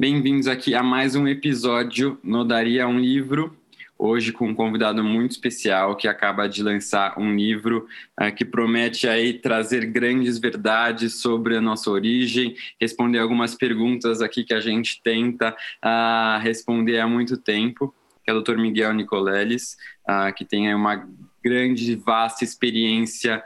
Bem-vindos 0.00 0.46
aqui 0.46 0.74
a 0.74 0.82
mais 0.82 1.14
um 1.14 1.28
episódio 1.28 2.18
no 2.24 2.42
Daria 2.42 2.88
um 2.88 2.98
Livro. 2.98 3.54
Hoje 3.98 4.32
com 4.32 4.48
um 4.48 4.54
convidado 4.54 5.04
muito 5.04 5.32
especial 5.32 5.94
que 5.94 6.08
acaba 6.08 6.48
de 6.48 6.62
lançar 6.62 7.18
um 7.18 7.36
livro 7.36 7.86
uh, 8.18 8.34
que 8.34 8.42
promete 8.42 9.06
aí 9.06 9.34
trazer 9.34 9.84
grandes 9.84 10.38
verdades 10.38 11.20
sobre 11.20 11.54
a 11.54 11.60
nossa 11.60 11.90
origem, 11.90 12.56
responder 12.80 13.18
algumas 13.18 13.54
perguntas 13.54 14.22
aqui 14.22 14.42
que 14.42 14.54
a 14.54 14.60
gente 14.60 15.02
tenta 15.02 15.54
uh, 15.84 16.40
responder 16.40 16.98
há 16.98 17.06
muito 17.06 17.36
tempo, 17.36 17.94
que 18.24 18.30
é 18.30 18.32
o 18.32 18.40
Dr. 18.40 18.56
Miguel 18.56 18.94
Nicoleles, 18.94 19.76
uh, 20.08 20.32
que 20.34 20.46
tem 20.46 20.74
uma 20.74 21.06
grande, 21.44 21.94
vasta 21.94 22.42
experiência 22.42 23.42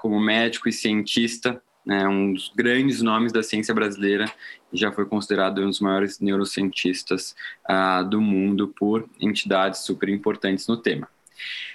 como 0.00 0.20
médico 0.20 0.68
e 0.68 0.72
cientista 0.72 1.62
né, 1.84 2.06
um 2.06 2.32
dos 2.32 2.50
grandes 2.54 3.02
nomes 3.02 3.32
da 3.32 3.42
ciência 3.42 3.74
brasileira, 3.74 4.30
já 4.72 4.92
foi 4.92 5.04
considerado 5.04 5.60
um 5.60 5.66
dos 5.66 5.80
maiores 5.80 6.20
neurocientistas 6.20 7.34
uh, 7.68 8.08
do 8.08 8.20
mundo 8.20 8.68
por 8.68 9.08
entidades 9.20 9.80
super 9.80 10.08
importantes 10.08 10.66
no 10.66 10.76
tema. 10.76 11.08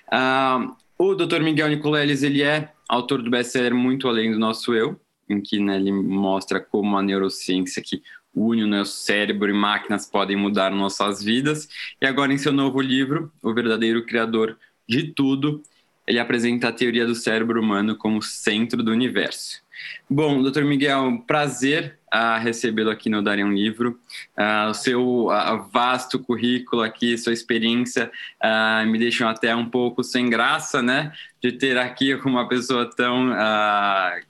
Uh, 0.08 0.76
o 0.98 1.14
Dr. 1.14 1.42
Miguel 1.42 1.70
Nicoleles, 1.70 2.24
ele 2.24 2.42
é 2.42 2.72
autor 2.90 3.22
do 3.22 3.30
best-seller 3.30 3.76
Muito 3.76 4.08
Além 4.08 4.32
do 4.32 4.40
Nosso 4.40 4.74
Eu, 4.74 5.00
em 5.30 5.42
que 5.42 5.60
né, 5.60 5.76
ele 5.76 5.92
mostra 5.92 6.60
como 6.60 6.98
a 6.98 7.04
neurociência 7.04 7.84
que 7.86 8.02
une 8.34 8.64
o 8.64 8.68
nosso 8.68 8.98
cérebro 8.98 9.50
e 9.50 9.54
máquinas 9.54 10.06
podem 10.06 10.36
mudar 10.36 10.70
nossas 10.72 11.24
vidas. 11.24 11.68
E 12.00 12.06
agora, 12.06 12.32
em 12.32 12.38
seu 12.38 12.54
novo 12.54 12.80
livro, 12.80 13.32
O 13.42 13.54
Verdadeiro 13.54 14.06
Criador 14.06 14.58
de 14.88 15.12
Tudo, 15.12 15.62
ele 16.06 16.20
apresenta 16.20 16.70
a 16.70 16.72
teoria 16.72 17.06
do 17.06 17.16
cérebro 17.16 17.60
humano 17.60 17.96
como 17.96 18.22
centro 18.22 18.84
do 18.84 18.92
universo. 18.92 19.62
Bom, 20.10 20.42
doutor 20.42 20.64
Miguel, 20.64 21.24
prazer 21.28 21.98
a 22.12 22.38
recebê-lo 22.38 22.90
aqui 22.90 23.10
no 23.10 23.22
Darem 23.22 23.44
um 23.44 23.52
Livro. 23.52 24.00
Uh, 24.38 24.70
o 24.70 24.74
seu 24.74 25.28
uh, 25.28 25.70
vasto 25.72 26.18
currículo 26.20 26.82
aqui, 26.82 27.18
sua 27.18 27.34
experiência 27.34 28.10
uh, 28.42 28.88
me 28.88 28.98
deixam 28.98 29.28
até 29.28 29.54
um 29.56 29.70
pouco 29.70 30.04
sem 30.04 30.30
graça, 30.30 30.82
né? 30.82 31.12
De 31.42 31.52
ter 31.52 31.78
aqui 31.78 32.14
uma 32.26 32.48
pessoa 32.48 32.90
tão 32.90 33.30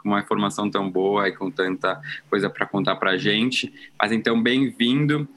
com 0.01 0.09
uma 0.09 0.19
informação 0.19 0.69
tão 0.69 0.89
boa 0.89 1.27
e 1.29 1.31
com 1.31 1.51
tanta 1.51 2.01
coisa 2.29 2.49
para 2.49 2.65
contar 2.65 2.95
para 2.95 3.11
a 3.11 3.17
gente. 3.17 3.71
Mas 3.99 4.11
então, 4.11 4.41
bem-vindo. 4.41 5.27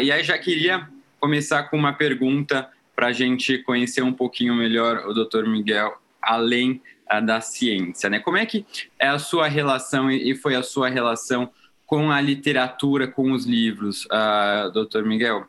e 0.00 0.10
aí 0.10 0.24
já 0.24 0.38
queria 0.38 0.88
começar 1.18 1.64
com 1.64 1.76
uma 1.76 1.92
pergunta 1.92 2.68
para 2.96 3.08
a 3.08 3.12
gente 3.12 3.58
conhecer 3.58 4.02
um 4.02 4.12
pouquinho 4.12 4.54
melhor 4.54 5.06
o 5.06 5.12
doutor 5.12 5.46
Miguel, 5.46 6.00
além 6.20 6.82
da 7.18 7.40
ciência, 7.40 8.08
né? 8.08 8.20
Como 8.20 8.36
é 8.36 8.46
que 8.46 8.64
é 8.98 9.08
a 9.08 9.18
sua 9.18 9.48
relação 9.48 10.08
e 10.08 10.36
foi 10.36 10.54
a 10.54 10.62
sua 10.62 10.88
relação 10.88 11.50
com 11.84 12.12
a 12.12 12.20
literatura, 12.20 13.08
com 13.08 13.32
os 13.32 13.44
livros, 13.44 14.04
uh, 14.04 14.70
doutor 14.72 15.04
Miguel? 15.04 15.44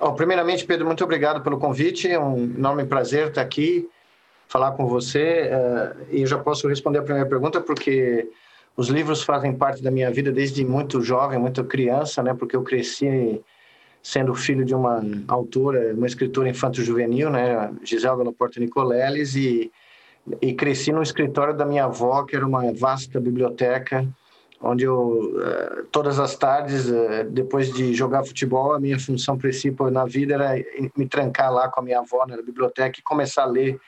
Oh, 0.00 0.12
primeiramente, 0.12 0.64
Pedro, 0.64 0.84
muito 0.84 1.04
obrigado 1.04 1.42
pelo 1.42 1.58
convite. 1.58 2.08
É 2.08 2.18
um 2.18 2.42
enorme 2.56 2.84
prazer 2.84 3.28
estar 3.28 3.42
aqui, 3.42 3.88
falar 4.48 4.72
com 4.72 4.86
você. 4.88 5.48
Uh, 5.48 6.06
e 6.10 6.22
eu 6.22 6.26
já 6.26 6.38
posso 6.38 6.66
responder 6.66 6.98
a 6.98 7.02
primeira 7.02 7.28
pergunta, 7.28 7.60
porque 7.60 8.28
os 8.76 8.88
livros 8.88 9.22
fazem 9.22 9.54
parte 9.54 9.82
da 9.82 9.90
minha 9.90 10.10
vida 10.10 10.32
desde 10.32 10.64
muito 10.64 11.00
jovem, 11.02 11.38
muito 11.38 11.62
criança, 11.64 12.22
né? 12.22 12.34
Porque 12.34 12.56
eu 12.56 12.62
cresci 12.62 13.40
sendo 14.02 14.34
filho 14.34 14.64
de 14.64 14.74
uma 14.74 15.02
autora, 15.26 15.94
uma 15.94 16.06
escritora 16.06 16.48
infanto-juvenil, 16.48 17.30
né? 17.30 17.72
Giselda 17.82 18.24
Laporta 18.24 18.58
Nicoleles, 18.58 19.34
e 19.34 19.70
e 20.40 20.52
cresci 20.52 20.92
no 20.92 21.02
escritório 21.02 21.54
da 21.54 21.64
minha 21.64 21.84
avó, 21.84 22.24
que 22.24 22.36
era 22.36 22.46
uma 22.46 22.72
vasta 22.72 23.20
biblioteca, 23.20 24.06
onde 24.60 24.84
eu, 24.84 25.40
eh, 25.40 25.84
todas 25.92 26.18
as 26.18 26.34
tardes, 26.34 26.90
eh, 26.90 27.24
depois 27.24 27.72
de 27.72 27.94
jogar 27.94 28.24
futebol, 28.24 28.72
a 28.72 28.80
minha 28.80 28.98
função 28.98 29.38
principal 29.38 29.90
na 29.90 30.04
vida 30.04 30.34
era 30.34 30.64
me 30.96 31.06
trancar 31.06 31.52
lá 31.52 31.68
com 31.68 31.80
a 31.80 31.82
minha 31.82 32.00
avó 32.00 32.26
na 32.26 32.36
biblioteca 32.42 32.98
e 32.98 33.02
começar 33.02 33.44
a 33.44 33.46
ler 33.46 33.78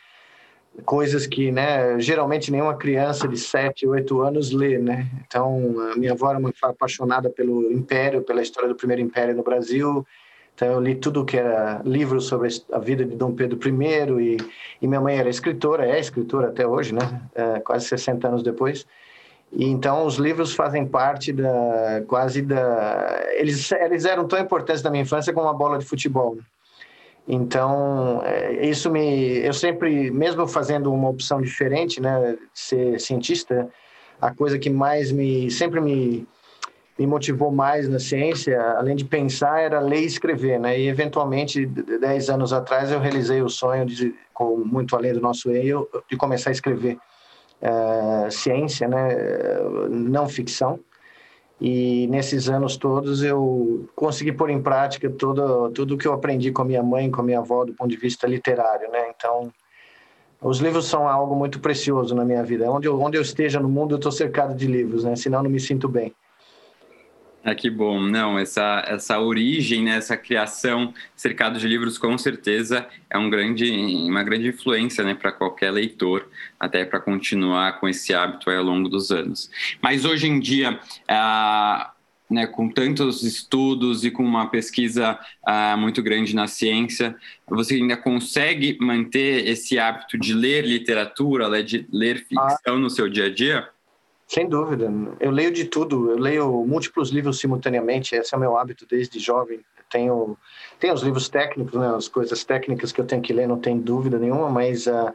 coisas 0.84 1.26
que, 1.26 1.50
né, 1.50 1.98
geralmente 1.98 2.52
nenhuma 2.52 2.76
criança 2.76 3.26
de 3.26 3.36
7, 3.36 3.86
8 3.86 4.20
anos 4.20 4.52
lê, 4.52 4.78
né? 4.78 5.08
Então, 5.26 5.74
a 5.92 5.96
minha 5.96 6.12
avó 6.12 6.30
era 6.30 6.38
uma 6.38 6.52
apaixonada 6.62 7.28
pelo 7.28 7.70
Império, 7.72 8.22
pela 8.22 8.40
história 8.40 8.68
do 8.68 8.76
primeiro 8.76 9.02
Império 9.02 9.34
no 9.34 9.42
Brasil, 9.42 10.06
então, 10.54 10.68
eu 10.68 10.80
li 10.80 10.94
tudo 10.94 11.24
que 11.24 11.38
era 11.38 11.80
livro 11.84 12.20
sobre 12.20 12.48
a 12.70 12.78
vida 12.78 13.04
de 13.04 13.16
Dom 13.16 13.32
Pedro 13.32 13.58
I 13.66 14.20
e, 14.20 14.36
e 14.82 14.86
minha 14.86 15.00
mãe 15.00 15.16
era 15.16 15.30
escritora, 15.30 15.86
é 15.86 15.98
escritora 15.98 16.48
até 16.48 16.66
hoje, 16.66 16.94
né? 16.94 17.22
É, 17.34 17.60
quase 17.60 17.86
60 17.86 18.28
anos 18.28 18.42
depois. 18.42 18.86
E 19.52 19.64
então 19.64 20.04
os 20.06 20.16
livros 20.16 20.54
fazem 20.54 20.86
parte 20.86 21.32
da 21.32 22.02
quase 22.06 22.42
da 22.42 23.20
eles 23.32 23.72
eles 23.72 24.04
eram 24.04 24.28
tão 24.28 24.38
importantes 24.38 24.82
na 24.82 24.90
minha 24.90 25.02
infância 25.02 25.32
como 25.32 25.48
a 25.48 25.52
bola 25.52 25.78
de 25.78 25.84
futebol. 25.84 26.38
Então 27.26 28.22
é, 28.24 28.64
isso 28.66 28.90
me 28.90 29.38
eu 29.38 29.52
sempre 29.52 30.10
mesmo 30.10 30.46
fazendo 30.46 30.92
uma 30.92 31.08
opção 31.08 31.40
diferente, 31.40 32.00
né, 32.00 32.36
ser 32.54 33.00
cientista, 33.00 33.68
a 34.20 34.32
coisa 34.32 34.58
que 34.58 34.70
mais 34.70 35.10
me 35.10 35.50
sempre 35.50 35.80
me 35.80 36.28
me 37.00 37.06
motivou 37.06 37.50
mais 37.50 37.88
na 37.88 37.98
ciência, 37.98 38.60
além 38.72 38.94
de 38.94 39.06
pensar, 39.06 39.62
era 39.62 39.80
ler 39.80 40.02
e 40.02 40.04
escrever, 40.04 40.60
né? 40.60 40.78
E 40.78 40.86
eventualmente, 40.86 41.64
dez 41.64 42.28
anos 42.28 42.52
atrás, 42.52 42.92
eu 42.92 43.00
realizei 43.00 43.40
o 43.40 43.48
sonho 43.48 43.86
de, 43.86 44.14
com 44.34 44.58
muito 44.58 44.94
além 44.94 45.14
do 45.14 45.20
nosso 45.20 45.50
eu, 45.50 45.88
de 46.10 46.14
começar 46.18 46.50
a 46.50 46.52
escrever 46.52 46.98
uh, 47.62 48.30
ciência, 48.30 48.86
né? 48.86 49.16
Não 49.88 50.28
ficção. 50.28 50.78
E 51.58 52.06
nesses 52.08 52.50
anos 52.50 52.76
todos 52.76 53.22
eu 53.22 53.88
consegui 53.96 54.32
pôr 54.32 54.50
em 54.50 54.60
prática 54.60 55.08
tudo 55.08 55.70
tudo 55.70 55.96
que 55.96 56.06
eu 56.06 56.12
aprendi 56.12 56.52
com 56.52 56.60
a 56.60 56.66
minha 56.66 56.82
mãe, 56.82 57.10
com 57.10 57.22
a 57.22 57.24
minha 57.24 57.38
avó, 57.38 57.64
do 57.64 57.72
ponto 57.72 57.88
de 57.88 57.96
vista 57.96 58.26
literário, 58.26 58.90
né? 58.90 59.06
Então 59.16 59.50
os 60.42 60.58
livros 60.58 60.84
são 60.84 61.08
algo 61.08 61.34
muito 61.34 61.60
precioso 61.60 62.14
na 62.14 62.26
minha 62.26 62.42
vida. 62.42 62.70
Onde 62.70 62.88
eu, 62.88 63.00
onde 63.00 63.16
eu 63.16 63.22
esteja 63.22 63.58
no 63.58 63.70
mundo, 63.70 63.94
eu 63.94 63.96
estou 63.96 64.12
cercado 64.12 64.54
de 64.54 64.66
livros, 64.66 65.04
né? 65.04 65.16
Senão 65.16 65.38
eu 65.38 65.44
não 65.44 65.50
me 65.50 65.60
sinto 65.60 65.88
bem. 65.88 66.14
Ah, 67.42 67.54
que 67.54 67.70
bom. 67.70 68.00
Não, 68.00 68.38
essa, 68.38 68.84
essa 68.86 69.18
origem, 69.18 69.82
né, 69.82 69.96
essa 69.96 70.16
criação 70.16 70.92
cercado 71.16 71.58
de 71.58 71.66
livros, 71.66 71.96
com 71.96 72.16
certeza 72.18 72.86
é 73.08 73.16
um 73.16 73.30
grande, 73.30 73.70
uma 74.06 74.22
grande 74.22 74.48
influência 74.48 75.02
né, 75.02 75.14
para 75.14 75.32
qualquer 75.32 75.70
leitor, 75.70 76.28
até 76.58 76.84
para 76.84 77.00
continuar 77.00 77.80
com 77.80 77.88
esse 77.88 78.12
hábito 78.12 78.50
ao 78.50 78.62
longo 78.62 78.90
dos 78.90 79.10
anos. 79.10 79.50
Mas 79.80 80.04
hoje 80.04 80.28
em 80.28 80.38
dia, 80.38 80.78
ah, 81.08 81.92
né, 82.30 82.46
com 82.46 82.68
tantos 82.68 83.22
estudos 83.22 84.04
e 84.04 84.10
com 84.10 84.22
uma 84.22 84.50
pesquisa 84.50 85.18
ah, 85.42 85.76
muito 85.78 86.02
grande 86.02 86.34
na 86.34 86.46
ciência, 86.46 87.16
você 87.48 87.76
ainda 87.76 87.96
consegue 87.96 88.76
manter 88.80 89.48
esse 89.48 89.78
hábito 89.78 90.18
de 90.18 90.34
ler 90.34 90.66
literatura, 90.66 91.62
de 91.64 91.86
ler 91.90 92.18
ficção 92.18 92.78
no 92.78 92.90
seu 92.90 93.08
dia 93.08 93.26
a 93.26 93.34
dia? 93.34 93.66
Sem 94.30 94.48
dúvida. 94.48 94.88
Eu 95.18 95.32
leio 95.32 95.50
de 95.50 95.64
tudo. 95.64 96.12
Eu 96.12 96.16
leio 96.16 96.64
múltiplos 96.64 97.10
livros 97.10 97.40
simultaneamente. 97.40 98.14
Esse 98.14 98.32
é 98.32 98.36
o 98.36 98.40
meu 98.40 98.56
hábito 98.56 98.86
desde 98.88 99.18
jovem. 99.18 99.58
Tenho, 99.90 100.36
tenho 100.78 100.94
os 100.94 101.02
livros 101.02 101.28
técnicos, 101.28 101.74
né, 101.74 101.92
as 101.96 102.06
coisas 102.06 102.44
técnicas 102.44 102.92
que 102.92 103.00
eu 103.00 103.04
tenho 103.04 103.20
que 103.20 103.32
ler, 103.32 103.48
não 103.48 103.58
tem 103.58 103.76
dúvida 103.76 104.20
nenhuma, 104.20 104.48
mas 104.48 104.86
uh, 104.86 105.12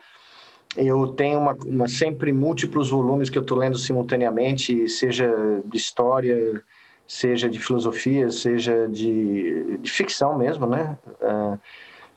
eu 0.75 1.07
tenho 1.07 1.39
uma, 1.39 1.53
uma, 1.65 1.88
sempre 1.88 2.33
múltiplos 2.33 2.89
volumes 2.89 3.29
que 3.29 3.38
eu 3.38 3.41
estou 3.41 3.57
lendo 3.57 3.77
simultaneamente, 3.77 4.89
seja 4.89 5.33
de 5.63 5.77
história, 5.77 6.62
seja 7.07 7.50
de 7.50 7.57
filosofia, 7.57 8.29
seja 8.29 8.85
de, 8.89 9.77
de 9.77 9.89
ficção 9.89 10.38
mesmo, 10.38 10.67
né? 10.67 10.97
Uh, 11.21 11.53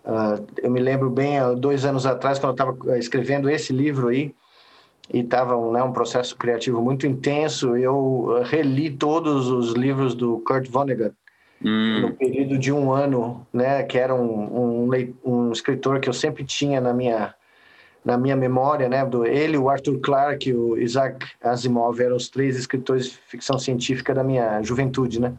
uh, 0.05 0.47
eu 0.61 0.71
me 0.73 0.81
lembro 0.81 1.09
bem, 1.09 1.39
dois 1.61 1.85
anos 1.85 2.07
atrás, 2.07 2.41
quando 2.41 2.59
eu 2.59 2.73
estava 2.73 2.99
escrevendo 2.99 3.49
esse 3.49 3.73
livro 3.73 4.09
aí, 4.09 4.35
e 5.13 5.21
estava 5.21 5.57
né, 5.71 5.83
um 5.83 5.93
processo 5.93 6.37
criativo 6.37 6.81
muito 6.83 7.07
intenso. 7.07 7.77
Eu 7.77 8.43
reli 8.45 8.91
todos 8.91 9.49
os 9.49 9.73
livros 9.73 10.15
do 10.15 10.39
Kurt 10.41 10.69
Vonnegut 10.69 11.15
hum. 11.65 12.01
no 12.01 12.13
período 12.13 12.59
de 12.59 12.73
um 12.73 12.93
ano, 12.93 13.47
né, 13.53 13.83
que 13.83 13.99
era 13.99 14.15
um, 14.15 14.87
um, 14.87 15.11
um, 15.25 15.53
escritor 15.53 16.01
que 16.01 16.09
eu 16.09 16.13
sempre 16.13 16.45
tinha 16.45 16.81
na 16.81 16.93
minha 16.93 17.35
na 18.05 18.17
minha 18.17 18.37
memória, 18.37 18.89
né, 18.89 19.05
do 19.05 19.27
ele, 19.27 19.59
o 19.59 19.69
Arthur 19.69 19.99
Clarke, 19.99 20.55
o 20.55 20.79
Isaac 20.79 21.27
Asimov 21.43 22.01
eram 22.01 22.17
os 22.17 22.29
três 22.29 22.57
escritores 22.57 23.07
de 23.07 23.19
ficção 23.27 23.59
científica 23.59 24.15
da 24.15 24.25
minha 24.25 24.63
juventude, 24.63 25.21
né. 25.21 25.35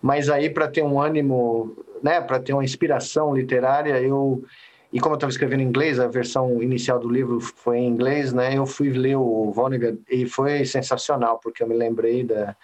Mas 0.00 0.28
aí, 0.28 0.48
para 0.48 0.68
ter 0.68 0.82
um 0.82 1.00
ânimo, 1.00 1.76
né, 2.02 2.20
para 2.20 2.38
ter 2.38 2.52
uma 2.52 2.64
inspiração 2.64 3.34
literária, 3.34 4.00
eu. 4.00 4.44
E 4.92 5.00
como 5.00 5.14
eu 5.14 5.16
estava 5.16 5.30
escrevendo 5.30 5.60
em 5.60 5.66
inglês, 5.66 6.00
a 6.00 6.06
versão 6.06 6.62
inicial 6.62 6.98
do 6.98 7.10
livro 7.10 7.40
foi 7.40 7.78
em 7.78 7.88
inglês, 7.88 8.32
né? 8.32 8.56
Eu 8.56 8.66
fui 8.66 8.90
ler 8.90 9.16
o 9.16 9.50
Vonnegut 9.52 10.00
e 10.08 10.26
foi 10.26 10.64
sensacional, 10.64 11.38
porque 11.42 11.62
eu 11.62 11.68
me 11.68 11.76
lembrei 11.76 12.24
da, 12.24 12.56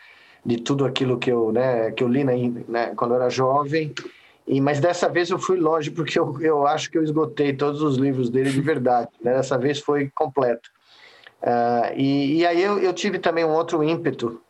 de 0.45 0.59
tudo 0.59 0.85
aquilo 0.85 1.19
que 1.19 1.31
eu, 1.31 1.53
né, 1.53 1.91
que 1.91 2.03
eu 2.03 2.09
li 2.09 2.25
né, 2.25 2.93
quando 2.97 3.13
eu 3.13 3.21
era 3.21 3.31
jovem. 3.31 3.93
E, 4.47 4.61
mas 4.61 4.79
dessa 4.79 5.09
vez 5.09 5.31
eu 5.31 5.39
fui 5.39 5.59
longe, 5.59 5.91
porque 5.91 6.19
eu, 6.19 6.39
eu 6.41 6.67
acho 6.67 6.91
que 6.91 6.99
eu 6.99 7.03
esgotei 7.03 7.53
todos 7.55 7.81
os 7.83 7.97
livros 7.97 8.29
dele 8.29 8.51
de 8.51 8.61
verdade. 8.61 9.09
Né? 9.23 9.35
Dessa 9.35 9.57
vez 9.57 9.81
foi 9.81 10.11
completo. 10.15 10.71
Uh, 11.43 11.93
e, 11.97 12.39
e, 12.39 12.47
aí 12.47 12.63
eu, 12.63 12.79
eu, 12.79 12.93
tive 12.93 13.19
também 13.19 13.45
um 13.45 13.53
outro 13.53 13.85
ímpeto, 13.85 14.41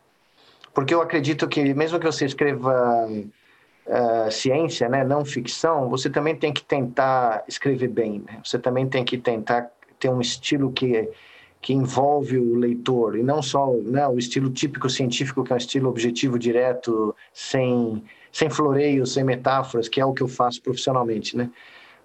porque 0.72 0.94
eu 0.94 1.02
acredito 1.02 1.48
que 1.48 1.74
mesmo 1.74 1.98
que 1.98 2.06
você 2.06 2.24
escreva 2.24 3.08
uh, 3.86 4.30
ciência, 4.30 4.88
né, 4.88 5.04
não 5.04 5.24
ficção, 5.24 5.88
você 5.88 6.08
também 6.10 6.36
tem 6.36 6.52
que 6.52 6.62
tentar 6.62 7.44
escrever 7.48 7.88
bem. 7.88 8.22
Né? 8.26 8.40
Você 8.44 8.58
também 8.58 8.86
tem 8.88 9.04
que 9.04 9.18
tentar 9.18 9.70
ter 9.98 10.08
um 10.08 10.20
estilo 10.20 10.72
que 10.72 11.08
que 11.60 11.72
envolve 11.72 12.36
o 12.36 12.56
leitor 12.56 13.16
e 13.16 13.22
não 13.22 13.40
só 13.40 13.72
né, 13.72 14.06
o 14.06 14.18
estilo 14.18 14.50
típico 14.50 14.90
científico 14.90 15.42
que 15.42 15.50
é 15.50 15.54
um 15.54 15.56
estilo 15.56 15.88
objetivo 15.88 16.38
direto 16.38 17.16
sem 17.32 18.04
sem 18.30 18.50
floreios 18.50 19.14
sem 19.14 19.24
metáforas 19.24 19.88
que 19.88 19.98
é 19.98 20.04
o 20.04 20.12
que 20.12 20.22
eu 20.22 20.28
faço 20.28 20.60
profissionalmente 20.60 21.34
né 21.34 21.50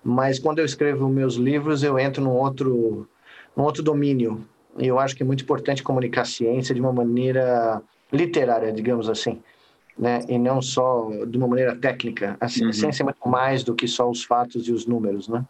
mas 0.02 0.40
quando 0.40 0.60
eu 0.60 0.66
escrevo 0.66 1.10
meus 1.10 1.36
livros 1.36 1.84
eu 1.84 2.00
entro 2.00 2.24
num 2.24 2.38
outro 2.38 3.06
num 3.54 3.66
outro 3.66 3.84
domínio 3.84 4.48
e 4.78 4.88
eu 4.88 4.98
acho 4.98 5.16
que 5.16 5.24
é 5.24 5.26
muito 5.26 5.44
importante 5.44 5.84
comunicar 5.84 6.26
ciência 6.26 6.74
de 6.74 6.80
uma 6.80 6.94
maneira 6.94 7.82
literária, 8.12 8.72
digamos 8.72 9.10
assim, 9.10 9.42
né? 10.00 10.22
E 10.30 10.40
não 10.40 10.62
só 10.62 11.12
de 11.28 11.38
uma 11.38 11.48
maneira 11.48 11.76
técnica. 11.76 12.38
A 12.40 12.46
uhum. 12.46 12.72
ciência 12.72 13.04
é 13.04 13.06
muito 13.06 13.28
mais 13.28 13.64
do 13.64 13.76
que 13.76 13.88
só 13.88 14.10
os 14.10 14.24
fatos 14.24 14.68
e 14.68 14.72
os 14.72 14.86
números, 14.86 15.28
né? 15.28 15.44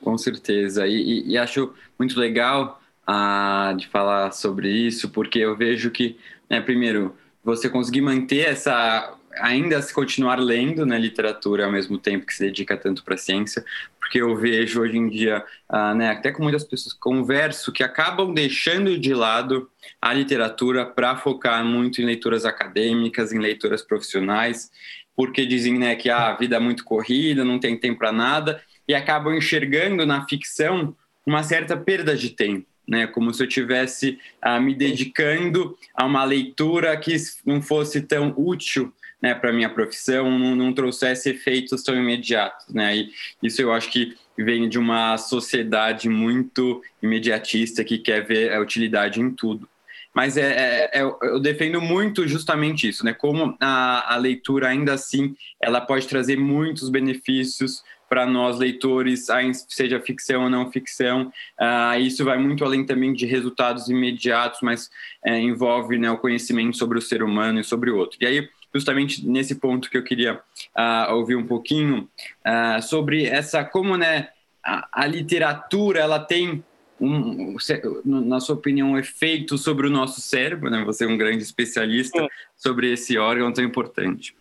Com 0.00 0.16
certeza. 0.16 0.86
E, 0.86 0.94
e, 0.94 1.30
e 1.30 1.38
acho 1.38 1.74
muito 1.98 2.18
legal 2.18 2.80
ah, 3.04 3.74
de 3.76 3.88
falar 3.88 4.30
sobre 4.30 4.70
isso, 4.70 5.08
porque 5.10 5.40
eu 5.40 5.56
vejo 5.56 5.90
que, 5.90 6.16
né, 6.48 6.60
primeiro, 6.60 7.16
você 7.42 7.68
conseguir 7.68 8.02
manter 8.02 8.48
essa 8.48 9.17
ainda 9.40 9.80
se 9.82 9.92
continuar 9.92 10.38
lendo 10.38 10.86
na 10.86 10.94
né, 10.94 11.00
literatura 11.00 11.64
ao 11.64 11.72
mesmo 11.72 11.98
tempo 11.98 12.26
que 12.26 12.34
se 12.34 12.44
dedica 12.44 12.76
tanto 12.76 13.04
para 13.04 13.14
a 13.14 13.18
ciência, 13.18 13.64
porque 14.08 14.22
eu 14.22 14.34
vejo 14.36 14.80
hoje 14.80 14.96
em 14.96 15.08
dia, 15.08 15.44
uh, 15.70 15.94
né, 15.94 16.10
até 16.10 16.32
com 16.32 16.42
muitas 16.42 16.64
pessoas 16.64 16.94
converso, 16.94 17.70
que 17.70 17.82
acabam 17.82 18.32
deixando 18.32 18.98
de 18.98 19.12
lado 19.12 19.70
a 20.00 20.14
literatura 20.14 20.86
para 20.86 21.16
focar 21.16 21.62
muito 21.64 22.00
em 22.00 22.06
leituras 22.06 22.46
acadêmicas, 22.46 23.32
em 23.32 23.38
leituras 23.38 23.82
profissionais, 23.82 24.70
porque 25.14 25.44
dizem 25.44 25.78
né, 25.78 25.94
que 25.94 26.08
ah, 26.08 26.28
a 26.28 26.36
vida 26.36 26.56
é 26.56 26.60
muito 26.60 26.84
corrida, 26.84 27.44
não 27.44 27.58
tem 27.58 27.76
tempo 27.76 27.98
para 27.98 28.12
nada, 28.12 28.62
e 28.86 28.94
acabam 28.94 29.34
enxergando 29.34 30.06
na 30.06 30.26
ficção 30.26 30.96
uma 31.26 31.42
certa 31.42 31.76
perda 31.76 32.16
de 32.16 32.30
tempo. 32.30 32.66
Né, 32.88 33.06
como 33.06 33.34
se 33.34 33.42
eu 33.42 33.46
tivesse 33.46 34.18
uh, 34.42 34.58
me 34.58 34.74
dedicando 34.74 35.76
a 35.94 36.06
uma 36.06 36.24
leitura 36.24 36.96
que 36.96 37.14
não 37.44 37.60
fosse 37.60 38.00
tão 38.00 38.32
útil 38.34 38.90
né, 39.20 39.34
para 39.34 39.52
minha 39.52 39.68
profissão 39.68 40.38
não, 40.38 40.54
não, 40.54 40.72
trouxesse 40.72 41.30
efeitos 41.30 41.82
tão 41.82 41.96
imediatos, 41.96 42.68
né? 42.68 42.96
E 42.96 43.10
isso 43.42 43.60
eu 43.60 43.72
acho 43.72 43.90
que 43.90 44.16
vem 44.36 44.68
de 44.68 44.78
uma 44.78 45.16
sociedade 45.16 46.08
muito 46.08 46.80
imediatista 47.02 47.82
que 47.82 47.98
quer 47.98 48.24
ver 48.24 48.52
a 48.52 48.60
utilidade 48.60 49.20
em 49.20 49.30
tudo. 49.30 49.68
Mas 50.14 50.36
é, 50.36 50.42
é, 50.42 51.00
é, 51.00 51.02
eu 51.02 51.38
defendo 51.40 51.80
muito 51.80 52.26
justamente 52.26 52.88
isso, 52.88 53.04
né? 53.04 53.12
Como 53.12 53.56
a, 53.60 54.14
a 54.14 54.16
leitura 54.16 54.68
ainda 54.68 54.94
assim 54.94 55.36
ela 55.60 55.80
pode 55.80 56.06
trazer 56.06 56.36
muitos 56.36 56.88
benefícios 56.88 57.82
para 58.08 58.24
nós 58.24 58.58
leitores, 58.58 59.26
seja 59.68 60.00
ficção 60.00 60.44
ou 60.44 60.50
não 60.50 60.72
ficção. 60.72 61.30
Uh, 61.60 62.00
isso 62.00 62.24
vai 62.24 62.38
muito 62.38 62.64
além 62.64 62.84
também 62.84 63.12
de 63.12 63.26
resultados 63.26 63.88
imediatos, 63.88 64.60
mas 64.62 64.88
uh, 65.26 65.30
envolve 65.30 65.98
né, 65.98 66.10
o 66.10 66.16
conhecimento 66.16 66.76
sobre 66.76 66.98
o 66.98 67.02
ser 67.02 67.22
humano 67.22 67.60
e 67.60 67.64
sobre 67.64 67.90
o 67.90 67.96
outro. 67.96 68.16
E 68.20 68.26
aí 68.26 68.48
justamente 68.74 69.26
nesse 69.26 69.54
ponto 69.54 69.90
que 69.90 69.96
eu 69.96 70.04
queria 70.04 70.34
uh, 70.76 71.14
ouvir 71.14 71.36
um 71.36 71.46
pouquinho 71.46 72.08
uh, 72.46 72.82
sobre 72.82 73.26
essa 73.26 73.64
como 73.64 73.96
né 73.96 74.28
a, 74.64 74.88
a, 74.92 75.06
literatura 75.06 76.00
ela 76.00 76.18
tem 76.18 76.62
um, 77.00 77.56
na 78.04 78.40
sua 78.40 78.56
opinião 78.56 78.92
um 78.92 78.98
efeito 78.98 79.56
sobre 79.56 79.86
o 79.86 79.90
nosso 79.90 80.20
cérebro 80.20 80.68
né? 80.68 80.82
Você 80.84 81.04
é 81.04 81.08
um 81.08 81.16
grande 81.16 81.42
especialista 81.42 82.20
Sim. 82.20 82.28
sobre 82.56 82.92
esse 82.92 83.16
órgão 83.16 83.52
tão 83.52 83.64
importante. 83.64 84.36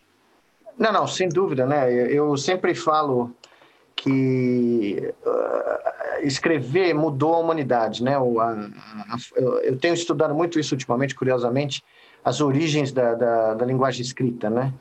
Não 0.78 0.92
não 0.92 1.08
sem 1.08 1.30
dúvida 1.30 1.66
né? 1.66 1.92
Eu 2.12 2.36
sempre 2.36 2.74
falo 2.74 3.34
que 3.96 5.14
uh, 5.26 6.26
escrever 6.26 6.94
mudou 6.94 7.36
a 7.36 7.40
humanidade 7.40 8.04
né? 8.04 8.18
O, 8.18 8.40
a, 8.40 8.52
a, 8.52 9.18
eu 9.64 9.78
tenho 9.78 9.94
estudado 9.94 10.34
muito 10.34 10.60
isso 10.60 10.74
ultimamente 10.74 11.16
curiosamente 11.16 11.84
as 12.28 12.42
origens 12.42 12.92
da, 12.92 13.16
da, 13.16 13.54
da 13.54 13.66
linguagem 13.66 14.02
escrita, 14.02 14.50
né? 14.50 14.74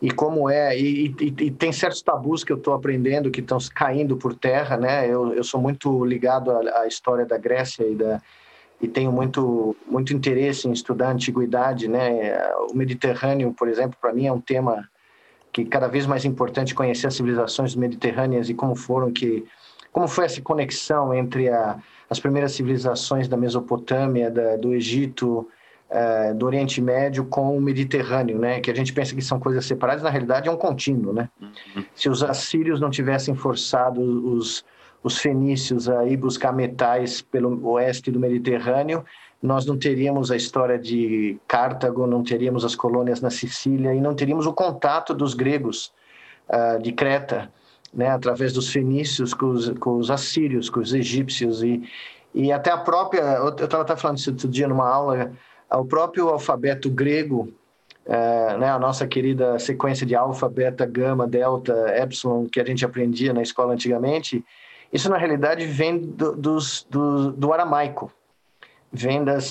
E 0.00 0.12
como 0.12 0.48
é, 0.48 0.78
e, 0.78 1.08
e, 1.08 1.26
e 1.26 1.50
tem 1.50 1.72
certos 1.72 2.00
tabus 2.00 2.44
que 2.44 2.52
eu 2.52 2.56
estou 2.56 2.72
aprendendo 2.72 3.32
que 3.32 3.40
estão 3.40 3.58
caindo 3.74 4.16
por 4.16 4.32
terra, 4.32 4.76
né? 4.76 5.04
Eu, 5.08 5.34
eu 5.34 5.42
sou 5.42 5.60
muito 5.60 6.04
ligado 6.04 6.52
à, 6.52 6.82
à 6.82 6.86
história 6.86 7.26
da 7.26 7.36
Grécia 7.36 7.84
e 7.84 7.96
da, 7.96 8.22
e 8.80 8.86
tenho 8.86 9.10
muito 9.10 9.74
muito 9.88 10.14
interesse 10.14 10.68
em 10.68 10.72
estudar 10.72 11.08
a 11.08 11.12
antiguidade, 11.12 11.88
né? 11.88 12.38
O 12.70 12.76
Mediterrâneo, 12.76 13.52
por 13.52 13.68
exemplo, 13.68 13.98
para 14.00 14.12
mim 14.12 14.26
é 14.28 14.32
um 14.32 14.40
tema 14.40 14.88
que 15.52 15.64
cada 15.64 15.88
vez 15.88 16.06
mais 16.06 16.24
importante 16.24 16.76
conhecer 16.76 17.08
as 17.08 17.14
civilizações 17.16 17.74
mediterrâneas 17.74 18.48
e 18.48 18.54
como 18.54 18.76
foram 18.76 19.12
que 19.12 19.44
como 19.90 20.06
foi 20.06 20.26
essa 20.26 20.40
conexão 20.40 21.12
entre 21.12 21.48
a, 21.48 21.76
as 22.08 22.20
primeiras 22.20 22.52
civilizações 22.52 23.26
da 23.26 23.36
Mesopotâmia, 23.36 24.30
da, 24.30 24.56
do 24.56 24.72
Egito, 24.72 25.48
é, 25.94 26.34
do 26.34 26.44
Oriente 26.44 26.80
Médio 26.82 27.24
com 27.24 27.56
o 27.56 27.60
Mediterrâneo, 27.60 28.36
né? 28.36 28.58
Que 28.58 28.68
a 28.68 28.74
gente 28.74 28.92
pensa 28.92 29.14
que 29.14 29.22
são 29.22 29.38
coisas 29.38 29.64
separadas, 29.64 30.02
na 30.02 30.10
realidade 30.10 30.48
é 30.48 30.50
um 30.50 30.56
contínuo, 30.56 31.12
né? 31.12 31.30
Uhum. 31.40 31.84
Se 31.94 32.08
os 32.08 32.20
assírios 32.24 32.80
não 32.80 32.90
tivessem 32.90 33.32
forçado 33.36 34.00
os, 34.00 34.64
os 35.04 35.18
fenícios 35.18 35.88
a 35.88 36.04
ir 36.04 36.16
buscar 36.16 36.52
metais 36.52 37.22
pelo 37.22 37.64
oeste 37.68 38.10
do 38.10 38.18
Mediterrâneo, 38.18 39.04
nós 39.40 39.66
não 39.66 39.78
teríamos 39.78 40.32
a 40.32 40.36
história 40.36 40.76
de 40.76 41.38
Cartago, 41.46 42.08
não 42.08 42.24
teríamos 42.24 42.64
as 42.64 42.74
colônias 42.74 43.20
na 43.20 43.30
Sicília 43.30 43.94
e 43.94 44.00
não 44.00 44.16
teríamos 44.16 44.46
o 44.46 44.52
contato 44.52 45.14
dos 45.14 45.32
gregos 45.32 45.92
uh, 46.48 46.82
de 46.82 46.90
Creta, 46.90 47.52
né? 47.92 48.08
Através 48.08 48.52
dos 48.52 48.68
fenícios 48.68 49.32
com 49.32 49.46
os, 49.50 49.68
com 49.78 49.96
os 49.98 50.10
assírios, 50.10 50.68
com 50.68 50.80
os 50.80 50.92
egípcios 50.92 51.62
e 51.62 51.88
e 52.34 52.50
até 52.50 52.72
a 52.72 52.76
própria, 52.76 53.20
eu 53.20 53.50
estava 53.50 53.96
falando 53.96 54.18
isso 54.18 54.30
outro 54.30 54.48
dia 54.48 54.66
numa 54.66 54.88
aula, 54.88 55.30
o 55.70 55.84
próprio 55.84 56.28
alfabeto 56.28 56.90
grego, 56.90 57.52
é, 58.06 58.56
né, 58.58 58.70
a 58.70 58.78
nossa 58.78 59.06
querida 59.06 59.58
sequência 59.58 60.06
de 60.06 60.14
alfa, 60.14 60.48
beta, 60.48 60.84
gama, 60.84 61.26
delta, 61.26 61.72
epsilon, 61.96 62.46
que 62.46 62.60
a 62.60 62.64
gente 62.64 62.84
aprendia 62.84 63.32
na 63.32 63.42
escola 63.42 63.72
antigamente, 63.72 64.44
isso 64.92 65.10
na 65.10 65.16
realidade 65.16 65.66
vem 65.66 65.98
do, 65.98 66.36
dos, 66.36 66.86
do, 66.88 67.32
do 67.32 67.52
aramaico. 67.52 68.12
Vem, 68.92 69.24
das, 69.24 69.50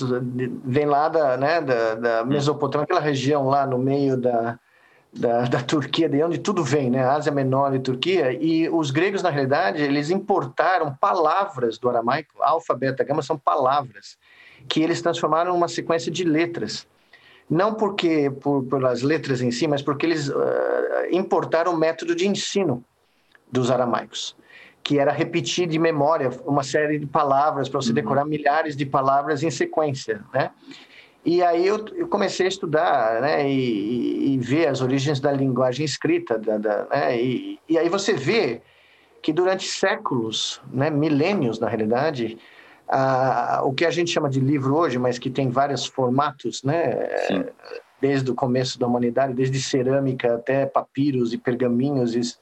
vem 0.64 0.86
lá 0.86 1.08
da, 1.10 1.36
né, 1.36 1.60
da, 1.60 1.94
da 1.94 2.24
Mesopotâmia, 2.24 2.84
aquela 2.84 3.00
região 3.00 3.46
lá 3.46 3.66
no 3.66 3.76
meio 3.76 4.16
da, 4.16 4.58
da, 5.12 5.42
da, 5.42 5.60
Turquia, 5.60 6.08
de 6.08 6.22
onde 6.22 6.38
tudo 6.38 6.64
vem, 6.64 6.88
né? 6.88 7.04
Ásia 7.04 7.30
Menor 7.30 7.74
e 7.74 7.78
Turquia. 7.78 8.32
E 8.32 8.70
os 8.70 8.90
gregos, 8.90 9.22
na 9.22 9.28
realidade, 9.28 9.82
eles 9.82 10.08
importaram 10.08 10.94
palavras 10.94 11.76
do 11.76 11.90
aramaico, 11.90 12.42
alfa, 12.42 12.74
beta, 12.74 13.04
gama, 13.04 13.20
são 13.20 13.36
palavras 13.36 14.16
que 14.68 14.82
eles 14.82 15.00
transformaram 15.00 15.52
numa 15.52 15.68
sequência 15.68 16.10
de 16.10 16.24
letras. 16.24 16.86
Não 17.48 17.74
porque 17.74 18.30
por, 18.30 18.64
pelas 18.64 19.02
letras 19.02 19.40
em 19.42 19.50
si, 19.50 19.66
mas 19.66 19.82
porque 19.82 20.06
eles 20.06 20.28
uh, 20.28 20.34
importaram 21.10 21.74
o 21.74 21.76
método 21.76 22.14
de 22.14 22.26
ensino 22.26 22.82
dos 23.50 23.70
aramaicos, 23.70 24.36
que 24.82 24.98
era 24.98 25.12
repetir 25.12 25.68
de 25.68 25.78
memória 25.78 26.30
uma 26.46 26.62
série 26.62 26.98
de 26.98 27.06
palavras 27.06 27.68
para 27.68 27.80
você 27.80 27.90
uhum. 27.90 27.94
decorar 27.94 28.24
milhares 28.24 28.76
de 28.76 28.86
palavras 28.86 29.42
em 29.42 29.50
sequência, 29.50 30.24
né? 30.32 30.50
E 31.24 31.42
aí 31.42 31.66
eu, 31.66 31.82
eu 31.94 32.06
comecei 32.06 32.44
a 32.44 32.48
estudar, 32.50 33.22
né, 33.22 33.50
e, 33.50 34.34
e, 34.34 34.38
ver 34.38 34.68
as 34.68 34.82
origens 34.82 35.20
da 35.20 35.32
linguagem 35.32 35.82
escrita, 35.82 36.38
da, 36.38 36.58
da 36.58 36.84
né, 36.84 37.18
e, 37.18 37.58
e 37.66 37.78
aí 37.78 37.88
você 37.88 38.12
vê 38.12 38.60
que 39.22 39.32
durante 39.32 39.66
séculos, 39.66 40.60
né, 40.70 40.90
milênios 40.90 41.58
na 41.58 41.66
realidade, 41.66 42.36
ah, 42.88 43.62
o 43.64 43.72
que 43.72 43.84
a 43.84 43.90
gente 43.90 44.10
chama 44.10 44.28
de 44.28 44.40
livro 44.40 44.76
hoje, 44.76 44.98
mas 44.98 45.18
que 45.18 45.30
tem 45.30 45.48
vários 45.48 45.86
formatos, 45.86 46.62
né? 46.62 47.08
Sim. 47.26 47.44
Desde 48.00 48.30
o 48.30 48.34
começo 48.34 48.78
da 48.78 48.86
humanidade, 48.86 49.32
desde 49.32 49.60
cerâmica 49.60 50.34
até 50.34 50.66
papiros 50.66 51.32
e 51.32 51.38
pergaminhos, 51.38 52.38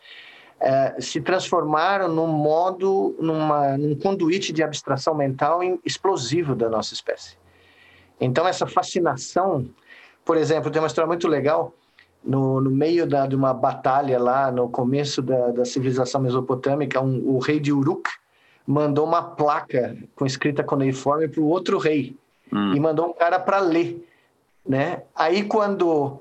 é, 0.60 0.96
se 1.00 1.20
transformaram 1.20 2.08
num 2.08 2.26
modo, 2.26 3.14
numa, 3.20 3.76
num 3.78 3.94
conduíte 3.96 4.52
de 4.52 4.62
abstração 4.62 5.14
mental 5.14 5.60
explosivo 5.84 6.54
da 6.54 6.68
nossa 6.68 6.94
espécie. 6.94 7.36
Então, 8.20 8.46
essa 8.46 8.66
fascinação, 8.66 9.68
por 10.24 10.36
exemplo, 10.36 10.70
tem 10.70 10.80
uma 10.80 10.88
história 10.88 11.06
muito 11.06 11.28
legal. 11.28 11.72
no, 12.24 12.60
no 12.60 12.70
meio 12.70 13.06
da, 13.06 13.26
de 13.26 13.34
uma 13.34 13.52
batalha 13.52 14.18
lá, 14.18 14.50
no 14.50 14.68
começo 14.68 15.20
da, 15.20 15.50
da 15.50 15.64
civilização 15.64 16.20
mesopotâmica, 16.20 17.00
um, 17.00 17.34
o 17.34 17.38
rei 17.38 17.58
de 17.58 17.72
Uruk 17.72 18.08
mandou 18.66 19.06
uma 19.06 19.22
placa 19.22 19.96
com 20.14 20.24
escrita 20.24 20.62
cuneiforme 20.62 21.28
para 21.28 21.40
o 21.40 21.48
outro 21.48 21.78
rei 21.78 22.16
hum. 22.52 22.74
e 22.74 22.80
mandou 22.80 23.08
um 23.08 23.12
cara 23.12 23.38
para 23.38 23.58
ler, 23.58 24.06
né? 24.66 25.02
Aí 25.14 25.44
quando 25.44 26.20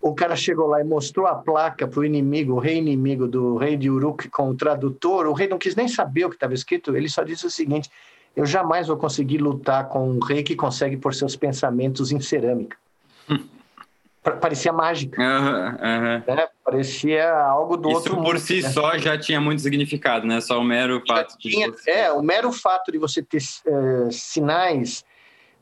o 0.00 0.14
cara 0.14 0.34
chegou 0.34 0.66
lá 0.66 0.80
e 0.80 0.84
mostrou 0.84 1.26
a 1.26 1.34
placa 1.34 1.86
para 1.86 2.00
o 2.00 2.04
inimigo, 2.04 2.54
o 2.54 2.58
rei 2.58 2.78
inimigo 2.78 3.26
do 3.26 3.56
rei 3.56 3.76
de 3.76 3.90
Uruk 3.90 4.28
com 4.30 4.50
o 4.50 4.54
tradutor, 4.54 5.26
o 5.26 5.32
rei 5.32 5.48
não 5.48 5.58
quis 5.58 5.74
nem 5.76 5.88
saber 5.88 6.24
o 6.24 6.30
que 6.30 6.36
estava 6.36 6.54
escrito, 6.54 6.96
ele 6.96 7.08
só 7.08 7.22
disse 7.22 7.46
o 7.46 7.50
seguinte: 7.50 7.90
eu 8.34 8.46
jamais 8.46 8.88
vou 8.88 8.96
conseguir 8.96 9.38
lutar 9.38 9.88
com 9.88 10.10
um 10.10 10.18
rei 10.18 10.42
que 10.42 10.56
consegue 10.56 10.96
pôr 10.96 11.14
seus 11.14 11.36
pensamentos 11.36 12.12
em 12.12 12.20
cerâmica. 12.20 12.76
parecia 14.22 14.72
mágica. 14.72 15.20
Uhum, 15.20 15.68
uhum. 15.70 16.36
Né? 16.36 16.48
Parecia 16.64 17.32
algo 17.32 17.76
do 17.76 17.88
Isso 17.88 17.96
outro 17.96 18.16
por 18.16 18.24
mundo, 18.24 18.38
si 18.38 18.62
né? 18.62 18.68
só 18.68 18.96
já 18.98 19.18
tinha 19.18 19.40
muito 19.40 19.62
significado, 19.62 20.26
né? 20.26 20.40
Só 20.40 20.58
o 20.58 20.64
mero 20.64 21.02
fato 21.06 21.36
tinha, 21.38 21.70
de 21.70 21.76
você... 21.78 21.90
É, 21.90 22.12
o 22.12 22.22
mero 22.22 22.52
fato 22.52 22.92
de 22.92 22.98
você 22.98 23.22
ter 23.22 23.38
uh, 23.38 24.12
sinais 24.12 25.04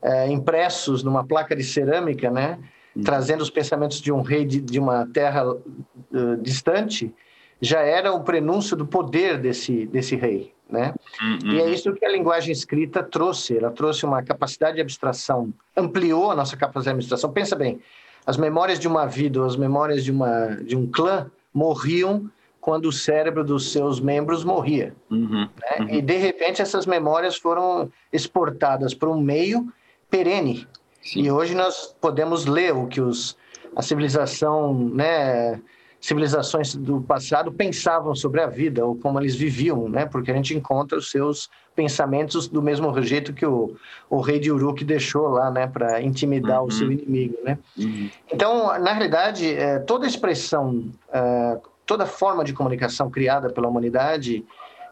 uh, 0.03 0.29
impressos 0.29 1.03
numa 1.03 1.25
placa 1.25 1.55
de 1.55 1.63
cerâmica, 1.63 2.29
né? 2.29 2.59
Uhum. 2.95 3.03
Trazendo 3.03 3.41
os 3.41 3.49
pensamentos 3.49 4.01
de 4.01 4.11
um 4.11 4.21
rei 4.21 4.45
de, 4.45 4.59
de 4.59 4.79
uma 4.79 5.07
terra 5.07 5.45
uh, 5.51 6.37
distante, 6.41 7.13
já 7.61 7.79
era 7.79 8.11
o 8.11 8.23
prenúncio 8.23 8.75
do 8.75 8.85
poder 8.85 9.37
desse, 9.37 9.85
desse 9.87 10.15
rei, 10.15 10.53
né? 10.69 10.93
Uhum. 11.21 11.51
E 11.51 11.61
é 11.61 11.69
isso 11.69 11.93
que 11.93 12.05
a 12.05 12.11
linguagem 12.11 12.51
escrita 12.51 13.01
trouxe. 13.01 13.57
Ela 13.57 13.71
trouxe 13.71 14.05
uma 14.05 14.21
capacidade 14.21 14.75
de 14.75 14.81
abstração, 14.81 15.53
ampliou 15.75 16.31
a 16.31 16.35
nossa 16.35 16.57
capacidade 16.57 16.97
de 16.97 17.03
abstração. 17.03 17.31
Pensa 17.31 17.55
bem, 17.55 17.79
as 18.25 18.37
memórias 18.37 18.79
de 18.79 18.87
uma 18.87 19.05
vida, 19.05 19.45
as 19.45 19.55
memórias 19.55 20.03
de, 20.03 20.11
uma, 20.11 20.55
de 20.63 20.75
um 20.75 20.85
clã 20.89 21.29
morriam 21.53 22.29
quando 22.61 22.85
o 22.85 22.91
cérebro 22.91 23.43
dos 23.43 23.71
seus 23.71 23.99
membros 23.99 24.43
morria. 24.43 24.93
Uhum, 25.09 25.47
né? 25.59 25.77
uhum. 25.79 25.89
E, 25.89 26.01
de 26.01 26.17
repente, 26.17 26.61
essas 26.61 26.85
memórias 26.85 27.35
foram 27.35 27.91
exportadas 28.11 28.93
para 28.93 29.09
um 29.09 29.19
meio 29.19 29.71
perene. 30.09 30.67
Sim. 31.01 31.21
E 31.21 31.31
hoje 31.31 31.55
nós 31.55 31.95
podemos 31.99 32.45
ler 32.45 32.73
o 32.73 32.87
que 32.87 33.01
os, 33.01 33.37
a 33.75 33.81
civilização 33.81 34.73
né, 34.73 35.59
civilizações 36.01 36.75
do 36.75 37.01
passado 37.01 37.51
pensavam 37.51 38.15
sobre 38.15 38.41
a 38.41 38.47
vida 38.47 38.85
ou 38.85 38.95
como 38.95 39.19
eles 39.19 39.35
viviam, 39.35 39.89
né? 39.89 40.05
Porque 40.05 40.31
a 40.31 40.35
gente 40.35 40.55
encontra 40.55 40.97
os 40.97 41.09
seus 41.09 41.49
pensamentos 41.79 42.49
do 42.49 42.61
mesmo 42.61 43.01
jeito 43.01 43.31
que 43.31 43.45
o, 43.45 43.73
o 44.09 44.19
rei 44.19 44.37
de 44.37 44.51
Uruk 44.51 44.83
deixou 44.83 45.29
lá, 45.29 45.49
né? 45.49 45.65
Para 45.65 46.01
intimidar 46.01 46.59
uhum. 46.59 46.67
o 46.67 46.71
seu 46.71 46.91
inimigo, 46.91 47.37
né? 47.41 47.57
Uhum. 47.77 48.09
Então, 48.29 48.77
na 48.79 48.91
realidade, 48.91 49.55
é, 49.55 49.79
toda 49.79 50.05
expressão, 50.05 50.89
é, 51.09 51.57
toda 51.85 52.05
forma 52.05 52.43
de 52.43 52.51
comunicação 52.51 53.09
criada 53.09 53.49
pela 53.49 53.69
humanidade 53.69 54.45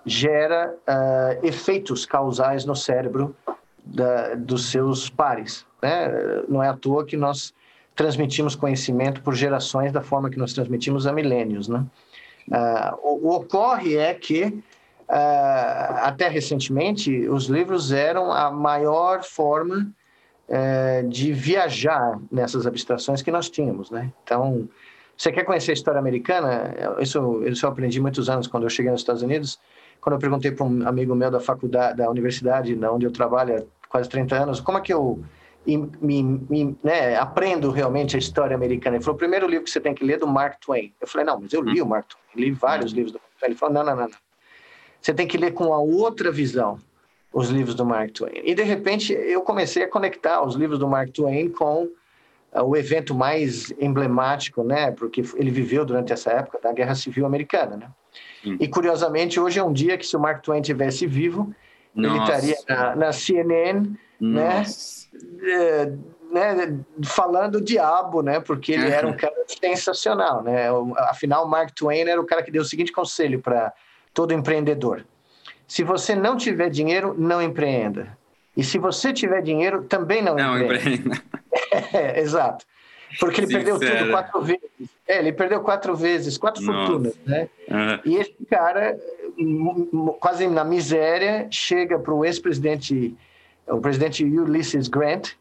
gera 0.05 0.73
é, 0.87 1.39
efeitos 1.43 2.05
causais 2.05 2.63
no 2.63 2.73
cérebro 2.73 3.35
da, 3.83 4.35
dos 4.35 4.71
seus 4.71 5.09
pares, 5.09 5.65
né? 5.83 6.07
Não 6.47 6.63
é 6.63 6.69
à 6.69 6.73
toa 6.73 7.03
que 7.03 7.17
nós 7.17 7.53
transmitimos 7.97 8.55
conhecimento 8.55 9.21
por 9.21 9.35
gerações 9.35 9.91
da 9.91 9.99
forma 9.99 10.29
que 10.29 10.39
nós 10.39 10.53
transmitimos 10.53 11.05
há 11.05 11.11
milênios, 11.11 11.67
né? 11.67 11.83
Uh, 12.47 12.95
o, 13.03 13.27
o, 13.27 13.35
ocorre 13.35 13.97
é 13.97 14.13
que 14.13 14.63
até 15.07 16.27
recentemente 16.27 17.27
os 17.29 17.45
livros 17.45 17.91
eram 17.91 18.31
a 18.31 18.51
maior 18.51 19.23
forma 19.23 19.89
uh, 20.49 21.07
de 21.07 21.31
viajar 21.31 22.19
nessas 22.31 22.67
abstrações 22.67 23.21
que 23.21 23.31
nós 23.31 23.49
tínhamos, 23.49 23.89
né? 23.89 24.11
Então, 24.23 24.67
você 25.17 25.31
quer 25.31 25.43
conhecer 25.43 25.71
a 25.71 25.73
história 25.73 25.99
americana? 25.99 26.73
Isso, 26.99 27.43
isso 27.45 27.65
eu 27.65 27.69
aprendi 27.69 27.99
muitos 27.99 28.29
anos 28.29 28.47
quando 28.47 28.63
eu 28.63 28.69
cheguei 28.69 28.91
nos 28.91 29.01
Estados 29.01 29.21
Unidos. 29.23 29.59
Quando 29.99 30.13
eu 30.13 30.19
perguntei 30.19 30.51
para 30.51 30.65
um 30.65 30.87
amigo 30.87 31.15
meu 31.15 31.31
da 31.31 31.39
faculdade, 31.39 31.97
da 31.97 32.09
universidade, 32.09 32.77
onde 32.85 33.05
eu 33.05 33.11
trabalho 33.11 33.57
há 33.57 33.87
quase 33.89 34.07
30 34.09 34.35
anos, 34.35 34.59
como 34.59 34.77
é 34.77 34.81
que 34.81 34.93
eu 34.93 35.23
me, 35.75 36.23
me 36.49 36.77
né, 36.83 37.15
aprendo 37.17 37.71
realmente 37.71 38.15
a 38.15 38.19
história 38.19 38.55
americana. 38.55 38.95
Ele 38.95 39.03
falou, 39.03 39.15
o 39.15 39.17
primeiro 39.17 39.47
livro 39.47 39.65
que 39.65 39.71
você 39.71 39.81
tem 39.81 39.93
que 39.93 40.05
ler 40.05 40.13
é 40.13 40.17
do 40.17 40.27
Mark 40.27 40.59
Twain. 40.61 40.93
Eu 41.01 41.07
falei, 41.07 41.25
não, 41.25 41.41
mas 41.41 41.51
eu 41.51 41.61
li 41.61 41.81
o 41.81 41.85
Mark 41.85 42.07
Twain, 42.07 42.45
li 42.45 42.51
vários 42.51 42.91
livros 42.93 43.11
do 43.11 43.19
Mark 43.19 43.39
Twain. 43.39 43.51
Ele 43.51 43.59
falou, 43.59 43.73
não, 43.73 43.83
não, 43.83 43.95
não, 43.95 44.07
não. 44.07 44.26
Você 45.01 45.13
tem 45.13 45.27
que 45.27 45.37
ler 45.37 45.53
com 45.53 45.73
a 45.73 45.79
outra 45.79 46.31
visão 46.31 46.79
os 47.31 47.49
livros 47.49 47.75
do 47.75 47.85
Mark 47.85 48.11
Twain. 48.11 48.41
E, 48.43 48.55
de 48.55 48.63
repente, 48.63 49.13
eu 49.13 49.41
comecei 49.41 49.83
a 49.83 49.89
conectar 49.89 50.43
os 50.43 50.55
livros 50.55 50.79
do 50.79 50.87
Mark 50.87 51.11
Twain 51.11 51.49
com 51.49 51.83
uh, 51.83 52.63
o 52.63 52.75
evento 52.75 53.13
mais 53.13 53.71
emblemático, 53.79 54.63
né? 54.63 54.91
Porque 54.91 55.21
ele 55.35 55.51
viveu 55.51 55.85
durante 55.85 56.11
essa 56.11 56.31
época 56.31 56.59
da 56.61 56.71
Guerra 56.71 56.95
Civil 56.95 57.25
Americana, 57.25 57.77
né? 57.77 57.89
E, 58.59 58.67
curiosamente, 58.67 59.39
hoje 59.39 59.59
é 59.59 59.63
um 59.63 59.73
dia 59.73 59.97
que 59.97 60.07
se 60.07 60.15
o 60.15 60.19
Mark 60.19 60.41
Twain 60.41 60.61
tivesse 60.61 61.05
vivo, 61.05 61.53
Nossa. 61.93 62.15
ele 62.15 62.23
estaria 62.23 62.55
na, 62.67 62.95
na 62.95 63.11
CNN, 63.11 63.81
né? 64.19 64.59
Nossa. 64.59 65.07
né? 65.13 65.51
é, 65.51 65.93
né, 66.31 66.79
falando 67.03 67.55
o 67.55 67.61
diabo, 67.61 68.21
né? 68.21 68.39
Porque 68.39 68.73
ele 68.73 68.89
era 68.89 69.07
um 69.07 69.15
cara 69.15 69.35
sensacional, 69.47 70.43
né? 70.43 70.67
Afinal, 71.09 71.47
Mark 71.47 71.71
Twain 71.71 72.07
era 72.07 72.19
o 72.19 72.25
cara 72.25 72.43
que 72.43 72.51
deu 72.51 72.61
o 72.61 72.65
seguinte 72.65 72.91
conselho 72.91 73.41
para 73.41 73.73
todo 74.17 74.33
empreendedor: 74.33 75.05
se 75.67 75.83
você 75.83 76.15
não 76.15 76.35
tiver 76.35 76.71
dinheiro, 76.71 77.13
não 77.15 77.39
empreenda. 77.39 78.17
E 78.55 78.63
se 78.63 78.79
você 78.79 79.13
tiver 79.13 79.43
dinheiro, 79.43 79.83
também 79.83 80.23
não, 80.23 80.35
não 80.35 80.59
empreenda. 80.59 80.89
empreenda. 80.89 81.23
É, 81.93 82.19
exato. 82.21 82.65
Porque 83.19 83.41
ele 83.41 83.47
Sincero. 83.47 83.77
perdeu 83.79 83.97
tudo 83.97 84.11
quatro 84.11 84.41
vezes. 84.41 84.89
É, 85.07 85.19
ele 85.19 85.31
perdeu 85.31 85.61
quatro 85.61 85.95
vezes, 85.95 86.37
quatro 86.37 86.63
Nossa. 86.63 86.87
fortunas, 86.87 87.15
né? 87.25 87.49
Uhum. 87.69 87.99
E 88.05 88.15
esse 88.17 88.35
cara, 88.49 88.97
quase 90.19 90.47
na 90.47 90.63
miséria, 90.63 91.47
chega 91.51 91.99
para 91.99 92.13
o 92.13 92.25
ex-presidente 92.25 93.15
o 93.67 93.79
presidente 93.79 94.23
Ulysses 94.23 94.87
Grant, 94.87 95.31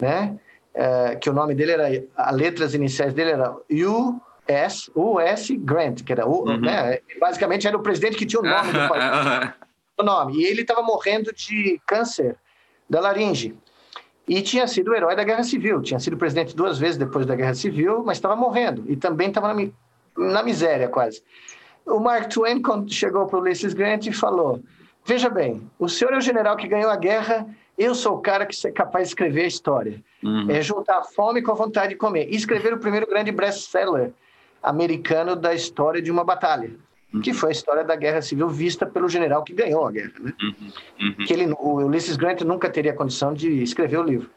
né? 0.00 0.36
É, 0.74 1.16
que 1.16 1.30
o 1.30 1.32
nome 1.32 1.54
dele 1.54 1.72
era, 1.72 2.04
as 2.16 2.36
letras 2.36 2.74
iniciais 2.74 3.14
dele 3.14 3.30
era 3.30 3.56
US, 4.50 4.90
US 4.94 5.50
Grant, 5.58 6.02
que 6.02 6.12
era 6.12 6.26
o, 6.26 6.48
uhum. 6.48 6.60
né? 6.60 6.98
Basicamente 7.20 7.66
era 7.66 7.76
o 7.76 7.82
presidente 7.82 8.16
que 8.16 8.26
tinha 8.26 8.40
o 8.40 8.44
nome 8.44 8.72
do 8.72 8.88
país. 8.88 9.52
o 9.98 10.02
nome. 10.02 10.38
E 10.38 10.44
ele 10.44 10.62
estava 10.62 10.82
morrendo 10.82 11.32
de 11.32 11.80
câncer 11.86 12.36
da 12.88 13.00
laringe. 13.00 13.54
E 14.26 14.42
tinha 14.42 14.66
sido 14.66 14.90
o 14.90 14.94
herói 14.94 15.16
da 15.16 15.24
Guerra 15.24 15.42
Civil. 15.42 15.80
Tinha 15.82 16.00
sido 16.00 16.16
presidente 16.16 16.54
duas 16.54 16.78
vezes 16.78 16.96
depois 16.96 17.26
da 17.26 17.34
Guerra 17.34 17.54
Civil, 17.54 18.02
mas 18.04 18.18
estava 18.18 18.36
morrendo. 18.36 18.84
E 18.86 18.96
também 18.96 19.28
estava 19.28 19.52
na, 19.54 19.68
na 20.16 20.42
miséria, 20.42 20.88
quase. 20.88 21.22
O 21.86 21.98
Mark 21.98 22.28
Twain 22.28 22.62
chegou 22.88 23.26
para 23.26 23.38
o 23.38 23.40
Ulysses 23.40 23.72
Grant 23.72 24.06
e 24.06 24.12
falou: 24.12 24.62
Veja 25.04 25.30
bem, 25.30 25.62
o 25.78 25.88
senhor 25.88 26.12
é 26.12 26.18
o 26.18 26.20
general 26.20 26.56
que 26.56 26.68
ganhou 26.68 26.90
a 26.90 26.96
guerra 26.96 27.46
eu 27.78 27.94
sou 27.94 28.16
o 28.16 28.20
cara 28.20 28.44
que 28.44 28.66
é 28.66 28.72
capaz 28.72 29.04
de 29.04 29.10
escrever 29.10 29.44
a 29.44 29.46
história. 29.46 30.02
Uhum. 30.22 30.50
É 30.50 30.60
juntar 30.60 30.98
a 30.98 31.04
fome 31.04 31.40
com 31.40 31.52
a 31.52 31.54
vontade 31.54 31.90
de 31.90 31.94
comer. 31.94 32.28
E 32.28 32.34
escrever 32.34 32.74
o 32.74 32.78
primeiro 32.78 33.06
grande 33.06 33.30
best-seller 33.30 34.12
americano 34.62 35.36
da 35.36 35.54
história 35.54 36.00
de 36.00 36.10
uma 36.10 36.24
batalha, 36.24 36.70
uhum. 37.12 37.20
que 37.20 37.32
foi 37.32 37.50
a 37.50 37.52
história 37.52 37.84
da 37.84 37.96
Guerra 37.96 38.22
Civil 38.22 38.48
vista 38.48 38.86
pelo 38.86 39.08
general 39.08 39.42
que 39.42 39.52
ganhou 39.52 39.86
a 39.86 39.92
guerra. 39.92 40.12
Né? 40.20 40.32
Uhum. 40.40 40.54
uhum. 41.00 41.26
Que 41.26 41.32
ele, 41.32 41.52
o 41.58 41.76
Ulysses 41.76 42.16
Grant 42.16 42.40
nunca 42.42 42.68
teria 42.68 42.92
condição 42.92 43.32
de 43.32 43.62
escrever 43.62 43.98
o 43.98 44.02
livro. 44.02 44.30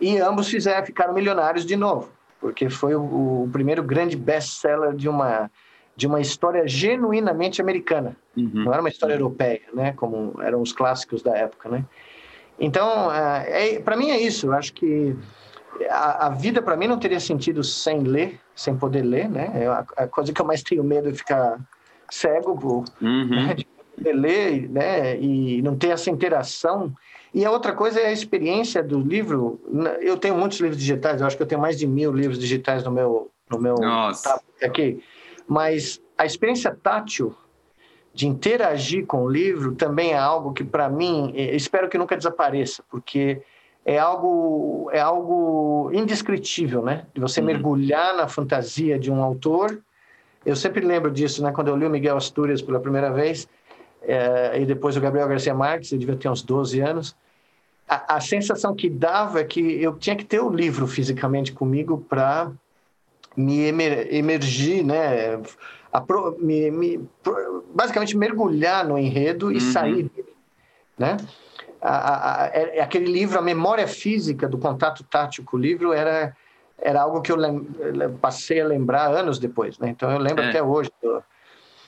E 0.00 0.18
ambos 0.18 0.48
fizeram, 0.48 0.84
ficaram 0.84 1.14
milionários 1.14 1.64
de 1.64 1.76
novo, 1.76 2.10
porque 2.40 2.68
foi 2.68 2.94
o, 2.94 3.44
o 3.44 3.48
primeiro 3.52 3.82
grande 3.82 4.16
best-seller 4.16 4.94
de 4.94 5.08
uma 5.08 5.50
de 5.96 6.06
uma 6.06 6.20
história 6.20 6.66
genuinamente 6.66 7.60
americana. 7.60 8.16
Uhum. 8.36 8.50
Não 8.52 8.72
era 8.72 8.82
uma 8.82 8.88
história 8.88 9.14
europeia, 9.14 9.62
né? 9.72 9.92
Como 9.92 10.34
eram 10.42 10.60
os 10.60 10.72
clássicos 10.72 11.22
da 11.22 11.36
época, 11.36 11.68
né? 11.68 11.84
Então, 12.58 13.12
é, 13.12 13.76
é 13.76 13.80
para 13.80 13.96
mim 13.96 14.10
é 14.10 14.18
isso. 14.20 14.46
Eu 14.46 14.52
acho 14.54 14.72
que 14.72 15.16
a, 15.90 16.26
a 16.26 16.28
vida 16.30 16.62
para 16.62 16.76
mim 16.76 16.86
não 16.86 16.98
teria 16.98 17.20
sentido 17.20 17.62
sem 17.62 18.00
ler, 18.00 18.40
sem 18.54 18.76
poder 18.76 19.02
ler, 19.02 19.28
né? 19.28 19.50
É 19.54 19.66
a, 19.66 19.84
a, 19.96 20.06
coisa 20.06 20.32
que 20.32 20.40
eu 20.40 20.46
mais 20.46 20.62
tenho 20.62 20.84
medo 20.84 21.08
é 21.08 21.14
ficar 21.14 21.58
cego 22.10 22.56
por, 22.56 22.84
uhum. 23.00 23.28
né? 23.28 23.54
de 23.54 23.66
poder 23.96 24.12
ler, 24.12 24.68
né? 24.68 25.18
E 25.18 25.62
não 25.62 25.76
ter 25.76 25.88
essa 25.88 26.10
interação. 26.10 26.92
E 27.32 27.44
a 27.44 27.50
outra 27.50 27.72
coisa 27.72 28.00
é 28.00 28.06
a 28.06 28.12
experiência 28.12 28.82
do 28.82 29.00
livro. 29.00 29.60
Eu 30.00 30.16
tenho 30.16 30.36
muitos 30.36 30.60
livros 30.60 30.78
digitais. 30.78 31.20
Eu 31.20 31.26
acho 31.26 31.36
que 31.36 31.42
eu 31.42 31.46
tenho 31.46 31.60
mais 31.60 31.76
de 31.76 31.86
mil 31.86 32.12
livros 32.12 32.38
digitais 32.38 32.84
no 32.84 32.90
meu 32.90 33.30
no 33.50 33.60
meu 33.60 33.74
Nossa. 33.74 34.40
aqui. 34.62 35.02
Mas 35.46 36.00
a 36.16 36.24
experiência 36.24 36.76
tátil 36.82 37.34
de 38.14 38.28
interagir 38.28 39.04
com 39.06 39.24
o 39.24 39.28
livro 39.28 39.74
também 39.74 40.12
é 40.12 40.18
algo 40.18 40.52
que 40.52 40.62
para 40.62 40.88
mim 40.88 41.32
espero 41.34 41.88
que 41.88 41.98
nunca 41.98 42.16
desapareça 42.16 42.82
porque 42.88 43.42
é 43.84 43.98
algo 43.98 44.90
é 44.92 45.00
algo 45.00 45.90
indescritível 45.92 46.82
né 46.82 47.06
de 47.14 47.20
você 47.20 47.40
uhum. 47.40 47.46
mergulhar 47.46 48.16
na 48.16 48.28
fantasia 48.28 48.98
de 48.98 49.10
um 49.10 49.22
autor 49.22 49.78
eu 50.44 50.56
sempre 50.56 50.84
lembro 50.84 51.10
disso 51.10 51.42
né 51.42 51.52
quando 51.52 51.68
eu 51.68 51.76
li 51.76 51.86
o 51.86 51.90
Miguel 51.90 52.16
Astúrias 52.16 52.62
pela 52.62 52.80
primeira 52.80 53.12
vez 53.12 53.48
é, 54.02 54.60
e 54.60 54.66
depois 54.66 54.96
o 54.96 55.00
Gabriel 55.00 55.28
Garcia 55.28 55.54
Marques 55.54 55.92
eu 55.92 55.98
devia 55.98 56.16
ter 56.16 56.28
uns 56.28 56.42
12 56.42 56.80
anos 56.80 57.16
a, 57.88 58.16
a 58.16 58.20
sensação 58.20 58.74
que 58.74 58.88
dava 58.88 59.40
é 59.40 59.44
que 59.44 59.60
eu 59.82 59.96
tinha 59.96 60.16
que 60.16 60.24
ter 60.24 60.40
o 60.40 60.48
livro 60.48 60.86
fisicamente 60.86 61.52
comigo 61.52 62.04
para 62.08 62.50
me 63.36 63.62
emergir, 64.10 64.84
né? 64.84 65.40
me, 66.38 66.70
me, 66.70 67.08
basicamente 67.74 68.16
mergulhar 68.16 68.86
no 68.86 68.98
enredo 68.98 69.52
e 69.52 69.56
uhum. 69.56 69.60
sair 69.60 70.02
dele, 70.04 70.34
né? 70.98 71.16
A, 71.84 71.90
a, 71.90 72.44
a, 72.44 72.46
é, 72.46 72.78
é 72.78 72.82
aquele 72.82 73.04
livro, 73.04 73.38
a 73.38 73.42
memória 73.42 73.86
física 73.86 74.48
do 74.48 74.56
contato 74.56 75.04
tátil 75.04 75.44
com 75.44 75.58
o 75.58 75.60
livro 75.60 75.92
era 75.92 76.34
era 76.76 77.02
algo 77.02 77.22
que 77.22 77.30
eu 77.30 77.36
lem, 77.36 77.64
passei 78.20 78.60
a 78.60 78.66
lembrar 78.66 79.06
anos 79.06 79.38
depois, 79.38 79.78
né? 79.78 79.90
Então 79.90 80.10
eu 80.10 80.18
lembro 80.18 80.42
é. 80.42 80.48
até 80.48 80.62
hoje. 80.62 80.90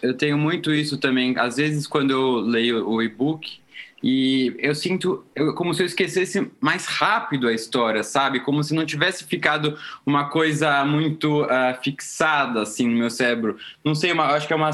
Eu 0.01 0.17
tenho 0.17 0.39
muito 0.39 0.73
isso 0.73 0.97
também. 0.99 1.37
Às 1.39 1.57
vezes 1.57 1.87
quando 1.87 2.13
eu 2.13 2.37
leio 2.37 2.89
o 2.89 3.03
e-book, 3.03 3.61
e 4.03 4.55
eu 4.59 4.75
sinto 4.75 5.25
eu, 5.35 5.55
como 5.55 5.73
se 5.73 5.83
eu 5.83 5.87
esquecesse 5.87 6.51
mais 6.61 6.87
rápido 6.87 7.49
a 7.49 7.53
história, 7.53 8.03
sabe? 8.03 8.41
Como 8.41 8.63
se 8.63 8.75
não 8.75 8.85
tivesse 8.85 9.25
ficado 9.25 9.79
uma 10.05 10.29
coisa 10.29 10.85
muito 10.85 11.45
uh, 11.45 11.83
fixada 11.83 12.63
assim 12.63 12.89
no 12.89 12.99
meu 12.99 13.11
cérebro. 13.11 13.57
Não 13.85 13.95
sei, 13.95 14.13
uma, 14.13 14.27
acho 14.27 14.47
que 14.47 14.53
é 14.53 14.57
uma, 14.57 14.71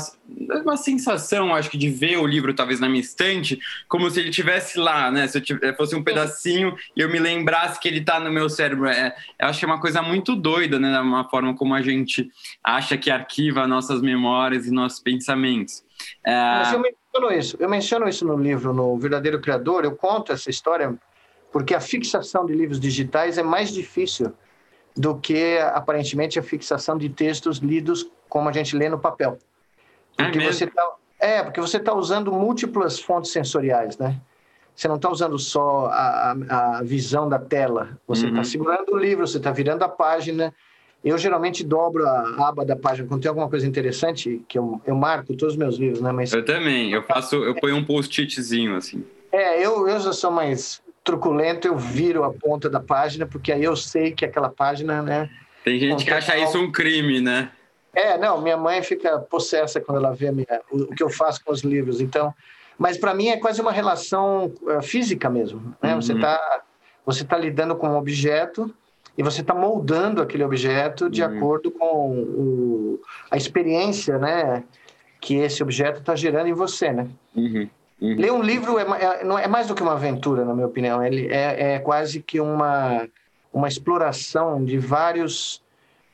uma 0.62 0.76
sensação, 0.76 1.54
acho 1.54 1.70
que 1.70 1.78
de 1.78 1.88
ver 1.88 2.18
o 2.18 2.26
livro 2.26 2.52
talvez 2.52 2.80
na 2.80 2.88
minha 2.88 3.00
estante, 3.00 3.58
como 3.88 4.10
se 4.10 4.18
ele 4.18 4.30
tivesse 4.30 4.78
lá, 4.78 5.10
né? 5.10 5.28
Se 5.28 5.38
eu 5.38 5.42
tivesse, 5.42 5.76
fosse 5.76 5.94
um 5.94 6.02
pedacinho 6.02 6.74
e 6.96 7.00
eu 7.00 7.08
me 7.08 7.18
lembrasse 7.18 7.78
que 7.78 7.86
ele 7.86 7.98
está 7.98 8.18
no 8.18 8.30
meu 8.30 8.48
cérebro. 8.48 8.86
É, 8.86 9.14
eu 9.40 9.46
acho 9.46 9.58
que 9.58 9.64
é 9.64 9.68
uma 9.68 9.80
coisa 9.80 10.02
muito 10.02 10.34
doida, 10.34 10.80
né? 10.80 10.98
Uma 11.00 11.28
forma 11.28 11.54
como 11.54 11.74
a 11.74 11.82
gente 11.82 12.28
acha 12.62 12.96
que 12.96 13.10
arquiva 13.10 13.68
nossas 13.68 14.02
memórias 14.02 14.66
e 14.66 14.72
nossos 14.72 14.98
pensamentos. 14.98 15.84
É... 16.26 16.32
Mas 16.32 16.72
eu 16.72 16.82
menciono 17.12 17.32
isso. 17.32 17.56
Eu 17.60 17.68
menciono 17.68 18.08
isso 18.08 18.26
no 18.26 18.36
livro, 18.36 18.72
no 18.72 18.96
Verdadeiro 18.96 19.40
Criador. 19.40 19.84
Eu 19.84 19.94
conto 19.94 20.32
essa 20.32 20.48
história 20.48 20.96
porque 21.50 21.74
a 21.74 21.80
fixação 21.80 22.46
de 22.46 22.54
livros 22.54 22.80
digitais 22.80 23.36
é 23.36 23.42
mais 23.42 23.72
difícil 23.72 24.32
do 24.96 25.16
que 25.16 25.58
aparentemente 25.58 26.38
a 26.38 26.42
fixação 26.42 26.96
de 26.96 27.08
textos 27.08 27.58
lidos 27.58 28.10
como 28.28 28.48
a 28.48 28.52
gente 28.52 28.76
lê 28.76 28.88
no 28.88 28.98
papel. 28.98 29.38
É 30.18 30.24
porque 30.24 30.38
é, 30.38 30.52
você 30.52 30.66
tá, 30.66 30.92
é 31.18 31.42
porque 31.42 31.60
você 31.60 31.76
está 31.76 31.94
usando 31.94 32.32
múltiplas 32.32 32.98
fontes 32.98 33.30
sensoriais, 33.30 33.98
né? 33.98 34.20
Você 34.74 34.88
não 34.88 34.96
está 34.96 35.10
usando 35.10 35.38
só 35.38 35.86
a, 35.86 36.32
a, 36.48 36.82
visão 36.82 37.28
da 37.28 37.38
tela. 37.38 37.98
Você 38.06 38.26
está 38.26 38.38
uhum. 38.38 38.44
segurando 38.44 38.94
o 38.94 38.96
livro, 38.96 39.26
você 39.26 39.36
está 39.36 39.50
virando 39.50 39.82
a 39.82 39.88
página, 39.88 40.54
eu 41.04 41.18
geralmente 41.18 41.64
dobro 41.64 42.06
a 42.06 42.48
aba 42.48 42.64
da 42.64 42.76
página 42.76 43.08
quando 43.08 43.22
tem 43.22 43.28
alguma 43.28 43.48
coisa 43.48 43.66
interessante, 43.66 44.42
que 44.46 44.58
eu, 44.58 44.80
eu 44.86 44.94
marco 44.94 45.34
todos 45.34 45.54
os 45.54 45.58
meus 45.58 45.76
livros, 45.76 46.00
né? 46.00 46.12
Mas... 46.12 46.32
Eu 46.32 46.44
também, 46.44 46.92
eu 46.92 47.02
faço, 47.02 47.36
eu 47.36 47.54
ponho 47.56 47.76
um 47.76 47.84
post-itzinho 47.84 48.76
assim. 48.76 49.04
É, 49.32 49.64
eu, 49.64 49.88
eu 49.88 49.98
já 49.98 50.12
sou 50.12 50.30
mais 50.30 50.80
truculento, 51.02 51.66
eu 51.66 51.76
viro 51.76 52.22
a 52.22 52.32
ponta 52.32 52.70
da 52.70 52.78
página, 52.78 53.26
porque 53.26 53.50
aí 53.50 53.64
eu 53.64 53.74
sei 53.74 54.12
que 54.12 54.24
aquela 54.24 54.48
página, 54.48 55.02
né? 55.02 55.28
Tem 55.64 55.78
gente 55.78 56.04
que 56.04 56.10
acha 56.10 56.38
isso 56.38 56.58
um 56.58 56.70
crime, 56.70 57.20
né? 57.20 57.50
É, 57.94 58.16
não, 58.16 58.40
minha 58.40 58.56
mãe 58.56 58.82
fica 58.82 59.18
possessa 59.18 59.80
quando 59.80 59.98
ela 59.98 60.14
vê 60.14 60.30
minha, 60.30 60.60
o, 60.70 60.82
o 60.82 60.94
que 60.94 61.02
eu 61.02 61.10
faço 61.10 61.44
com 61.44 61.52
os 61.52 61.62
livros, 61.62 62.00
então... 62.00 62.32
Mas 62.78 62.96
para 62.96 63.14
mim 63.14 63.28
é 63.28 63.36
quase 63.36 63.60
uma 63.60 63.70
relação 63.70 64.52
uh, 64.62 64.82
física 64.82 65.28
mesmo, 65.28 65.74
né? 65.80 65.94
Uhum. 65.94 66.00
Você 66.00 66.14
está 66.14 66.62
você 67.04 67.24
tá 67.24 67.36
lidando 67.36 67.76
com 67.76 67.88
um 67.88 67.96
objeto 67.96 68.72
e 69.16 69.22
você 69.22 69.40
está 69.42 69.54
moldando 69.54 70.22
aquele 70.22 70.44
objeto 70.44 71.10
de 71.10 71.22
uhum. 71.22 71.36
acordo 71.36 71.70
com 71.70 72.18
o, 72.20 73.00
a 73.30 73.36
experiência, 73.36 74.18
né, 74.18 74.64
que 75.20 75.36
esse 75.36 75.62
objeto 75.62 76.00
está 76.00 76.16
gerando 76.16 76.48
em 76.48 76.54
você, 76.54 76.92
né? 76.92 77.08
Uhum. 77.34 77.68
Uhum. 78.00 78.16
Ler 78.16 78.32
um 78.32 78.42
livro 78.42 78.78
é, 78.78 78.82
é, 78.82 79.24
não 79.24 79.38
é 79.38 79.46
mais 79.46 79.68
do 79.68 79.76
que 79.76 79.82
uma 79.82 79.92
aventura, 79.92 80.44
na 80.44 80.52
minha 80.52 80.66
opinião. 80.66 81.04
Ele 81.04 81.28
é, 81.28 81.74
é 81.74 81.78
quase 81.78 82.20
que 82.20 82.40
uma 82.40 83.08
uma 83.52 83.68
exploração 83.68 84.64
de 84.64 84.78
vários 84.78 85.62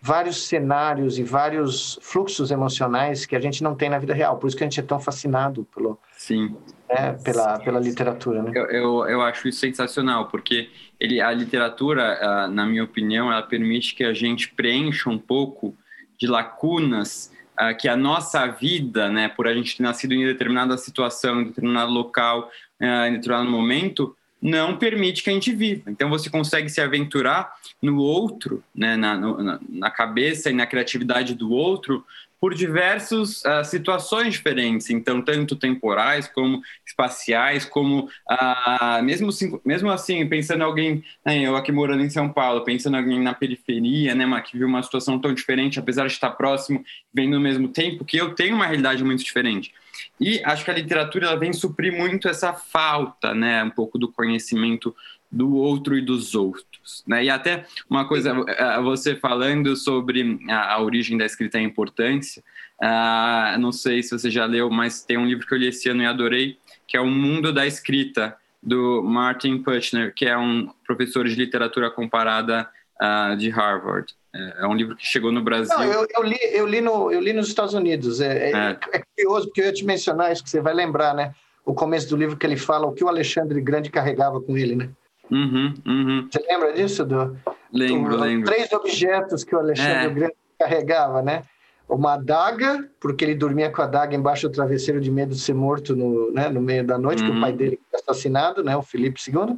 vários 0.00 0.46
cenários 0.46 1.18
e 1.18 1.22
vários 1.22 1.98
fluxos 2.02 2.50
emocionais 2.50 3.26
que 3.26 3.34
a 3.34 3.40
gente 3.40 3.62
não 3.62 3.74
tem 3.74 3.88
na 3.88 3.98
vida 3.98 4.12
real. 4.12 4.36
Por 4.36 4.48
isso 4.48 4.56
que 4.56 4.62
a 4.62 4.66
gente 4.66 4.78
é 4.78 4.82
tão 4.82 5.00
fascinado 5.00 5.66
pelo, 5.74 5.98
Sim. 6.16 6.54
Né, 6.88 7.18
pela, 7.22 7.58
pela 7.58 7.78
literatura. 7.78 8.42
Né? 8.42 8.52
Eu, 8.54 8.66
eu, 8.66 9.06
eu, 9.08 9.22
acho 9.22 9.48
isso 9.48 9.60
sensacional, 9.60 10.28
porque 10.28 10.70
ele, 10.98 11.20
a 11.20 11.30
literatura, 11.32 12.48
na 12.48 12.64
minha 12.64 12.84
opinião, 12.84 13.30
ela 13.30 13.42
permite 13.42 13.94
que 13.94 14.04
a 14.04 14.14
gente 14.14 14.48
preencha 14.48 15.10
um 15.10 15.18
pouco 15.18 15.76
de 16.18 16.26
lacunas 16.26 17.30
que 17.78 17.88
a 17.88 17.96
nossa 17.96 18.46
vida, 18.46 19.08
né, 19.10 19.28
por 19.28 19.48
a 19.48 19.52
gente 19.52 19.76
ter 19.76 19.82
nascido 19.82 20.14
em 20.14 20.24
determinada 20.24 20.78
situação, 20.78 21.40
em 21.40 21.44
determinado 21.46 21.90
local, 21.90 22.50
em 22.80 23.12
determinado 23.12 23.50
momento, 23.50 24.16
não 24.40 24.76
permite 24.76 25.22
que 25.22 25.30
a 25.30 25.32
gente 25.32 25.52
viva. 25.52 25.90
Então 25.90 26.08
você 26.08 26.30
consegue 26.30 26.68
se 26.68 26.80
aventurar 26.80 27.52
no 27.82 27.98
outro, 27.98 28.62
né, 28.74 28.96
na, 28.96 29.16
na, 29.16 29.60
na 29.68 29.90
cabeça 29.90 30.50
e 30.50 30.52
na 30.52 30.66
criatividade 30.66 31.34
do 31.34 31.50
outro, 31.50 32.04
por 32.40 32.54
diversas 32.54 33.42
uh, 33.42 33.64
situações 33.64 34.34
diferentes, 34.34 34.90
então 34.90 35.20
tanto 35.20 35.56
temporais 35.56 36.28
como 36.28 36.60
espaciais, 36.86 37.64
como 37.64 38.08
uh, 38.30 39.02
mesmo, 39.02 39.28
assim, 39.28 39.58
mesmo 39.64 39.90
assim 39.90 40.26
pensando 40.28 40.62
alguém, 40.62 41.02
né, 41.24 41.40
eu 41.40 41.56
aqui 41.56 41.72
morando 41.72 42.02
em 42.02 42.10
São 42.10 42.28
Paulo, 42.28 42.64
pensando 42.64 42.96
alguém 42.96 43.20
na 43.20 43.34
periferia, 43.34 44.14
né, 44.14 44.26
que 44.42 44.56
viu 44.56 44.68
uma 44.68 44.82
situação 44.82 45.18
tão 45.18 45.34
diferente, 45.34 45.78
apesar 45.78 46.06
de 46.06 46.12
estar 46.12 46.30
próximo, 46.30 46.84
vendo 47.12 47.34
ao 47.34 47.42
mesmo 47.42 47.68
tempo, 47.68 48.04
que 48.04 48.16
eu 48.16 48.34
tenho 48.34 48.54
uma 48.54 48.66
realidade 48.66 49.02
muito 49.02 49.24
diferente. 49.24 49.72
E 50.20 50.40
acho 50.44 50.64
que 50.64 50.70
a 50.70 50.74
literatura 50.74 51.26
ela 51.26 51.36
vem 51.36 51.52
suprir 51.52 51.92
muito 51.92 52.28
essa 52.28 52.52
falta, 52.52 53.34
né, 53.34 53.64
um 53.64 53.70
pouco 53.70 53.98
do 53.98 54.10
conhecimento 54.10 54.94
do 55.30 55.54
outro 55.54 55.96
e 55.96 56.00
dos 56.00 56.34
outros. 56.34 57.04
Né? 57.06 57.24
E 57.24 57.30
até 57.30 57.66
uma 57.88 58.06
coisa, 58.06 58.30
eh, 58.48 58.80
você 58.80 59.14
falando 59.14 59.76
sobre 59.76 60.38
a, 60.48 60.74
a 60.74 60.82
origem 60.82 61.18
da 61.18 61.26
escrita 61.26 61.58
e 61.58 61.60
a 61.60 61.64
importância, 61.64 62.42
uh, 62.82 63.58
não 63.58 63.72
sei 63.72 64.02
se 64.02 64.10
você 64.10 64.30
já 64.30 64.46
leu, 64.46 64.70
mas 64.70 65.04
tem 65.04 65.18
um 65.18 65.26
livro 65.26 65.46
que 65.46 65.52
eu 65.52 65.58
li 65.58 65.68
esse 65.68 65.88
ano 65.88 66.02
e 66.02 66.06
adorei, 66.06 66.56
que 66.86 66.96
é 66.96 67.00
O 67.00 67.06
Mundo 67.06 67.52
da 67.52 67.66
Escrita, 67.66 68.36
do 68.62 69.02
Martin 69.02 69.58
Putchner, 69.58 70.12
que 70.14 70.26
é 70.26 70.36
um 70.36 70.70
professor 70.86 71.26
de 71.28 71.34
literatura 71.34 71.90
comparada 71.90 72.68
uh, 73.00 73.36
de 73.36 73.50
Harvard. 73.50 74.14
É, 74.34 74.64
é 74.64 74.66
um 74.66 74.74
livro 74.74 74.96
que 74.96 75.06
chegou 75.06 75.30
no 75.30 75.42
Brasil. 75.42 75.76
Não, 75.76 75.84
eu, 75.84 76.06
eu, 76.16 76.22
li, 76.22 76.38
eu, 76.52 76.66
li 76.66 76.80
no, 76.80 77.10
eu 77.10 77.20
li 77.20 77.32
nos 77.32 77.48
Estados 77.48 77.74
Unidos. 77.74 78.20
É, 78.20 78.50
é. 78.50 78.52
é, 78.52 78.78
é 78.92 79.02
curioso, 79.16 79.46
porque 79.46 79.60
eu 79.60 79.66
ia 79.66 79.72
te 79.72 79.84
mencionar 79.84 80.32
isso 80.32 80.42
que 80.42 80.50
você 80.50 80.60
vai 80.60 80.74
lembrar, 80.74 81.14
né? 81.14 81.34
O 81.64 81.74
começo 81.74 82.08
do 82.08 82.16
livro 82.16 82.36
que 82.36 82.46
ele 82.46 82.56
fala 82.56 82.86
o 82.86 82.92
que 82.92 83.04
o 83.04 83.08
Alexandre 83.08 83.60
Grande 83.60 83.90
carregava 83.90 84.40
com 84.40 84.56
ele, 84.56 84.74
né? 84.74 84.90
Uhum, 85.30 85.74
uhum. 85.86 86.28
Você 86.30 86.44
lembra 86.48 86.72
disso? 86.72 87.04
Do, 87.04 87.36
lembro, 87.72 88.16
do, 88.16 88.22
lembro. 88.22 88.46
Três 88.46 88.72
objetos 88.72 89.44
que 89.44 89.54
o 89.54 89.58
Alexandre 89.58 90.06
é. 90.06 90.10
Grande 90.10 90.34
carregava, 90.58 91.22
né? 91.22 91.44
Uma 91.88 92.14
adaga, 92.14 92.86
porque 93.00 93.24
ele 93.24 93.34
dormia 93.34 93.70
com 93.70 93.80
a 93.80 93.84
adaga 93.84 94.14
embaixo 94.14 94.48
do 94.48 94.54
travesseiro 94.54 95.00
de 95.00 95.10
medo 95.10 95.34
de 95.34 95.40
ser 95.40 95.54
morto 95.54 95.96
no, 95.96 96.30
né, 96.32 96.48
no 96.50 96.60
meio 96.60 96.84
da 96.84 96.98
noite, 96.98 97.22
uhum. 97.22 97.28
que 97.28 97.32
o 97.32 97.34
uhum. 97.36 97.40
pai 97.40 97.52
dele 97.52 97.80
foi 97.90 98.00
assassinado, 98.00 98.62
né, 98.62 98.76
o 98.76 98.82
Felipe 98.82 99.18
II. 99.26 99.56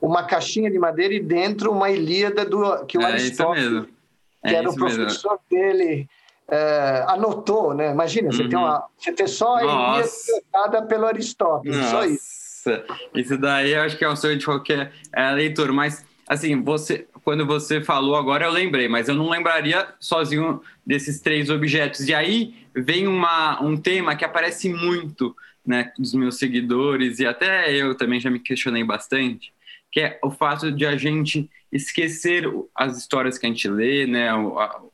Uma 0.00 0.22
caixinha 0.22 0.70
de 0.70 0.78
madeira 0.78 1.14
e 1.14 1.20
dentro 1.20 1.72
uma 1.72 1.90
Ilíada 1.90 2.44
do, 2.44 2.84
que 2.86 2.96
o 2.96 3.02
é 3.02 3.06
Aristóteles, 3.06 3.88
é 4.44 4.50
que 4.50 4.54
era 4.54 4.70
o 4.70 4.74
professor 4.74 5.40
mesmo. 5.50 5.72
dele, 5.72 6.08
é, 6.46 7.04
anotou, 7.08 7.74
né? 7.74 7.90
Imagina, 7.90 8.28
uhum. 8.28 8.32
você, 8.32 8.48
tem 8.48 8.58
uma, 8.58 8.84
você 8.96 9.12
tem 9.12 9.26
só 9.26 9.56
a 9.56 9.62
Ilíada 9.64 10.82
pelo 10.86 11.06
Aristóteles, 11.06 11.76
Nossa. 11.76 11.90
só 11.90 12.04
isso. 12.04 12.43
Isso 13.14 13.36
daí 13.38 13.72
eu 13.72 13.82
acho 13.82 13.96
que 13.96 14.04
é 14.04 14.10
um 14.10 14.16
sonho 14.16 14.36
de 14.36 14.44
qualquer 14.44 14.92
é, 15.12 15.30
leitor. 15.32 15.72
Mas, 15.72 16.04
assim, 16.28 16.60
você, 16.62 17.06
quando 17.22 17.46
você 17.46 17.80
falou 17.82 18.16
agora, 18.16 18.46
eu 18.46 18.52
lembrei, 18.52 18.88
mas 18.88 19.08
eu 19.08 19.14
não 19.14 19.28
lembraria 19.28 19.86
sozinho 19.98 20.60
desses 20.86 21.20
três 21.20 21.50
objetos. 21.50 22.08
E 22.08 22.14
aí 22.14 22.54
vem 22.74 23.06
uma, 23.06 23.62
um 23.62 23.76
tema 23.76 24.16
que 24.16 24.24
aparece 24.24 24.68
muito 24.68 25.34
né, 25.66 25.92
dos 25.98 26.12
meus 26.12 26.36
seguidores, 26.36 27.18
e 27.18 27.26
até 27.26 27.72
eu 27.74 27.94
também 27.94 28.20
já 28.20 28.30
me 28.30 28.38
questionei 28.38 28.84
bastante, 28.84 29.52
que 29.90 30.00
é 30.00 30.18
o 30.22 30.30
fato 30.30 30.70
de 30.70 30.84
a 30.84 30.96
gente 30.96 31.48
esquecer 31.74 32.44
as 32.72 32.96
histórias 32.96 33.36
que 33.36 33.44
a 33.44 33.48
gente 33.48 33.68
lê, 33.68 34.06
né, 34.06 34.30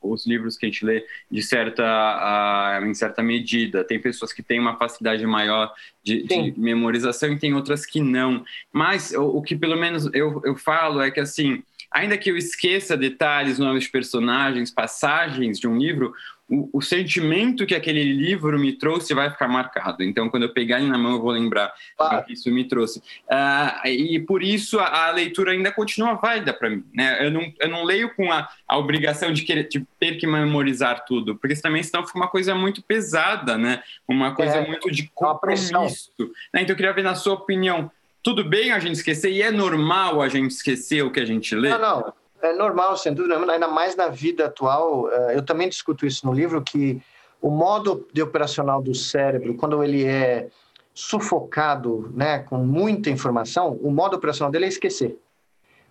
os 0.01 0.25
livros 0.25 0.57
que 0.57 0.65
a 0.65 0.69
gente 0.69 0.83
lê 0.83 1.05
de 1.29 1.43
certa, 1.43 2.81
em 2.83 2.93
certa 2.95 3.21
medida. 3.21 3.83
Tem 3.83 4.01
pessoas 4.01 4.33
que 4.33 4.41
têm 4.41 4.59
uma 4.59 4.75
facilidade 4.75 5.23
maior 5.27 5.71
de, 6.03 6.23
de 6.23 6.59
memorização 6.59 7.31
e 7.31 7.37
tem 7.37 7.53
outras 7.53 7.85
que 7.85 8.01
não. 8.01 8.43
Mas 8.73 9.11
o, 9.11 9.37
o 9.37 9.41
que 9.43 9.55
pelo 9.55 9.77
menos 9.77 10.09
eu, 10.11 10.41
eu 10.43 10.55
falo 10.55 11.01
é 11.01 11.11
que 11.11 11.19
assim, 11.19 11.61
ainda 11.91 12.17
que 12.17 12.31
eu 12.31 12.35
esqueça 12.35 12.97
detalhes, 12.97 13.59
nomes 13.59 13.83
de 13.83 13.91
personagens, 13.91 14.71
passagens 14.71 15.59
de 15.59 15.67
um 15.67 15.77
livro, 15.77 16.11
o, 16.51 16.69
o, 16.73 16.81
sentimento 16.81 17.65
que 17.65 17.73
aquele 17.73 18.03
livro 18.03 18.59
me 18.59 18.73
trouxe 18.73 19.13
vai 19.13 19.31
ficar 19.31 19.47
marcado. 19.47 20.03
Então, 20.03 20.29
quando 20.29 20.43
eu 20.43 20.53
pegar 20.53 20.79
ele 20.79 20.89
na 20.89 20.97
mão, 20.97 21.13
eu 21.13 21.21
vou 21.21 21.31
lembrar 21.31 21.73
claro. 21.97 22.25
que 22.25 22.33
isso 22.33 22.51
me 22.51 22.65
trouxe. 22.65 22.99
Uh, 22.99 23.87
e 23.87 24.19
por 24.19 24.43
isso 24.43 24.77
a, 24.77 25.07
a, 25.07 25.11
leitura 25.11 25.53
ainda 25.53 25.71
continua 25.71 26.15
válida 26.15 26.53
para 26.53 26.69
mim. 26.69 26.83
Né? 26.93 27.25
Eu, 27.25 27.31
não, 27.31 27.53
eu 27.57 27.69
não 27.69 27.83
leio 27.85 28.13
com 28.15 28.29
a, 28.29 28.49
a 28.67 28.77
obrigação 28.77 29.31
de, 29.31 29.43
querer, 29.43 29.69
de 29.69 29.87
ter 29.97 30.17
que 30.17 30.27
memorizar 30.27 31.05
tudo, 31.05 31.37
porque 31.37 31.55
também 31.55 31.81
senão 31.83 32.05
fica 32.05 32.19
uma 32.19 32.27
coisa 32.27 32.53
muito 32.53 32.83
pesada, 32.83 33.57
né? 33.57 33.81
uma 34.05 34.35
coisa 34.35 34.57
é, 34.57 34.67
muito 34.67 34.91
de 34.91 35.09
compromisso. 35.15 36.11
Né? 36.53 36.61
Então, 36.61 36.73
eu 36.73 36.75
queria 36.75 36.91
ver, 36.91 37.03
na 37.03 37.15
sua 37.15 37.35
opinião, 37.35 37.89
tudo 38.21 38.43
bem 38.43 38.71
a 38.71 38.79
gente 38.79 38.95
esquecer 38.95 39.31
e 39.31 39.41
é 39.41 39.51
normal 39.51 40.21
a 40.21 40.27
gente 40.27 40.51
esquecer 40.51 41.01
o 41.01 41.11
que 41.11 41.21
a 41.21 41.25
gente 41.25 41.55
lê? 41.55 41.69
Não, 41.69 41.79
não. 41.79 42.20
É 42.41 42.53
normal, 42.53 42.97
sem 42.97 43.13
dúvida, 43.13 43.37
ainda 43.37 43.67
mais 43.67 43.95
na 43.95 44.07
vida 44.07 44.45
atual. 44.45 45.05
Uh, 45.05 45.31
eu 45.31 45.41
também 45.43 45.69
discuto 45.69 46.05
isso 46.05 46.25
no 46.25 46.33
livro, 46.33 46.61
que 46.61 47.01
o 47.41 47.49
modo 47.49 48.07
de 48.13 48.21
operacional 48.21 48.81
do 48.81 48.93
cérebro, 48.93 49.55
quando 49.55 49.83
ele 49.83 50.05
é 50.05 50.47
sufocado, 50.93 52.11
né, 52.13 52.39
com 52.39 52.57
muita 52.57 53.09
informação, 53.09 53.79
o 53.81 53.91
modo 53.91 54.15
operacional 54.15 54.51
dele 54.51 54.65
é 54.65 54.67
esquecer. 54.67 55.17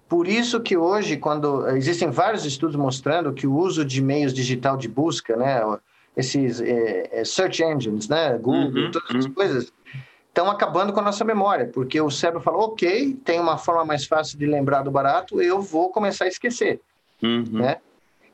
Por 0.08 0.26
isso 0.26 0.60
que 0.60 0.76
hoje, 0.76 1.16
quando 1.16 1.68
existem 1.68 2.10
vários 2.10 2.44
estudos 2.44 2.76
mostrando 2.76 3.32
que 3.32 3.46
o 3.46 3.56
uso 3.56 3.84
de 3.84 4.02
meios 4.02 4.34
digital 4.34 4.76
de 4.76 4.88
busca, 4.88 5.36
né, 5.36 5.62
esses 6.16 6.60
é, 6.60 7.22
search 7.24 7.62
engines, 7.62 8.08
né, 8.08 8.36
Google, 8.36 8.84
uhum, 8.84 8.90
todas 8.90 9.10
essas 9.10 9.24
uhum. 9.26 9.34
coisas, 9.34 9.72
estão 10.40 10.50
acabando 10.50 10.92
com 10.92 11.00
a 11.00 11.02
nossa 11.02 11.24
memória, 11.24 11.70
porque 11.72 12.00
o 12.00 12.10
cérebro 12.10 12.40
fala, 12.40 12.58
ok, 12.58 13.14
tem 13.24 13.38
uma 13.38 13.58
forma 13.58 13.84
mais 13.84 14.06
fácil 14.06 14.38
de 14.38 14.46
lembrar 14.46 14.82
do 14.82 14.90
barato, 14.90 15.40
eu 15.40 15.60
vou 15.60 15.90
começar 15.90 16.24
a 16.24 16.28
esquecer, 16.28 16.80
uhum. 17.22 17.44
né? 17.50 17.78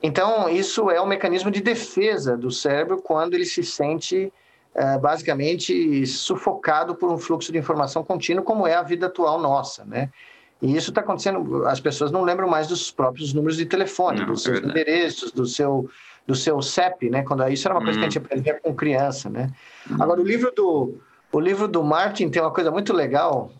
Então, 0.03 0.49
isso 0.49 0.90
é 0.90 1.01
um 1.01 1.07
mecanismo 1.07 1.51
de 1.51 1.61
defesa 1.61 2.37
do 2.37 2.51
cérebro 2.51 3.01
quando 3.03 3.35
ele 3.35 3.47
se 3.47 3.62
sente 3.64 4.33
uh, 4.75 5.01
basicamente 5.01 6.07
sufocado 6.07 6.95
por 6.95 7.11
um 7.11 7.19
fluxo 7.19 7.51
de 7.51 7.59
informação 7.59 8.05
contínuo, 8.05 8.45
como 8.45 8.66
é 8.66 8.75
a 8.75 8.83
vida 8.83 9.07
atual 9.07 9.40
nossa, 9.40 9.85
né? 9.85 10.11
E 10.61 10.75
isso 10.77 10.90
está 10.90 11.01
acontecendo, 11.01 11.66
as 11.66 11.81
pessoas 11.81 12.11
não 12.11 12.23
lembram 12.23 12.49
mais 12.49 12.66
dos 12.66 12.90
próprios 12.90 13.35
números 13.35 13.57
de 13.57 13.66
telefone, 13.66 14.21
não, 14.21 14.27
dos 14.27 14.42
seus 14.42 14.62
é 14.62 14.64
endereços, 14.64 15.33
do 15.33 15.45
seu, 15.45 15.88
do 16.27 16.35
seu 16.35 16.62
CEP, 16.62 17.11
né? 17.11 17.23
Quando 17.23 17.47
isso 17.49 17.66
era 17.66 17.75
uma 17.75 17.83
coisa 17.83 17.99
que 17.99 18.05
a 18.05 18.09
gente 18.09 18.19
uhum. 18.19 18.25
aprendia 18.25 18.61
com 18.62 18.75
criança, 18.75 19.29
né? 19.29 19.51
Uhum. 19.90 20.03
Agora, 20.03 20.21
o 20.21 20.25
livro 20.25 20.53
do, 20.55 20.99
o 21.37 21.40
livro 21.40 21.68
do 21.68 21.85
Martin 21.85 22.31
tem 22.31 22.40
uma 22.40 22.51
coisa 22.51 22.70
muito 22.70 22.94
legal, 22.94 23.51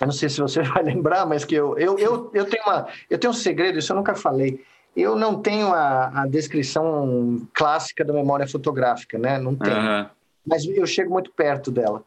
eu 0.00 0.06
não 0.08 0.12
sei 0.12 0.28
se 0.28 0.40
você 0.40 0.62
vai 0.66 0.82
lembrar, 0.82 1.24
mas 1.24 1.44
que 1.44 1.54
eu, 1.54 1.78
eu, 1.78 1.96
eu, 1.96 2.30
eu, 2.34 2.44
tenho, 2.44 2.64
uma, 2.64 2.88
eu 3.08 3.16
tenho 3.16 3.30
um 3.30 3.36
segredo, 3.36 3.78
isso 3.78 3.92
eu 3.92 3.96
nunca 3.96 4.16
falei. 4.16 4.60
Eu 4.96 5.14
não 5.14 5.40
tenho 5.40 5.72
a, 5.72 6.22
a 6.22 6.26
descrição 6.26 7.46
clássica 7.52 8.04
da 8.04 8.12
memória 8.12 8.48
fotográfica, 8.48 9.16
né? 9.16 9.38
Não 9.38 9.54
tenho. 9.54 9.76
Uhum. 9.76 10.06
Mas 10.44 10.64
eu 10.66 10.86
chego 10.86 11.12
muito 11.12 11.30
perto 11.30 11.70
dela. 11.70 12.02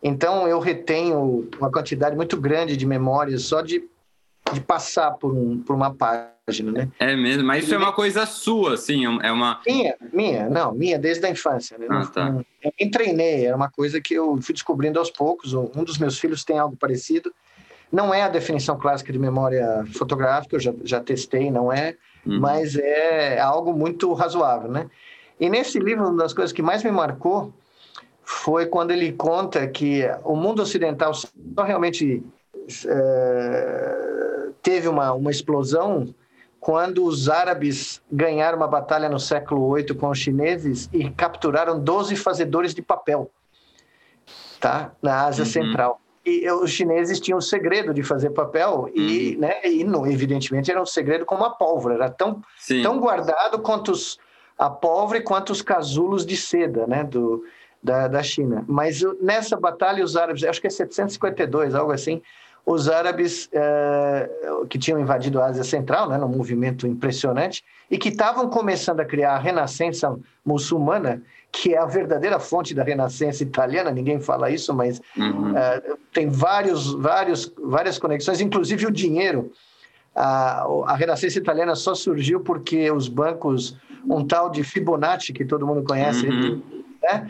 Então, 0.00 0.46
eu 0.46 0.60
retenho 0.60 1.48
uma 1.58 1.70
quantidade 1.70 2.14
muito 2.14 2.40
grande 2.40 2.76
de 2.76 2.86
memórias 2.86 3.42
só 3.42 3.62
de, 3.62 3.84
de 4.52 4.60
passar 4.60 5.12
por, 5.12 5.32
um, 5.32 5.58
por 5.58 5.74
uma 5.74 5.94
página, 5.94 6.72
né? 6.72 6.88
É 6.98 7.14
mesmo, 7.14 7.44
mas 7.44 7.64
isso 7.64 7.74
é 7.74 7.78
uma 7.78 7.92
coisa 7.92 8.26
sua, 8.26 8.74
assim, 8.74 9.04
é 9.22 9.32
uma... 9.32 9.60
Minha, 9.66 9.96
minha, 10.12 10.48
não, 10.48 10.72
minha 10.72 10.98
desde 10.98 11.24
a 11.24 11.30
infância. 11.30 11.78
Né? 11.78 11.86
Ah, 11.88 12.06
tá. 12.06 12.34
Eu 12.62 12.72
me 12.78 12.90
treinei, 12.90 13.46
era 13.46 13.56
uma 13.56 13.70
coisa 13.70 14.00
que 14.00 14.14
eu 14.14 14.40
fui 14.42 14.52
descobrindo 14.52 14.98
aos 14.98 15.10
poucos, 15.10 15.54
um 15.54 15.84
dos 15.84 15.98
meus 15.98 16.18
filhos 16.18 16.44
tem 16.44 16.58
algo 16.58 16.76
parecido, 16.76 17.32
não 17.90 18.12
é 18.12 18.22
a 18.22 18.28
definição 18.28 18.78
clássica 18.78 19.12
de 19.12 19.18
memória 19.18 19.84
fotográfica, 19.92 20.56
eu 20.56 20.60
já, 20.60 20.74
já 20.82 21.00
testei, 21.00 21.50
não 21.50 21.72
é, 21.72 21.96
uhum. 22.26 22.40
mas 22.40 22.74
é 22.76 23.38
algo 23.38 23.72
muito 23.72 24.12
razoável, 24.14 24.70
né? 24.70 24.88
E 25.38 25.50
nesse 25.50 25.78
livro, 25.78 26.08
uma 26.08 26.16
das 26.16 26.32
coisas 26.32 26.52
que 26.52 26.62
mais 26.62 26.82
me 26.82 26.90
marcou 26.90 27.52
foi 28.22 28.66
quando 28.66 28.92
ele 28.92 29.12
conta 29.12 29.66
que 29.66 30.02
o 30.24 30.36
mundo 30.36 30.62
ocidental 30.62 31.12
só 31.12 31.30
realmente 31.64 32.22
é, 32.86 34.11
teve 34.62 34.88
uma, 34.88 35.12
uma 35.12 35.30
explosão 35.30 36.14
quando 36.60 37.04
os 37.04 37.28
árabes 37.28 38.00
ganharam 38.10 38.56
uma 38.56 38.68
batalha 38.68 39.08
no 39.08 39.18
século 39.18 39.74
VIII 39.74 39.94
com 39.94 40.08
os 40.08 40.18
chineses 40.18 40.88
e 40.92 41.10
capturaram 41.10 41.78
12 41.80 42.14
fazedores 42.14 42.72
de 42.72 42.80
papel 42.80 43.30
tá? 44.60 44.92
na 45.02 45.24
Ásia 45.26 45.44
uhum. 45.44 45.50
Central. 45.50 46.00
E 46.24 46.48
os 46.52 46.70
chineses 46.70 47.18
tinham 47.18 47.38
o 47.38 47.42
segredo 47.42 47.92
de 47.92 48.04
fazer 48.04 48.30
papel 48.30 48.88
e, 48.94 49.34
uhum. 49.34 49.40
né, 49.40 49.66
e 49.66 49.82
não, 49.82 50.06
evidentemente 50.06 50.70
era 50.70 50.80
um 50.80 50.86
segredo 50.86 51.26
como 51.26 51.42
a 51.42 51.50
pólvora, 51.50 51.96
era 51.96 52.08
tão, 52.08 52.40
tão 52.80 53.00
guardado 53.00 53.58
quanto 53.58 53.90
os, 53.90 54.20
a 54.56 54.70
pólvora 54.70 55.18
e 55.18 55.22
quanto 55.22 55.50
os 55.50 55.62
casulos 55.62 56.24
de 56.24 56.36
seda 56.36 56.86
né, 56.86 57.02
do, 57.02 57.44
da, 57.82 58.06
da 58.06 58.22
China. 58.22 58.64
Mas 58.68 59.02
nessa 59.20 59.56
batalha, 59.56 60.04
os 60.04 60.16
árabes, 60.16 60.44
acho 60.44 60.60
que 60.60 60.68
é 60.68 60.70
752, 60.70 61.74
algo 61.74 61.90
assim, 61.90 62.22
os 62.64 62.88
árabes 62.88 63.48
eh, 63.52 64.30
que 64.70 64.78
tinham 64.78 65.00
invadido 65.00 65.40
a 65.40 65.46
Ásia 65.46 65.64
Central, 65.64 66.08
né, 66.08 66.16
num 66.16 66.28
movimento 66.28 66.86
impressionante, 66.86 67.64
e 67.90 67.98
que 67.98 68.08
estavam 68.08 68.48
começando 68.48 69.00
a 69.00 69.04
criar 69.04 69.34
a 69.34 69.38
renascença 69.38 70.16
muçulmana, 70.44 71.22
que 71.50 71.74
é 71.74 71.78
a 71.78 71.84
verdadeira 71.84 72.38
fonte 72.38 72.74
da 72.74 72.84
renascença 72.84 73.42
italiana, 73.42 73.90
ninguém 73.90 74.20
fala 74.20 74.50
isso, 74.50 74.72
mas 74.72 75.00
uhum. 75.16 75.52
uh, 75.52 75.98
tem 76.12 76.28
vários, 76.28 76.94
vários, 76.94 77.52
várias 77.58 77.98
conexões, 77.98 78.40
inclusive 78.40 78.86
o 78.86 78.90
dinheiro. 78.90 79.52
A, 80.14 80.64
a 80.86 80.94
renascença 80.94 81.38
italiana 81.38 81.74
só 81.74 81.94
surgiu 81.94 82.40
porque 82.40 82.90
os 82.90 83.08
bancos, 83.08 83.76
um 84.08 84.24
tal 84.24 84.50
de 84.50 84.62
Fibonacci, 84.62 85.32
que 85.32 85.44
todo 85.44 85.66
mundo 85.66 85.82
conhece, 85.82 86.26
uhum. 86.26 86.62
Né? 87.02 87.28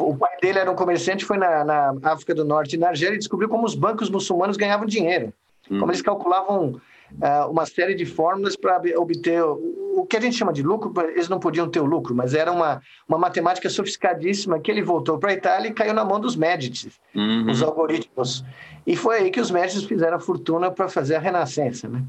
O 0.00 0.16
pai 0.16 0.36
dele 0.40 0.58
era 0.58 0.70
um 0.70 0.74
comerciante, 0.74 1.24
foi 1.24 1.38
na, 1.38 1.64
na 1.64 1.94
África 2.02 2.34
do 2.34 2.44
Norte 2.44 2.74
e 2.74 2.78
na 2.78 2.88
Argélia 2.88 3.14
e 3.14 3.18
descobriu 3.18 3.48
como 3.48 3.64
os 3.64 3.74
bancos 3.74 4.10
muçulmanos 4.10 4.56
ganhavam 4.56 4.86
dinheiro. 4.86 5.32
Como 5.68 5.86
hum. 5.86 5.90
eles 5.90 6.02
calculavam 6.02 6.80
uh, 7.12 7.50
uma 7.50 7.66
série 7.66 7.94
de 7.94 8.06
fórmulas 8.06 8.56
para 8.56 8.80
obter 8.96 9.42
o, 9.42 9.98
o, 9.98 10.06
que 10.06 10.16
a 10.16 10.20
gente 10.20 10.36
chama 10.36 10.52
de 10.52 10.62
lucro, 10.62 10.92
eles 11.10 11.28
não 11.28 11.38
podiam 11.38 11.68
ter 11.68 11.80
o 11.80 11.84
lucro, 11.84 12.14
mas 12.14 12.34
era 12.34 12.52
uma, 12.52 12.80
uma 13.08 13.18
matemática 13.18 13.68
sofisticadíssima 13.68 14.58
que 14.58 14.70
ele 14.70 14.82
voltou 14.82 15.18
para 15.18 15.30
a 15.30 15.34
Itália 15.34 15.68
e 15.68 15.72
caiu 15.72 15.94
na 15.94 16.04
mão 16.04 16.20
dos 16.20 16.36
Médici, 16.36 16.92
uhum. 17.14 17.50
os 17.50 17.62
algoritmos. 17.62 18.44
E 18.86 18.94
foi 18.94 19.16
aí 19.18 19.30
que 19.30 19.40
os 19.40 19.50
Médici 19.50 19.86
fizeram 19.86 20.16
a 20.16 20.20
fortuna 20.20 20.70
para 20.70 20.88
fazer 20.88 21.16
a 21.16 21.18
renascença. 21.18 21.88
Né? 21.88 22.02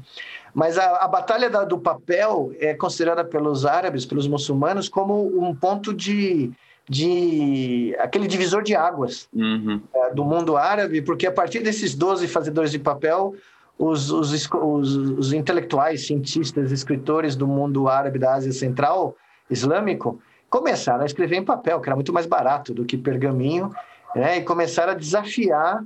Mas 0.54 0.78
a, 0.78 0.98
a 0.98 1.08
batalha 1.08 1.50
da, 1.50 1.64
do 1.64 1.78
papel 1.78 2.52
é 2.60 2.74
considerada 2.74 3.24
pelos 3.24 3.66
árabes, 3.66 4.06
pelos 4.06 4.28
muçulmanos, 4.28 4.88
como 4.88 5.26
um 5.42 5.54
ponto 5.54 5.92
de 5.92 6.52
de 6.88 7.94
aquele 7.98 8.26
divisor 8.26 8.62
de 8.62 8.74
águas 8.74 9.28
uhum. 9.32 9.80
é, 9.94 10.14
do 10.14 10.24
mundo 10.24 10.56
árabe, 10.56 11.02
porque 11.02 11.26
a 11.26 11.32
partir 11.32 11.60
desses 11.60 11.94
12 11.94 12.26
fazedores 12.28 12.70
de 12.70 12.78
papel, 12.78 13.34
os, 13.78 14.10
os, 14.10 14.32
os, 14.32 14.96
os, 14.96 15.32
intelectuais, 15.32 16.06
cientistas, 16.06 16.72
escritores 16.72 17.36
do 17.36 17.46
mundo 17.46 17.88
árabe 17.88 18.18
da 18.18 18.34
Ásia 18.34 18.52
Central 18.52 19.14
islâmico 19.50 20.20
começaram 20.50 21.02
a 21.02 21.06
escrever 21.06 21.36
em 21.36 21.44
papel, 21.44 21.80
que 21.80 21.88
era 21.88 21.94
muito 21.94 22.12
mais 22.12 22.26
barato 22.26 22.72
do 22.72 22.84
que 22.84 22.96
pergaminho, 22.96 23.70
né, 24.14 24.38
e 24.38 24.42
começaram 24.42 24.92
a 24.92 24.96
desafiar 24.96 25.84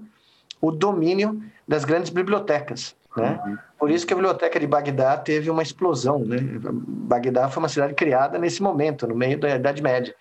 o 0.60 0.70
domínio 0.70 1.42
das 1.66 1.84
grandes 1.84 2.10
bibliotecas. 2.10 2.94
Né? 3.16 3.40
Uhum. 3.44 3.58
Por 3.78 3.90
isso 3.90 4.06
que 4.06 4.12
a 4.12 4.16
biblioteca 4.16 4.58
de 4.58 4.66
Bagdá 4.66 5.16
teve 5.16 5.50
uma 5.50 5.62
explosão. 5.62 6.20
Né? 6.20 6.38
Bagdá 6.62 7.48
foi 7.48 7.62
uma 7.62 7.68
cidade 7.68 7.94
criada 7.94 8.38
nesse 8.38 8.62
momento, 8.62 9.06
no 9.06 9.14
meio 9.14 9.38
da 9.38 9.56
Idade 9.56 9.82
Média. 9.82 10.14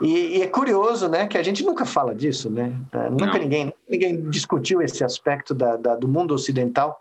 E, 0.00 0.38
e, 0.38 0.42
é 0.42 0.46
curioso, 0.46 1.08
né, 1.08 1.26
que 1.26 1.36
a 1.36 1.42
gente 1.42 1.62
nunca 1.62 1.84
fala 1.84 2.14
disso, 2.14 2.48
né? 2.48 2.72
É, 2.92 3.10
nunca 3.10 3.38
ninguém, 3.38 3.72
ninguém 3.88 4.30
discutiu 4.30 4.80
esse 4.80 5.04
aspecto 5.04 5.54
da, 5.54 5.76
da, 5.76 5.94
do 5.94 6.08
mundo 6.08 6.32
ocidental, 6.32 6.98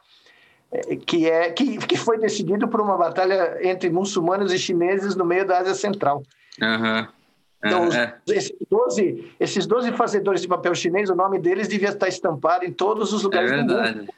é, 0.72 0.96
que 0.98 1.30
é 1.30 1.50
que, 1.52 1.78
que 1.78 1.98
foi 1.98 2.20
decidido 2.20 2.68
por 2.68 2.82
uma 2.82 2.98
batalha 2.98 3.58
entre 3.62 3.90
muçulmanos 3.90 4.52
e 4.52 4.60
chineses 4.60 5.16
no 5.16 5.24
meio 5.24 5.46
da 5.48 5.60
Ásia 5.60 5.76
Central. 5.76 6.24
Uhum. 6.62 7.08
Então, 7.64 7.88
os, 7.88 7.96
é. 7.96 8.16
esses, 8.28 8.54
12, 8.70 9.34
esses 9.40 9.66
12 9.66 9.92
fazedores 9.94 10.42
de 10.42 10.48
papel 10.48 10.74
chinês, 10.76 11.10
o 11.10 11.16
nome 11.16 11.40
deles 11.40 11.68
devia 11.68 11.90
estar 11.90 12.08
estampado 12.08 12.66
em 12.66 12.72
todos 12.72 13.14
os 13.14 13.24
lugares 13.24 13.52
é 13.52 13.58
do 13.58 13.62
mundo. 13.62 14.14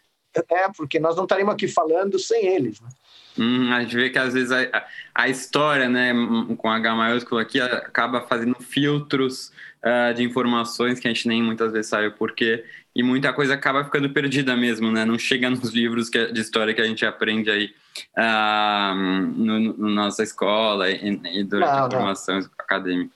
É, 0.49 0.69
porque 0.75 0.99
nós 0.99 1.15
não 1.15 1.23
estaríamos 1.23 1.53
aqui 1.53 1.67
falando 1.67 2.17
sem 2.17 2.47
eles. 2.47 2.79
Né? 2.79 2.89
Hum, 3.37 3.71
a 3.71 3.81
gente 3.81 3.95
vê 3.95 4.09
que 4.09 4.19
às 4.19 4.33
vezes 4.33 4.51
a, 4.51 4.85
a, 5.15 5.29
história, 5.29 5.87
né, 5.87 6.13
com 6.57 6.69
H 6.69 6.95
maiúsculo 6.95 7.39
aqui, 7.39 7.61
acaba 7.61 8.21
fazendo 8.21 8.55
filtros 8.59 9.51
uh, 9.83 10.13
de 10.13 10.23
informações 10.23 10.99
que 10.99 11.07
a 11.07 11.13
gente 11.13 11.27
nem 11.27 11.41
muitas 11.41 11.71
vezes 11.71 11.89
sabe 11.89 12.07
o 12.07 12.11
porquê, 12.11 12.65
e 12.93 13.01
muita 13.01 13.31
coisa 13.31 13.53
acaba 13.53 13.85
ficando 13.85 14.09
perdida 14.09 14.55
mesmo, 14.55 14.91
né? 14.91 15.05
Não 15.05 15.17
chega 15.17 15.49
nos 15.51 15.71
livros 15.71 16.09
que, 16.09 16.31
de 16.31 16.41
história 16.41 16.73
que 16.73 16.81
a 16.81 16.85
gente 16.85 17.05
aprende 17.05 17.49
aí 17.49 17.73
uh, 18.17 18.95
no, 18.95 19.59
no, 19.59 19.89
nossa 19.89 20.23
escola 20.23 20.89
e, 20.89 21.21
e 21.33 21.43
durante 21.43 21.71
não, 21.71 21.85
a 21.85 21.91
formação 21.91 22.39
não. 22.39 22.49
acadêmica. 22.57 23.13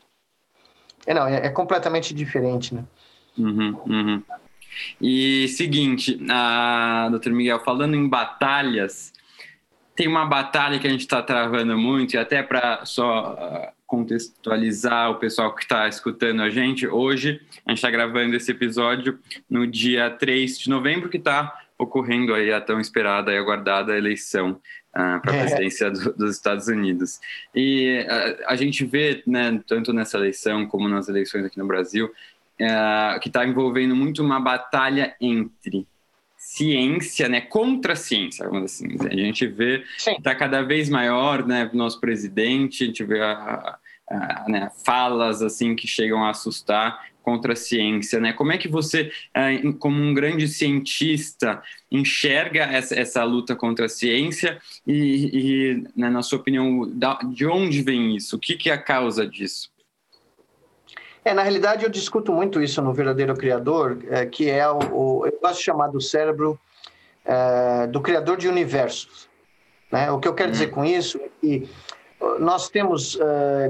É, 1.05 1.13
não, 1.13 1.27
é, 1.27 1.45
é 1.45 1.49
completamente 1.49 2.13
diferente, 2.13 2.73
né? 2.73 2.83
Uhum, 3.37 3.81
uhum. 3.85 4.23
E 5.01 5.47
seguinte, 5.49 6.19
uh, 6.21 7.11
doutor 7.11 7.31
Miguel, 7.31 7.59
falando 7.59 7.95
em 7.95 8.07
batalhas, 8.07 9.13
tem 9.95 10.07
uma 10.07 10.25
batalha 10.25 10.77
que 10.77 10.85
a 10.85 10.89
gente 10.89 11.01
está 11.01 11.21
travando 11.21 11.77
muito, 11.77 12.15
e 12.15 12.17
até 12.17 12.43
para 12.43 12.85
só 12.85 13.33
uh, 13.33 13.73
contextualizar 13.87 15.09
o 15.11 15.15
pessoal 15.15 15.55
que 15.55 15.63
está 15.63 15.87
escutando 15.87 16.41
a 16.41 16.49
gente, 16.49 16.85
hoje 16.85 17.41
a 17.65 17.71
gente 17.71 17.77
está 17.77 17.89
gravando 17.89 18.35
esse 18.35 18.51
episódio 18.51 19.17
no 19.49 19.65
dia 19.65 20.09
3 20.09 20.59
de 20.59 20.69
novembro, 20.69 21.09
que 21.09 21.17
está 21.17 21.61
ocorrendo 21.77 22.33
aí 22.33 22.51
a 22.51 22.59
tão 22.59 22.79
esperada 22.79 23.31
e 23.31 23.37
aguardada 23.37 23.97
eleição 23.97 24.59
ah, 24.93 25.19
para 25.21 25.31
a 25.31 25.35
é. 25.35 25.39
presidência 25.39 25.89
do, 25.89 26.13
dos 26.13 26.35
Estados 26.35 26.67
Unidos. 26.67 27.21
E 27.53 28.05
uh, 28.05 28.43
a 28.47 28.55
gente 28.57 28.83
vê, 28.83 29.23
né, 29.25 29.61
tanto 29.65 29.93
nessa 29.93 30.17
eleição 30.17 30.67
como 30.67 30.89
nas 30.89 31.07
eleições 31.07 31.45
aqui 31.45 31.57
no 31.57 31.67
Brasil, 31.67 32.11
que 33.21 33.27
está 33.27 33.45
envolvendo 33.45 33.93
muito 33.93 34.23
uma 34.23 34.39
batalha 34.39 35.13
entre 35.19 35.85
ciência, 36.45 37.27
né, 37.27 37.41
contra 37.41 37.93
a 37.93 37.95
ciência, 37.95 38.47
vamos 38.47 38.71
assim. 38.71 38.87
A 39.09 39.15
gente 39.15 39.47
vê 39.47 39.83
está 39.97 40.35
cada 40.35 40.61
vez 40.61 40.89
maior, 40.89 41.45
né, 41.45 41.69
nosso 41.73 41.99
presidente, 41.99 42.83
a 42.83 42.87
gente 42.87 43.03
vê 43.03 43.19
a, 43.19 43.77
a, 44.07 44.45
né, 44.47 44.71
falas 44.85 45.41
assim 45.41 45.75
que 45.75 45.87
chegam 45.87 46.23
a 46.23 46.29
assustar 46.29 47.03
contra 47.23 47.53
a 47.53 47.55
ciência, 47.55 48.19
né? 48.19 48.31
Como 48.31 48.51
é 48.51 48.57
que 48.59 48.67
você, 48.67 49.11
é, 49.33 49.57
como 49.79 49.99
um 49.99 50.13
grande 50.13 50.47
cientista, 50.47 51.63
enxerga 51.91 52.65
essa, 52.65 52.93
essa 52.93 53.23
luta 53.23 53.55
contra 53.55 53.87
a 53.87 53.89
ciência 53.89 54.59
e, 54.85 55.31
e 55.33 55.83
né, 55.99 56.07
na 56.11 56.21
sua 56.21 56.37
opinião, 56.37 56.87
de 57.33 57.47
onde 57.47 57.81
vem 57.81 58.15
isso? 58.15 58.35
O 58.35 58.39
que, 58.39 58.55
que 58.55 58.69
é 58.69 58.73
a 58.73 58.77
causa 58.77 59.25
disso? 59.25 59.71
É, 61.25 61.33
na 61.33 61.41
realidade, 61.41 61.83
eu 61.83 61.89
discuto 61.89 62.31
muito 62.31 62.61
isso 62.61 62.79
no 62.83 62.93
Verdadeiro 62.93 63.35
Criador, 63.35 63.97
é, 64.09 64.27
que 64.27 64.47
é 64.47 64.69
o, 64.69 64.77
o, 64.93 65.25
eu 65.25 65.39
gosto 65.41 65.57
de 65.57 65.63
chamar 65.63 65.87
do 65.87 65.99
cérebro 65.99 66.57
é, 67.25 67.87
do 67.87 67.99
criador 67.99 68.37
de 68.37 68.47
universos. 68.47 69.27
Né? 69.91 70.11
O 70.11 70.19
que 70.19 70.27
eu 70.27 70.35
quero 70.35 70.51
dizer 70.51 70.67
hum. 70.67 70.71
com 70.71 70.85
isso 70.85 71.17
é 71.17 71.29
que 71.41 71.67
nós 72.39 72.69
temos 72.69 73.15
uh, 73.15 73.19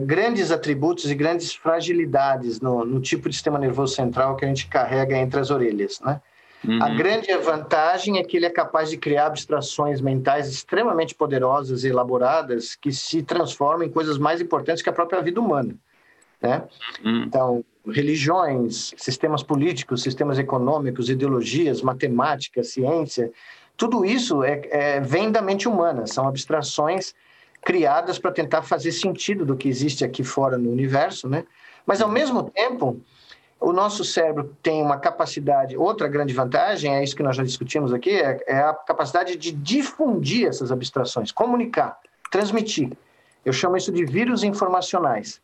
grandes 0.02 0.52
atributos 0.52 1.10
e 1.10 1.16
grandes 1.16 1.54
fragilidades 1.54 2.62
no, 2.62 2.86
no, 2.86 3.02
tipo 3.02 3.28
de 3.28 3.36
sistema 3.36 3.58
nervoso 3.58 3.96
central 3.96 4.36
que 4.36 4.46
a 4.46 4.48
gente 4.48 4.68
carrega 4.68 5.18
entre 5.18 5.40
as 5.40 5.50
orelhas, 5.50 6.00
né? 6.00 6.22
Uhum. 6.64 6.82
A 6.82 6.90
grande 6.90 7.36
vantagem 7.38 8.18
é 8.18 8.24
que 8.24 8.38
ele 8.38 8.46
é 8.46 8.50
capaz 8.50 8.90
de 8.90 8.98
criar 8.98 9.28
abstrações 9.28 10.02
mentais 10.02 10.50
extremamente 10.50 11.14
poderosas 11.14 11.84
e 11.84 11.90
elaboradas 11.90 12.76
que 12.76 12.92
se 12.92 13.22
transformam 13.22 13.86
em 13.86 13.92
coisas 13.92 14.18
mais 14.18 14.42
importantes 14.42 14.82
que 14.82 14.90
a 14.90 14.94
própria 14.94 15.22
vida 15.22 15.40
humana, 15.40 15.76
né? 16.46 16.64
Uhum. 17.04 17.24
Então, 17.24 17.66
religiões, 17.88 18.94
sistemas 18.98 19.44
políticos, 19.44 20.02
sistemas 20.02 20.40
econômicos, 20.40 21.10
ideologias, 21.10 21.82
matemática, 21.82 22.64
ciência, 22.64 23.32
tudo 23.78 24.06
isso 24.06 24.44
é, 24.44 24.62
é, 24.70 25.00
vem 25.02 25.32
da 25.32 25.42
mente 25.42 25.68
humana, 25.68 26.08
são 26.08 26.28
abstrações 26.28 27.14
criadas 27.62 28.18
para 28.20 28.32
tentar 28.32 28.62
fazer 28.62 28.92
sentido 28.92 29.46
do 29.46 29.56
que 29.56 29.68
existe 29.68 30.06
aqui 30.06 30.24
fora 30.24 30.58
no 30.58 30.72
universo, 30.72 31.28
né? 31.28 31.44
Mas 31.86 32.02
ao 32.02 32.10
mesmo 32.10 32.44
tempo, 32.44 33.02
o 33.60 33.74
nosso 33.74 34.04
cérebro 34.04 34.56
tem 34.62 34.82
uma 34.82 34.98
capacidade, 34.98 35.76
outra 35.76 36.08
grande 36.08 36.34
vantagem, 36.34 36.96
é 36.96 37.04
isso 37.04 37.16
que 37.16 37.24
nós 37.24 37.36
já 37.36 37.44
discutimos 37.44 37.94
aqui, 37.94 38.12
é, 38.12 38.40
é 38.48 38.58
a 38.60 38.74
capacidade 38.74 39.36
de 39.36 39.52
difundir 39.52 40.48
essas 40.48 40.72
abstrações, 40.72 41.32
comunicar, 41.32 41.98
transmitir. 42.32 42.92
Eu 43.44 43.54
chamo 43.54 43.78
isso 43.78 43.92
de 43.92 44.06
vírus 44.06 44.44
informacionais, 44.44 45.42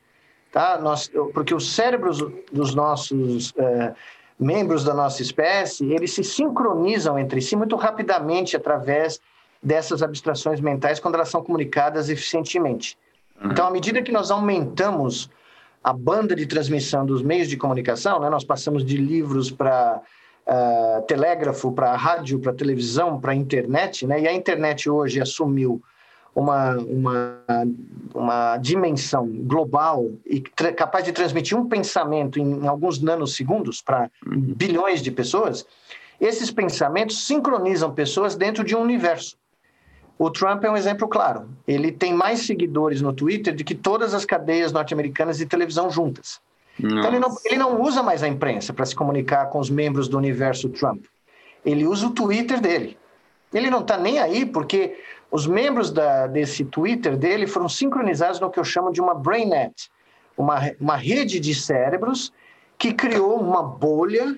tá? 0.51 0.77
Nós, 0.79 1.09
porque 1.33 1.55
os 1.55 1.73
cérebros 1.73 2.19
dos 2.51 2.75
nossos 2.75 3.53
é, 3.57 3.93
membros 4.39 4.83
da 4.83 4.93
nossa 4.93 5.21
espécie, 5.21 5.91
eles 5.93 6.13
se 6.13 6.23
sincronizam 6.23 7.17
entre 7.17 7.41
si 7.41 7.55
muito 7.55 7.75
rapidamente 7.75 8.57
através 8.57 9.21
dessas 9.63 10.01
abstrações 10.01 10.59
mentais 10.59 10.99
quando 10.99 11.15
elas 11.15 11.29
são 11.29 11.43
comunicadas 11.43 12.09
eficientemente. 12.09 12.97
Uhum. 13.41 13.51
Então, 13.51 13.67
à 13.67 13.71
medida 13.71 14.01
que 14.01 14.11
nós 14.11 14.31
aumentamos 14.31 15.29
a 15.83 15.93
banda 15.93 16.35
de 16.35 16.45
transmissão 16.45 17.05
dos 17.05 17.21
meios 17.21 17.47
de 17.47 17.57
comunicação, 17.57 18.19
né, 18.19 18.29
nós 18.29 18.43
passamos 18.43 18.83
de 18.83 18.97
livros 18.97 19.49
para 19.51 19.99
uh, 19.99 20.51
eh, 20.51 21.01
telégrafo, 21.07 21.71
para 21.71 21.95
rádio, 21.95 22.39
para 22.39 22.53
televisão, 22.53 23.19
para 23.19 23.33
internet, 23.33 24.05
né, 24.05 24.21
e 24.21 24.27
a 24.27 24.33
internet 24.33 24.87
hoje 24.87 25.19
assumiu 25.19 25.81
uma, 26.35 26.77
uma, 26.77 27.43
uma 28.13 28.57
dimensão 28.57 29.27
global 29.27 30.09
e 30.25 30.39
capaz 30.41 31.03
de 31.03 31.11
transmitir 31.11 31.57
um 31.57 31.67
pensamento 31.67 32.39
em, 32.39 32.63
em 32.63 32.67
alguns 32.67 33.01
nanosegundos 33.01 33.81
para 33.81 34.09
uhum. 34.25 34.39
bilhões 34.55 35.01
de 35.01 35.11
pessoas, 35.11 35.65
esses 36.19 36.51
pensamentos 36.51 37.25
sincronizam 37.25 37.93
pessoas 37.93 38.35
dentro 38.35 38.63
de 38.63 38.75
um 38.75 38.81
universo. 38.81 39.35
O 40.17 40.29
Trump 40.29 40.63
é 40.63 40.69
um 40.69 40.77
exemplo 40.77 41.07
claro. 41.07 41.49
Ele 41.67 41.91
tem 41.91 42.13
mais 42.13 42.41
seguidores 42.41 43.01
no 43.01 43.11
Twitter 43.11 43.55
do 43.55 43.63
que 43.63 43.73
todas 43.73 44.13
as 44.13 44.23
cadeias 44.23 44.71
norte-americanas 44.71 45.39
de 45.39 45.47
televisão 45.47 45.89
juntas. 45.89 46.39
Nossa. 46.79 46.95
Então, 46.95 47.09
ele 47.09 47.19
não, 47.19 47.35
ele 47.43 47.57
não 47.57 47.81
usa 47.81 48.03
mais 48.03 48.21
a 48.21 48.27
imprensa 48.27 48.71
para 48.71 48.85
se 48.85 48.95
comunicar 48.95 49.47
com 49.47 49.59
os 49.59 49.69
membros 49.69 50.07
do 50.07 50.17
universo 50.17 50.69
Trump. 50.69 51.05
Ele 51.65 51.87
usa 51.87 52.07
o 52.07 52.11
Twitter 52.11 52.61
dele. 52.61 52.97
Ele 53.51 53.69
não 53.69 53.79
está 53.81 53.97
nem 53.97 54.19
aí 54.19 54.45
porque 54.45 54.95
os 55.31 55.47
membros 55.47 55.89
da, 55.89 56.27
desse 56.27 56.65
Twitter 56.65 57.15
dele 57.15 57.47
foram 57.47 57.69
sincronizados 57.69 58.39
no 58.39 58.51
que 58.51 58.59
eu 58.59 58.63
chamo 58.65 58.91
de 58.91 58.99
uma 58.99 59.15
brainnet, 59.15 59.89
uma, 60.37 60.59
uma 60.79 60.97
rede 60.97 61.39
de 61.39 61.55
cérebros 61.55 62.33
que 62.77 62.93
criou 62.93 63.39
uma 63.39 63.63
bolha 63.63 64.37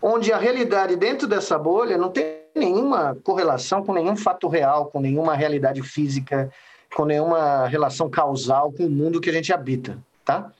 onde 0.00 0.32
a 0.32 0.38
realidade 0.38 0.94
dentro 0.96 1.26
dessa 1.26 1.58
bolha 1.58 1.98
não 1.98 2.10
tem 2.10 2.42
nenhuma 2.54 3.16
correlação 3.22 3.84
com 3.84 3.92
nenhum 3.92 4.16
fato 4.16 4.46
real, 4.46 4.86
com 4.86 5.00
nenhuma 5.00 5.34
realidade 5.34 5.82
física, 5.82 6.50
com 6.94 7.04
nenhuma 7.04 7.66
relação 7.66 8.10
causal 8.10 8.72
com 8.72 8.86
o 8.86 8.90
mundo 8.90 9.20
que 9.20 9.30
a 9.30 9.32
gente 9.32 9.52
habita, 9.52 9.98
tá? 10.24 10.52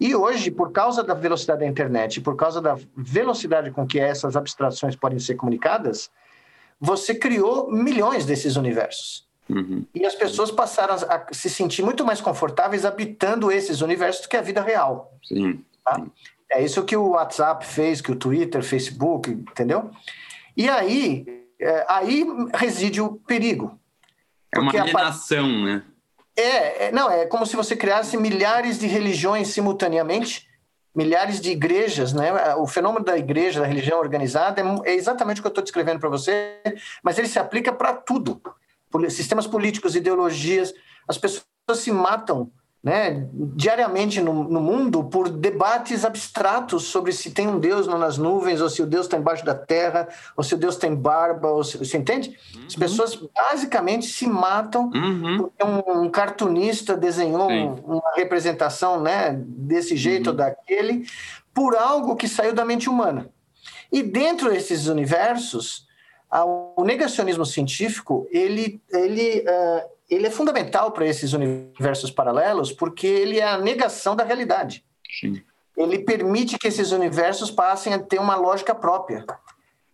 E 0.00 0.14
hoje, 0.14 0.50
por 0.50 0.72
causa 0.72 1.04
da 1.04 1.14
velocidade 1.14 1.60
da 1.60 1.66
internet, 1.66 2.20
por 2.20 2.34
causa 2.34 2.60
da 2.60 2.76
velocidade 2.96 3.70
com 3.70 3.86
que 3.86 4.00
essas 4.00 4.36
abstrações 4.36 4.96
podem 4.96 5.18
ser 5.18 5.36
comunicadas, 5.36 6.10
você 6.80 7.14
criou 7.14 7.70
milhões 7.70 8.26
desses 8.26 8.56
universos. 8.56 9.26
Uhum. 9.48 9.84
E 9.94 10.06
as 10.06 10.14
pessoas 10.14 10.50
passaram 10.50 10.94
a 10.94 11.26
se 11.32 11.50
sentir 11.50 11.82
muito 11.82 12.04
mais 12.04 12.20
confortáveis 12.20 12.84
habitando 12.84 13.52
esses 13.52 13.80
universos 13.80 14.22
do 14.22 14.28
que 14.28 14.36
a 14.36 14.42
vida 14.42 14.62
real. 14.62 15.12
Sim. 15.22 15.62
Tá? 15.84 16.02
É 16.50 16.62
isso 16.62 16.84
que 16.84 16.96
o 16.96 17.10
WhatsApp 17.10 17.66
fez, 17.66 18.00
que 18.00 18.12
o 18.12 18.16
Twitter, 18.16 18.62
Facebook, 18.62 19.30
entendeu? 19.30 19.90
E 20.56 20.68
aí, 20.68 21.44
é, 21.60 21.84
aí 21.88 22.24
reside 22.54 23.00
o 23.00 23.16
perigo. 23.26 23.78
É 24.52 24.60
uma 24.60 24.70
alienação, 24.70 25.44
a... 25.44 25.64
né? 25.64 25.82
É, 26.36 26.86
é, 26.86 26.92
não, 26.92 27.10
é 27.10 27.26
como 27.26 27.46
se 27.46 27.54
você 27.54 27.76
criasse 27.76 28.16
milhares 28.16 28.78
de 28.78 28.86
religiões 28.86 29.48
simultaneamente, 29.48 30.48
milhares 30.94 31.40
de 31.40 31.50
igrejas, 31.50 32.12
né? 32.12 32.54
O 32.56 32.66
fenômeno 32.66 33.04
da 33.04 33.18
igreja, 33.18 33.60
da 33.60 33.66
religião 33.66 33.98
organizada, 33.98 34.60
é, 34.60 34.90
é 34.90 34.94
exatamente 34.94 35.40
o 35.40 35.42
que 35.42 35.46
eu 35.48 35.50
estou 35.50 35.64
descrevendo 35.64 35.98
para 35.98 36.08
você, 36.08 36.58
mas 37.02 37.18
ele 37.18 37.28
se 37.28 37.38
aplica 37.38 37.72
para 37.72 37.92
tudo. 37.92 38.40
Sistemas 39.10 39.46
políticos, 39.46 39.96
ideologias, 39.96 40.72
as 41.08 41.18
pessoas 41.18 41.44
se 41.74 41.90
matam 41.90 42.50
né, 42.84 43.26
diariamente 43.32 44.20
no, 44.20 44.44
no, 44.44 44.60
mundo 44.60 45.04
por 45.04 45.30
debates 45.30 46.04
abstratos 46.04 46.84
sobre 46.84 47.12
se 47.12 47.30
tem 47.30 47.48
um 47.48 47.58
Deus 47.58 47.86
nas 47.86 48.18
nuvens, 48.18 48.60
ou 48.60 48.68
se 48.68 48.82
o 48.82 48.86
Deus 48.86 49.06
está 49.06 49.16
embaixo 49.16 49.42
da 49.42 49.54
terra, 49.54 50.06
ou 50.36 50.44
se 50.44 50.54
o 50.54 50.58
Deus 50.58 50.76
tem 50.76 50.94
barba, 50.94 51.48
ou 51.48 51.64
se, 51.64 51.78
você 51.78 51.96
entende? 51.96 52.36
Uhum. 52.54 52.66
As 52.66 52.76
pessoas 52.76 53.18
basicamente 53.34 54.04
se 54.04 54.26
matam 54.26 54.90
uhum. 54.94 55.38
porque 55.38 55.64
um, 55.64 56.02
um, 56.02 56.10
cartunista 56.10 56.94
desenhou 56.94 57.48
uma 57.50 58.12
representação 58.14 59.00
né, 59.00 59.32
desse 59.34 59.96
jeito 59.96 60.26
uhum. 60.26 60.32
ou 60.32 60.36
daquele, 60.36 61.06
por 61.54 61.74
algo 61.74 62.14
que 62.16 62.28
saiu 62.28 62.52
da 62.52 62.66
mente 62.66 62.90
humana. 62.90 63.30
E 63.90 64.02
dentro 64.02 64.50
desses 64.50 64.88
universos, 64.88 65.86
o 66.76 66.84
negacionismo 66.84 67.46
científico 67.46 68.28
ele, 68.30 68.82
ele 68.92 69.40
uh, 69.40 69.93
ele 70.08 70.26
é 70.26 70.30
fundamental 70.30 70.92
para 70.92 71.06
esses 71.06 71.32
universos 71.32 72.10
paralelos 72.10 72.72
porque 72.72 73.06
ele 73.06 73.38
é 73.38 73.44
a 73.46 73.58
negação 73.58 74.14
da 74.14 74.24
realidade. 74.24 74.84
Sim. 75.20 75.42
Ele 75.76 75.98
permite 75.98 76.58
que 76.58 76.68
esses 76.68 76.92
universos 76.92 77.50
passem 77.50 77.94
a 77.94 77.98
ter 77.98 78.20
uma 78.20 78.36
lógica 78.36 78.74
própria, 78.74 79.24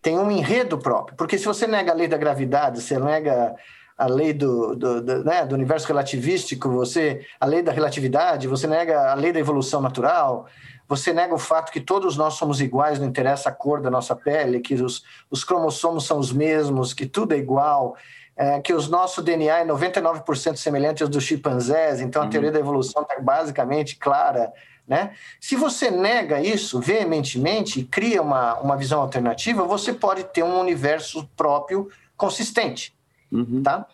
tem 0.01 0.17
um 0.17 0.29
enredo 0.29 0.77
próprio. 0.77 1.17
Porque 1.17 1.37
se 1.37 1.45
você 1.45 1.65
nega 1.65 1.91
a 1.91 1.95
lei 1.95 2.07
da 2.07 2.17
gravidade, 2.17 2.81
você 2.81 2.99
nega 2.99 3.55
a 3.97 4.05
lei 4.07 4.33
do, 4.33 4.75
do, 4.75 5.01
do, 5.01 5.23
né, 5.23 5.45
do 5.45 5.55
universo 5.55 5.87
relativístico, 5.87 6.69
você 6.69 7.25
a 7.39 7.45
lei 7.45 7.61
da 7.61 7.71
relatividade, 7.71 8.47
você 8.47 8.67
nega 8.67 9.11
a 9.11 9.13
lei 9.13 9.31
da 9.31 9.39
evolução 9.39 9.81
natural, 9.81 10.47
você 10.87 11.13
nega 11.13 11.33
o 11.33 11.39
fato 11.39 11.71
que 11.71 11.79
todos 11.79 12.17
nós 12.17 12.33
somos 12.33 12.61
iguais, 12.61 12.99
não 12.99 13.07
interessa 13.07 13.49
a 13.49 13.51
cor 13.51 13.79
da 13.79 13.89
nossa 13.89 14.15
pele, 14.15 14.59
que 14.59 14.73
os, 14.75 15.03
os 15.29 15.43
cromossomos 15.43 16.05
são 16.05 16.19
os 16.19 16.33
mesmos, 16.33 16.93
que 16.93 17.05
tudo 17.05 17.33
é 17.33 17.37
igual 17.37 17.95
é, 18.41 18.59
que 18.59 18.73
o 18.73 18.81
nosso 18.89 19.21
DNA 19.21 19.59
é 19.59 19.65
99% 19.65 20.55
semelhante 20.55 21.03
aos 21.03 21.11
dos 21.11 21.23
chimpanzés, 21.23 22.01
então 22.01 22.23
a 22.23 22.25
uhum. 22.25 22.31
teoria 22.31 22.51
da 22.51 22.57
evolução 22.59 23.03
está 23.03 23.19
basicamente 23.19 23.97
clara. 23.97 24.51
Né? 24.87 25.11
Se 25.39 25.55
você 25.55 25.91
nega 25.91 26.41
isso 26.41 26.79
veementemente 26.79 27.79
e 27.79 27.83
cria 27.83 28.19
uma, 28.19 28.55
uma 28.55 28.75
visão 28.75 28.99
alternativa, 28.99 29.63
você 29.63 29.93
pode 29.93 30.23
ter 30.23 30.41
um 30.41 30.59
universo 30.59 31.29
próprio 31.37 31.87
consistente. 32.17 32.95
Uhum. 33.31 33.61
Tá? 33.61 33.85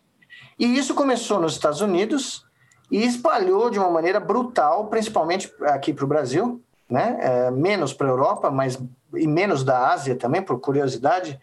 E 0.57 0.77
isso 0.77 0.95
começou 0.95 1.41
nos 1.41 1.51
Estados 1.51 1.81
Unidos 1.81 2.45
e 2.89 3.03
espalhou 3.03 3.69
de 3.69 3.77
uma 3.77 3.91
maneira 3.91 4.17
brutal, 4.17 4.87
principalmente 4.87 5.51
aqui 5.63 5.91
para 5.91 6.05
o 6.05 6.07
Brasil, 6.07 6.63
né? 6.89 7.17
É, 7.19 7.51
menos 7.51 7.93
para 7.93 8.07
a 8.07 8.11
Europa, 8.11 8.49
mas 8.49 8.81
e 9.13 9.27
menos 9.27 9.61
da 9.61 9.89
Ásia 9.89 10.15
também, 10.15 10.41
por 10.41 10.57
curiosidade. 10.61 11.37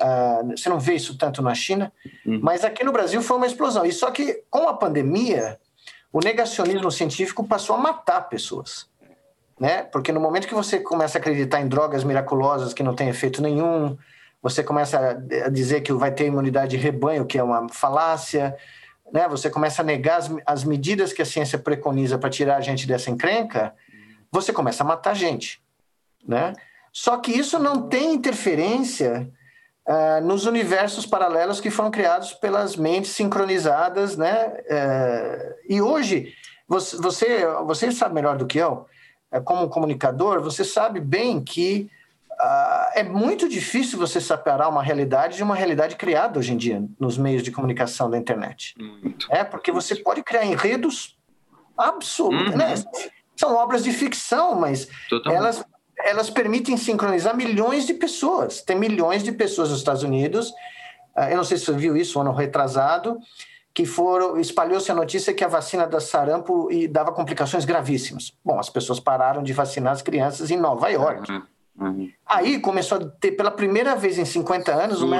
Uh, 0.00 0.56
você 0.56 0.68
não 0.68 0.80
vê 0.80 0.94
isso 0.94 1.18
tanto 1.18 1.42
na 1.42 1.54
China, 1.54 1.92
uhum. 2.24 2.40
mas 2.42 2.64
aqui 2.64 2.82
no 2.82 2.92
Brasil 2.92 3.20
foi 3.20 3.36
uma 3.36 3.46
explosão. 3.46 3.84
E 3.84 3.92
só 3.92 4.10
que 4.10 4.42
com 4.48 4.66
a 4.66 4.74
pandemia, 4.74 5.58
o 6.12 6.20
negacionismo 6.20 6.90
científico 6.90 7.44
passou 7.44 7.76
a 7.76 7.78
matar 7.78 8.22
pessoas. 8.22 8.88
Né? 9.58 9.82
Porque 9.82 10.10
no 10.10 10.20
momento 10.20 10.48
que 10.48 10.54
você 10.54 10.80
começa 10.80 11.18
a 11.18 11.20
acreditar 11.20 11.60
em 11.60 11.68
drogas 11.68 12.02
miraculosas 12.02 12.72
que 12.72 12.82
não 12.82 12.94
têm 12.94 13.10
efeito 13.10 13.42
nenhum, 13.42 13.96
você 14.42 14.64
começa 14.64 14.98
a 15.44 15.48
dizer 15.50 15.82
que 15.82 15.92
vai 15.92 16.10
ter 16.10 16.26
imunidade 16.26 16.70
de 16.70 16.82
rebanho, 16.82 17.26
que 17.26 17.38
é 17.38 17.42
uma 17.42 17.68
falácia, 17.68 18.56
né? 19.12 19.28
Você 19.28 19.50
começa 19.50 19.82
a 19.82 19.84
negar 19.84 20.16
as, 20.16 20.30
as 20.46 20.64
medidas 20.64 21.12
que 21.12 21.20
a 21.20 21.26
ciência 21.26 21.58
preconiza 21.58 22.16
para 22.16 22.30
tirar 22.30 22.56
a 22.56 22.60
gente 22.60 22.86
dessa 22.86 23.10
encrenca, 23.10 23.74
você 24.32 24.52
começa 24.52 24.82
a 24.82 24.86
matar 24.86 25.14
gente, 25.14 25.62
né? 26.26 26.54
Só 26.92 27.18
que 27.18 27.30
isso 27.30 27.58
não 27.58 27.88
tem 27.88 28.14
interferência 28.14 29.30
uh, 29.90 30.24
nos 30.24 30.46
universos 30.46 31.04
paralelos 31.04 31.60
que 31.60 31.70
foram 31.70 31.90
criados 31.90 32.32
pelas 32.32 32.76
mentes 32.76 33.10
sincronizadas, 33.10 34.16
né? 34.16 34.46
Uh, 34.48 35.54
e 35.68 35.82
hoje 35.82 36.32
você, 36.68 36.96
você, 36.96 37.46
você 37.66 37.90
sabe 37.90 38.14
melhor 38.14 38.36
do 38.36 38.46
que 38.46 38.58
eu, 38.58 38.86
uh, 39.32 39.42
como 39.42 39.68
comunicador, 39.68 40.40
você 40.40 40.64
sabe 40.64 41.00
bem 41.00 41.42
que 41.42 41.90
uh, 42.30 42.90
é 42.94 43.02
muito 43.02 43.48
difícil 43.48 43.98
você 43.98 44.20
separar 44.20 44.68
uma 44.68 44.82
realidade 44.82 45.36
de 45.36 45.42
uma 45.42 45.56
realidade 45.56 45.96
criada 45.96 46.38
hoje 46.38 46.52
em 46.52 46.56
dia 46.56 46.82
nos 46.98 47.18
meios 47.18 47.42
de 47.42 47.50
comunicação 47.50 48.08
da 48.08 48.16
internet. 48.16 48.74
Muito. 48.78 49.26
É 49.30 49.42
porque 49.42 49.72
você 49.72 49.96
pode 49.96 50.22
criar 50.22 50.44
enredos 50.44 51.18
absolutos, 51.76 52.54
né? 52.54 52.74
uhum. 52.74 52.74
né? 52.74 52.74
São 53.34 53.54
obras 53.54 53.82
de 53.82 53.90
ficção, 53.90 54.54
mas 54.54 54.86
elas 55.24 55.64
elas 56.04 56.30
permitem 56.30 56.76
sincronizar 56.76 57.36
milhões 57.36 57.86
de 57.86 57.94
pessoas. 57.94 58.62
Tem 58.62 58.76
milhões 58.76 59.22
de 59.22 59.32
pessoas 59.32 59.70
nos 59.70 59.78
Estados 59.78 60.02
Unidos. 60.02 60.52
Ah, 61.14 61.30
eu 61.30 61.36
não 61.36 61.44
sei 61.44 61.58
se 61.58 61.64
você 61.64 61.72
viu 61.72 61.96
isso 61.96 62.20
ano 62.20 62.32
retrasado, 62.32 63.18
que 63.72 63.84
foram 63.84 64.38
espalhou-se 64.38 64.90
a 64.90 64.94
notícia 64.94 65.34
que 65.34 65.44
a 65.44 65.48
vacina 65.48 65.86
da 65.86 66.00
sarampo 66.00 66.68
dava 66.90 67.12
complicações 67.12 67.64
gravíssimas. 67.64 68.32
Bom, 68.44 68.58
as 68.58 68.70
pessoas 68.70 69.00
pararam 69.00 69.42
de 69.42 69.52
vacinar 69.52 69.92
as 69.92 70.02
crianças 70.02 70.50
em 70.50 70.56
Nova 70.56 70.88
York. 70.88 71.30
Uhum. 71.30 71.42
Uhum. 71.80 72.12
Aí 72.26 72.60
começou 72.60 72.98
a 72.98 73.04
ter, 73.06 73.32
pela 73.32 73.50
primeira 73.50 73.96
vez 73.96 74.18
em 74.18 74.24
50 74.24 74.72
anos, 74.72 75.02
um 75.02 75.10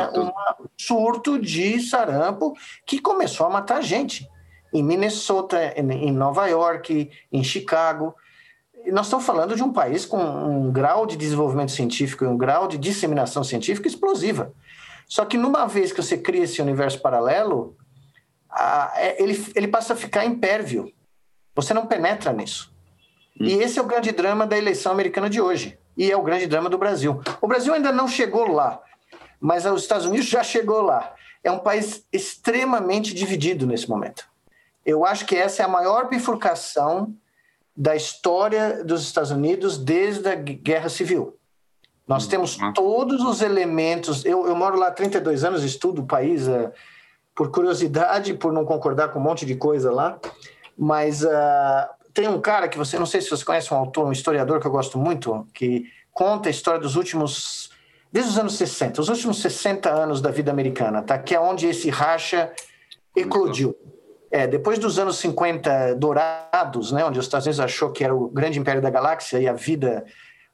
surto 0.77 1.38
de 1.38 1.81
sarampo 1.81 2.55
que 2.85 3.01
começou 3.01 3.47
a 3.47 3.51
matar 3.51 3.83
gente. 3.83 4.29
Em 4.73 4.83
Minnesota, 4.83 5.75
em 5.77 6.12
Nova 6.12 6.47
York, 6.47 7.11
em 7.33 7.43
Chicago. 7.43 8.14
Nós 8.87 9.07
estamos 9.07 9.27
falando 9.27 9.55
de 9.55 9.62
um 9.62 9.73
país 9.73 10.07
com 10.07 10.19
um 10.19 10.73
grau 10.73 11.07
de 11.07 11.16
desenvolvimento 11.16 11.73
científico 11.73 12.25
e 12.25 12.27
um 12.27 12.37
grau 12.37 12.66
de 12.66 12.79
disseminação 12.79 13.45
científica 13.45 13.88
explosiva. 13.88 14.53
Só 15.07 15.25
que 15.25 15.37
numa 15.37 15.66
vez 15.66 15.93
que 15.93 16.03
você 16.03 16.16
cria 16.16 16.45
esse 16.45 16.62
universo 16.62 17.01
paralelo, 17.01 17.77
a, 18.51 18.93
é, 18.97 19.23
ele, 19.23 19.45
ele 19.55 19.69
passa 19.69 19.93
a 19.93 19.97
ficar 19.97 20.25
impérvio. 20.25 20.93
Você 21.55 21.75
não 21.75 21.87
penetra 21.87 22.33
nisso. 22.33 22.73
Hum. 23.40 23.45
E 23.45 23.55
esse 23.55 23.79
é 23.79 23.83
o 23.83 23.87
grande 23.87 24.12
drama 24.12 24.47
da 24.47 24.57
eleição 24.57 24.93
americana 24.93 25.29
de 25.29 25.40
hoje 25.40 25.79
e 25.97 26.11
é 26.11 26.16
o 26.16 26.23
grande 26.23 26.47
drama 26.47 26.71
do 26.71 26.79
Brasil. 26.79 27.21
O 27.40 27.47
Brasil 27.47 27.75
ainda 27.75 27.93
não 27.93 28.09
chegou 28.09 28.49
lá, 28.49 28.81
mas 29.40 29.66
os 29.66 29.83
Estados 29.83 30.07
Unidos 30.07 30.27
já 30.27 30.43
chegou 30.43 30.81
lá. 30.81 31.14
É 31.43 31.51
um 31.51 31.59
país 31.59 32.07
extremamente 32.12 33.12
dividido 33.12 33.66
nesse 33.66 33.88
momento. 33.88 34.25
Eu 34.85 35.05
acho 35.05 35.27
que 35.27 35.37
essa 35.37 35.62
é 35.62 35.64
a 35.64 35.69
maior 35.69 36.09
bifurcação 36.09 37.14
da 37.81 37.97
história 37.97 38.85
dos 38.85 39.01
Estados 39.01 39.31
Unidos 39.31 39.79
desde 39.79 40.29
a 40.29 40.35
Guerra 40.35 40.90
Civil. 40.90 41.38
Nós 42.07 42.27
temos 42.27 42.59
uhum. 42.59 42.75
todos 42.75 43.23
os 43.23 43.40
elementos. 43.40 44.23
Eu, 44.27 44.47
eu 44.47 44.55
moro 44.55 44.79
lá 44.79 44.88
há 44.88 44.90
32 44.90 45.45
anos, 45.45 45.64
estudo 45.64 46.03
o 46.03 46.07
país 46.07 46.47
uh, 46.47 46.71
por 47.35 47.51
curiosidade, 47.51 48.35
por 48.35 48.53
não 48.53 48.66
concordar 48.66 49.09
com 49.09 49.19
um 49.19 49.23
monte 49.23 49.47
de 49.47 49.55
coisa 49.55 49.90
lá, 49.90 50.21
mas 50.77 51.25
uh, 51.25 51.29
tem 52.12 52.29
um 52.29 52.38
cara 52.38 52.69
que 52.69 52.77
você, 52.77 52.99
não 52.99 53.07
sei 53.07 53.23
se 53.23 53.31
você 53.31 53.43
conhece, 53.43 53.73
um 53.73 53.79
autor, 53.79 54.07
um 54.07 54.12
historiador 54.12 54.61
que 54.61 54.66
eu 54.66 54.71
gosto 54.71 54.99
muito, 54.99 55.47
que 55.55 55.85
conta 56.12 56.51
a 56.51 56.53
história 56.53 56.81
dos 56.81 56.97
últimos, 56.97 57.71
desde 58.12 58.33
os 58.33 58.38
anos 58.38 58.57
60, 58.57 59.01
os 59.01 59.09
últimos 59.09 59.40
60 59.40 59.88
anos 59.88 60.21
da 60.21 60.31
vida 60.31 60.51
americana, 60.51 61.01
tá? 61.01 61.19
que 61.19 61.35
é 61.35 61.40
onde 61.40 61.66
esse 61.66 61.88
racha 61.88 62.53
eclodiu. 63.16 63.75
É, 64.31 64.47
depois 64.47 64.79
dos 64.79 64.99
anos 64.99 65.16
50 65.19 65.97
dourados, 65.97 66.93
né, 66.93 67.05
onde 67.05 67.19
os 67.19 67.25
Estados 67.25 67.47
Unidos 67.47 67.61
achou 67.61 67.90
que 67.90 68.05
era 68.05 68.14
o 68.14 68.29
grande 68.29 68.61
império 68.61 68.81
da 68.81 68.88
galáxia 68.88 69.40
e 69.40 69.49
a 69.49 69.53
vida, 69.53 70.05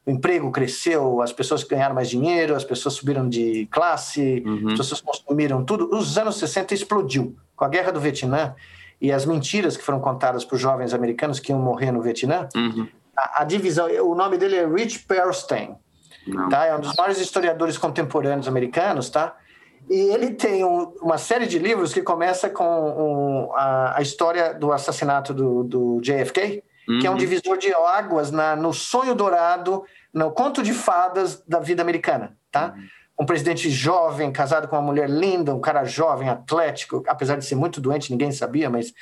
o 0.07 0.11
emprego 0.11 0.51
cresceu, 0.51 1.21
as 1.21 1.33
pessoas 1.33 1.63
ganharam 1.63 1.95
mais 1.95 2.09
dinheiro, 2.09 2.55
as 2.55 2.65
pessoas 2.65 2.95
subiram 2.95 3.29
de 3.29 3.67
classe, 3.71 4.43
uhum. 4.47 4.69
as 4.69 4.79
pessoas 4.79 5.01
consumiram 5.03 5.63
tudo, 5.63 5.95
os 5.95 6.17
anos 6.17 6.37
60 6.37 6.73
explodiu. 6.73 7.37
Com 7.55 7.65
a 7.65 7.69
guerra 7.69 7.91
do 7.91 8.01
Vietnã, 8.01 8.55
e 9.01 9.13
as 9.13 9.27
mentiras 9.27 9.77
que 9.77 9.83
foram 9.83 10.01
contadas 10.01 10.47
os 10.51 10.61
jovens 10.61 10.95
americanos 10.95 11.41
que 11.41 11.53
iam 11.53 11.61
morrer 11.61 11.91
no 11.91 12.01
Vietnã, 12.01 12.49
uhum. 12.55 12.89
a, 13.17 13.43
a, 13.43 13.45
divisão, 13.45 13.89
o 14.05 14.15
nome 14.15 14.39
dele 14.39 14.57
é 14.57 14.67
Rich 14.67 15.01
Perlstein, 15.01 15.75
tá? 16.51 16.67
é 16.67 16.75
um 16.75 16.81
dos 16.81 16.95
maiores 16.97 17.21
historiadores 17.21 17.77
contemporâneos 17.77 18.49
americanos, 18.49 19.11
tá? 19.11 19.37
E 19.89 19.99
ele 20.13 20.33
tem 20.33 20.65
um, 20.65 20.93
uma 21.01 21.19
série 21.19 21.47
de 21.47 21.59
livros 21.59 21.93
que 21.95 22.03
começa 22.03 22.51
com 22.51 22.65
um, 22.65 23.53
a, 23.55 23.99
a, 23.99 24.03
história 24.03 24.53
do 24.53 24.73
assassinato 24.73 25.33
do, 25.33 25.63
do 25.63 26.01
JFK, 26.01 26.63
uhum. 26.89 26.99
que 26.99 27.07
é 27.07 27.11
um 27.11 27.13
uhum. 27.13 27.19
divisor 27.19 27.57
de 27.57 27.73
águas 27.73 28.31
na, 28.31 28.57
no 28.57 28.73
sonho 28.73 29.15
dourado, 29.15 29.85
no 30.13 30.31
conto 30.33 30.63
de 30.63 30.73
fadas 30.73 31.43
da 31.47 31.61
vida 31.61 31.83
americana, 31.83 32.37
tá? 32.51 32.75
Uhum 32.77 32.85
um 33.19 33.25
presidente 33.25 33.71
jovem, 33.71 34.31
casado 34.31 34.69
com 34.69 34.77
uma 34.77 34.83
mulher 34.83 35.09
linda, 35.09 35.55
um 35.55 35.61
cara 35.61 35.85
jovem, 35.85 36.29
atlético, 36.29 37.03
apesar 37.09 37.37
de 37.37 37.45
ser 37.45 37.55
muito 37.55 37.81
doente, 37.81 38.11
ninguém 38.11 38.31
sabia, 38.31 38.69
mas 38.69 38.93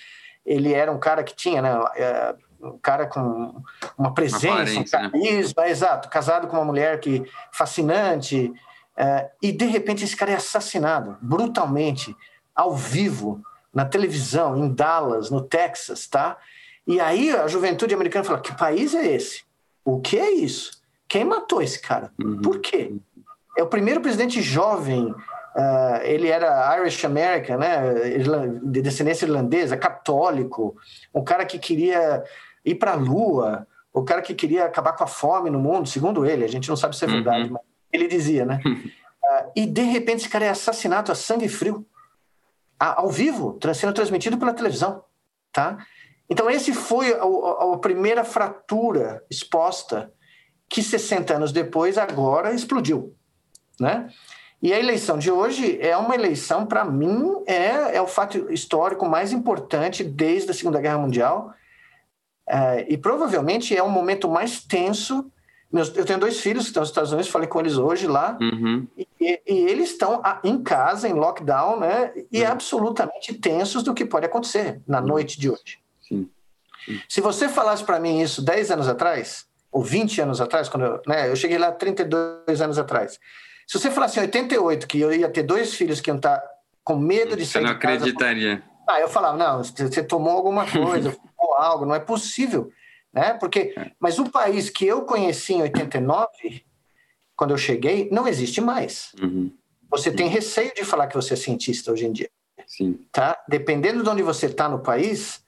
ele 0.47 0.73
era 0.73 0.93
um 0.93 0.99
cara 0.99 1.25
que 1.25 1.35
tinha, 1.35 1.61
né, 1.61 1.71
é, 1.97 2.35
um 2.61 2.79
cara 2.79 3.07
com 3.07 3.61
uma 3.99 4.15
presença, 4.15 4.49
uma 4.49 4.63
um 4.63 5.03
né? 5.03 5.11
carisma, 5.11 5.63
né? 5.63 5.71
exato, 5.71 6.09
casado 6.09 6.47
com 6.47 6.57
uma 6.57 6.65
mulher 6.65 7.01
que 7.01 7.25
fascinante, 7.53 8.53
é, 8.97 9.31
e 9.43 9.53
de 9.53 9.65
repente 9.65 10.05
esse 10.05 10.17
cara 10.17 10.33
é 10.33 10.37
assassinado 10.37 11.17
brutalmente, 11.21 12.15
ao 12.55 12.75
vivo, 12.75 13.43
na 13.73 13.85
televisão, 13.85 14.57
em 14.57 14.73
Dallas, 14.73 15.31
no 15.31 15.41
Texas, 15.41 16.07
tá? 16.07 16.37
E 16.87 17.01
aí 17.01 17.31
a 17.31 17.47
juventude 17.49 17.95
americana 17.95 18.25
fala: 18.25 18.41
que 18.41 18.57
país 18.57 18.95
é 18.95 19.07
esse? 19.07 19.43
O 19.85 20.01
que 20.01 20.19
é 20.19 20.31
isso? 20.31 20.83
Quem 21.09 21.25
matou 21.25 21.61
esse 21.61 21.81
cara? 21.81 22.13
Uhum. 22.19 22.41
Por 22.41 22.61
quê? 22.61 22.93
é 23.57 23.63
o 23.63 23.67
primeiro 23.67 24.01
presidente 24.01 24.43
jovem. 24.43 25.07
Uh, 25.07 26.03
ele 26.03 26.29
era 26.29 26.77
Irish 26.79 27.05
American, 27.05 27.59
né, 27.59 27.79
de 28.65 28.83
descendência 28.83 29.25
irlandesa, 29.25 29.77
católico, 29.77 30.77
um 31.15 31.23
cara 31.23 31.45
que 31.45 31.61
queria 31.61 32.25
ir 32.65 32.75
para 32.75 32.93
a 32.93 32.97
Lua, 32.97 33.65
o 33.93 34.03
cara 34.03 34.21
que 34.21 34.35
queria 34.35 34.65
acabar 34.65 34.95
com 34.95 35.05
a 35.05 35.07
fome 35.07 35.51
no 35.51 35.61
mundo, 35.61 35.89
segundo 35.89 36.27
ele. 36.27 36.45
A 36.45 36.49
gente 36.49 36.69
não 36.69 36.77
sabe 36.77 36.97
se 36.97 37.05
é 37.05 37.09
verdade, 37.09 37.45
uhum. 37.45 37.53
mas 37.53 37.63
ele 37.95 38.09
dizia, 38.09 38.45
né? 38.45 38.61
Uh, 38.65 39.51
e 39.57 39.67
de 39.67 39.83
repente 39.83 40.21
esse 40.21 40.29
cara 40.29 40.45
é 40.45 40.51
assassinado 40.51 41.11
a 41.11 41.15
sangue 41.15 41.49
frio, 41.49 41.87
a, 42.79 43.01
ao 43.01 43.11
vivo, 43.11 43.59
sendo 43.75 43.93
transmitido 43.93 44.37
pela 44.37 44.53
televisão, 44.53 45.05
tá? 45.53 45.79
Então 46.29 46.51
esse 46.51 46.73
foi 46.73 47.13
a, 47.13 47.23
a, 47.23 47.75
a 47.75 47.79
primeira 47.79 48.25
fratura 48.25 49.25
exposta 49.31 50.13
que 50.69 50.83
60 50.83 51.35
anos 51.35 51.53
depois 51.53 51.99
agora 51.99 52.53
explodiu 52.53 53.15
né? 53.81 54.09
E 54.63 54.73
a 54.73 54.79
eleição 54.79 55.19
de 55.19 55.31
hoje 55.31 55.79
é 55.81 55.97
uma 55.97 56.15
eleição, 56.15 56.65
para 56.65 56.85
mim, 56.85 57.43
é, 57.47 57.97
é 57.97 58.01
o 58.01 58.07
fato 58.07 58.51
histórico 58.51 59.07
mais 59.07 59.33
importante 59.33 60.03
desde 60.03 60.51
a 60.51 60.55
Segunda 60.55 60.81
Guerra 60.81 60.99
Mundial. 60.99 61.53
É, 62.49 62.87
e 62.89 62.97
provavelmente 62.97 63.77
é 63.77 63.83
o 63.83 63.91
momento 63.91 64.29
mais 64.29 64.61
tenso. 64.61 65.31
Meus, 65.75 65.93
eu 65.97 66.05
tenho 66.05 66.21
dois 66.21 66.39
filhos 66.39 66.63
que 66.63 66.69
estão 66.69 66.83
nos 66.83 66.91
Estados 66.91 67.11
Unidos, 67.11 67.29
falei 67.29 67.49
com 67.49 67.59
eles 67.59 67.77
hoje 67.77 68.07
lá, 68.07 68.39
uhum. 68.41 68.87
e, 68.97 69.07
e, 69.21 69.41
eles 69.69 69.91
estão 69.91 70.23
em 70.45 70.63
casa, 70.63 71.09
em 71.09 71.13
lockdown, 71.13 71.81
né? 71.81 72.13
E 72.31 72.43
uhum. 72.43 72.49
absolutamente 72.49 73.35
tensos 73.35 73.83
do 73.83 73.93
que 73.93 74.05
pode 74.05 74.25
acontecer 74.25 74.81
na 74.87 75.01
uhum. 75.01 75.07
noite 75.09 75.37
de 75.37 75.51
hoje. 75.51 75.81
Sim. 76.01 76.31
Sim. 76.85 77.01
Se 77.09 77.21
você 77.21 77.49
falasse 77.49 77.83
para 77.83 77.99
mim 77.99 78.21
isso 78.21 78.41
10 78.41 78.71
anos 78.71 78.87
atrás, 78.87 79.47
ou 79.73 79.83
20 79.83 80.21
anos 80.21 80.41
atrás, 80.41 80.69
quando 80.69 80.85
eu, 80.85 81.03
né, 81.09 81.29
eu 81.29 81.35
cheguei 81.35 81.59
lá 81.59 81.73
32 81.73 82.61
anos 82.61 82.79
atrás, 82.79 83.19
se 83.67 83.77
você 83.77 83.91
falasse 83.91 84.21
em 84.21 84.23
88 84.23 84.87
que 84.87 85.01
eu 85.01 85.13
ia 85.13 85.29
ter 85.29 85.43
dois 85.43 85.75
filhos 85.75 86.01
que 86.01 86.09
iam 86.09 86.19
estar 86.19 86.41
com 86.85 86.97
medo 86.97 87.37
de 87.37 87.45
sair 87.45 87.63
Você 87.63 87.67
não 87.67 87.75
acreditaria. 87.75 88.63
Ah, 88.89 89.01
eu 89.01 89.09
falava, 89.09 89.37
não, 89.37 89.65
você 89.65 90.05
tomou 90.05 90.35
alguma 90.35 90.65
coisa, 90.71 91.11
fumou 91.11 91.57
algo, 91.57 91.85
não 91.85 91.97
é 91.97 91.99
possível. 91.99 92.71
Né? 93.15 93.35
Porque, 93.35 93.73
é. 93.77 93.93
mas 94.01 94.19
o 94.19 94.29
país 94.29 94.69
que 94.69 94.85
eu 94.87 95.03
conheci 95.03 95.55
em 95.55 95.63
89, 95.63 96.29
quando 97.37 97.53
eu 97.53 97.59
cheguei, 97.59 98.09
não 98.11 98.27
existe 98.27 98.61
mais. 98.61 99.13
Uhum. 99.23 99.53
Você 99.91 100.11
tem 100.11 100.27
receio 100.29 100.75
de 100.75 100.85
falar 100.85 101.07
que 101.07 101.15
você 101.15 101.35
é 101.35 101.37
cientista 101.37 101.93
hoje 101.93 102.07
em 102.07 102.13
dia. 102.13 102.31
Sim. 102.67 102.99
Tá? 103.13 103.39
Dependendo 103.49 104.03
de 104.03 104.09
onde 104.09 104.23
você 104.23 104.47
está 104.47 104.69
no 104.69 104.81
país, 104.81 105.45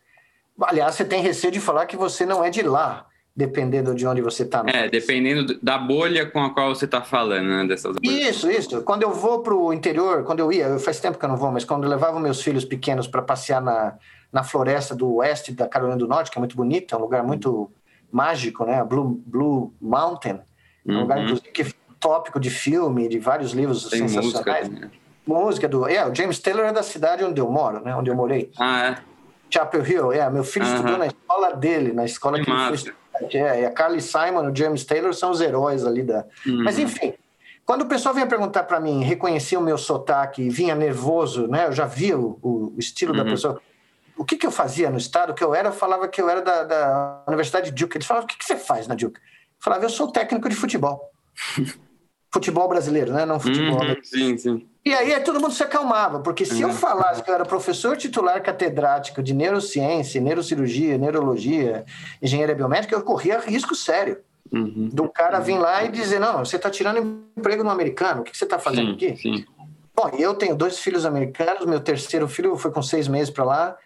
aliás, 0.61 0.95
você 0.95 1.05
tem 1.05 1.21
receio 1.21 1.53
de 1.53 1.61
falar 1.61 1.87
que 1.87 1.97
você 1.97 2.25
não 2.25 2.45
é 2.45 2.51
de 2.51 2.63
lá 2.63 3.07
dependendo 3.37 3.95
de 3.95 4.07
onde 4.07 4.23
você 4.23 4.45
está. 4.45 4.61
É, 4.67 4.73
país. 4.73 4.91
dependendo 4.91 5.59
da 5.61 5.77
bolha 5.77 6.25
com 6.25 6.43
a 6.43 6.55
qual 6.55 6.75
você 6.75 6.87
está 6.87 7.03
falando, 7.03 7.47
né, 7.47 7.67
dessas 7.67 7.95
bolhas. 7.97 8.29
Isso, 8.29 8.51
isso. 8.51 8.83
Quando 8.83 9.03
eu 9.03 9.13
vou 9.13 9.43
para 9.43 9.55
o 9.55 9.75
interior, 9.75 10.25
quando 10.25 10.41
eu 10.41 10.51
ia, 10.51 10.79
faz 10.79 11.01
tempo 11.01 11.19
que 11.19 11.25
eu 11.25 11.29
não 11.29 11.37
vou, 11.37 11.53
mas 11.53 11.63
quando 11.63 11.85
eu 11.85 11.91
levava 11.91 12.19
meus 12.19 12.41
filhos 12.41 12.65
pequenos 12.65 13.07
para 13.07 13.21
passear 13.21 13.61
na, 13.61 13.99
na 14.33 14.43
floresta 14.43 14.95
do 14.95 15.15
oeste 15.17 15.53
da 15.53 15.67
Carolina 15.69 15.97
do 15.99 16.07
Norte, 16.07 16.31
que 16.31 16.39
é 16.39 16.41
muito 16.41 16.57
bonita, 16.57 16.95
é 16.95 16.99
um 16.99 17.03
lugar 17.03 17.23
muito 17.23 17.71
mágico, 18.11 18.65
né? 18.65 18.83
Blue, 18.85 19.21
Blue 19.27 19.73
Mountain, 19.81 20.41
é 20.87 20.93
um 20.93 21.01
lugar, 21.01 21.19
uhum. 21.19 21.25
inclusive, 21.25 21.51
que 21.51 21.75
tópico 21.99 22.39
de 22.39 22.51
filme, 22.51 23.09
de 23.09 23.19
vários 23.19 23.53
livros 23.53 23.89
Tem 23.89 24.07
sensacionais. 24.07 24.69
música, 24.69 24.87
né? 24.87 24.91
Música 25.27 25.69
do. 25.69 25.89
É, 25.89 26.07
o 26.09 26.15
James 26.15 26.39
Taylor 26.39 26.67
é 26.67 26.73
da 26.73 26.83
cidade 26.83 27.25
onde 27.25 27.41
eu 27.41 27.51
moro, 27.51 27.81
né? 27.81 27.95
Onde 27.97 28.11
eu 28.11 28.15
morei. 28.15 28.51
Ah, 28.59 28.91
é? 28.91 28.99
Chapel 29.51 29.85
Hill, 29.85 30.13
é. 30.13 30.29
Meu 30.31 30.45
filho 30.45 30.65
Aham. 30.67 30.75
estudou 30.77 30.99
na 30.99 31.07
escola 31.07 31.53
dele, 31.57 31.93
na 31.93 32.05
escola 32.05 32.39
Que 32.39 32.45
que, 32.45 32.51
ele 32.51 32.79
foi. 32.79 32.95
É, 33.33 33.63
e 33.63 33.65
a 33.65 33.71
Carly 33.71 34.01
Simon 34.01 34.45
e 34.45 34.53
o 34.53 34.55
James 34.55 34.85
Taylor 34.85 35.13
são 35.15 35.31
os 35.31 35.41
heróis 35.41 35.85
ali 35.85 36.03
da. 36.03 36.25
Uhum. 36.47 36.63
Mas 36.63 36.79
enfim, 36.79 37.15
quando 37.65 37.83
o 37.83 37.87
pessoal 37.87 38.15
vinha 38.15 38.27
perguntar 38.27 38.65
para 38.65 38.79
mim, 38.79 39.03
reconhecia 39.03 39.59
o 39.59 39.63
meu 39.63 39.79
sotaque 39.79 40.49
vinha 40.49 40.75
nervoso, 40.75 41.49
né? 41.49 41.67
Eu 41.67 41.73
já 41.73 41.87
via 41.87 42.17
o, 42.17 42.39
o 42.43 42.75
estilo 42.79 43.13
da 43.15 43.23
Uhum. 43.25 43.31
pessoa. 43.31 43.61
O 44.17 44.25
que, 44.25 44.37
que 44.37 44.47
eu 44.47 44.51
fazia 44.51 44.91
no 44.91 44.97
estado 44.99 45.35
que 45.35 45.45
eu 45.45 45.55
era? 45.55 45.69
Eu 45.69 45.73
falava 45.73 46.09
que 46.09 46.21
eu 46.21 46.29
era 46.31 46.41
da, 46.41 46.65
da 46.65 47.23
Universidade 47.29 47.71
de 47.71 47.85
Duke. 47.85 47.97
Eles 47.97 48.07
falavam, 48.07 48.25
o 48.25 48.29
que, 48.29 48.39
que 48.39 48.45
você 48.45 48.57
faz 48.57 48.87
na 48.87 48.95
Duke? 48.95 49.19
Eu 49.19 49.23
falava, 49.61 49.85
eu 49.85 49.91
sou 49.91 50.11
técnico 50.11 50.49
de 50.49 50.55
futebol. 50.57 51.11
futebol 52.33 52.69
brasileiro, 52.69 53.13
né? 53.13 53.25
Não 53.25 53.41
futebol 53.41 53.83
Uhum, 53.83 53.97
sim, 54.03 54.37
sim. 54.37 54.69
e 54.85 54.93
aí 54.95 55.19
todo 55.21 55.41
mundo 55.41 55.55
se 55.55 55.63
acalmava, 55.63 56.21
porque 56.21 56.45
se 56.45 56.61
eu 56.61 56.69
Uhum. 56.69 56.75
falasse 56.75 57.23
que 57.23 57.31
eu 57.31 57.35
era 57.35 57.45
professor 57.47 57.97
titular 57.97 58.43
catedrático 58.43 59.23
de 59.23 59.33
neurociência, 59.33 60.21
neurocirurgia, 60.21 60.99
neurologia, 60.99 61.85
engenharia 62.21 62.55
biomédica, 62.55 62.95
eu 62.95 63.03
corria 63.03 63.39
risco 63.39 63.75
sério 63.75 64.19
Uhum. 64.53 64.89
do 64.93 65.09
cara 65.09 65.41
vir 65.41 65.59
lá 65.59 65.83
e 65.85 65.89
dizer: 65.91 66.21
não, 66.21 66.45
você 66.45 66.57
está 66.57 66.71
tirando 66.71 66.99
emprego 67.37 67.65
no 67.65 67.71
americano, 67.71 68.21
o 68.21 68.25
que 68.25 68.37
você 68.37 68.45
está 68.45 68.59
fazendo 68.59 68.91
Sim, 68.91 68.95
aqui? 68.95 69.17
sim. 69.17 69.45
Bom, 69.95 70.11
eu 70.19 70.35
tenho 70.35 70.55
dois 70.55 70.79
filhos 70.79 71.07
americanos, 71.07 71.65
meu 71.67 71.81
terceiro 71.81 72.29
filho 72.29 72.55
foi 72.57 72.71
com 72.71 72.83
seis 72.83 73.09
meses 73.09 73.31
para 73.31 73.45
lá, 73.45 73.77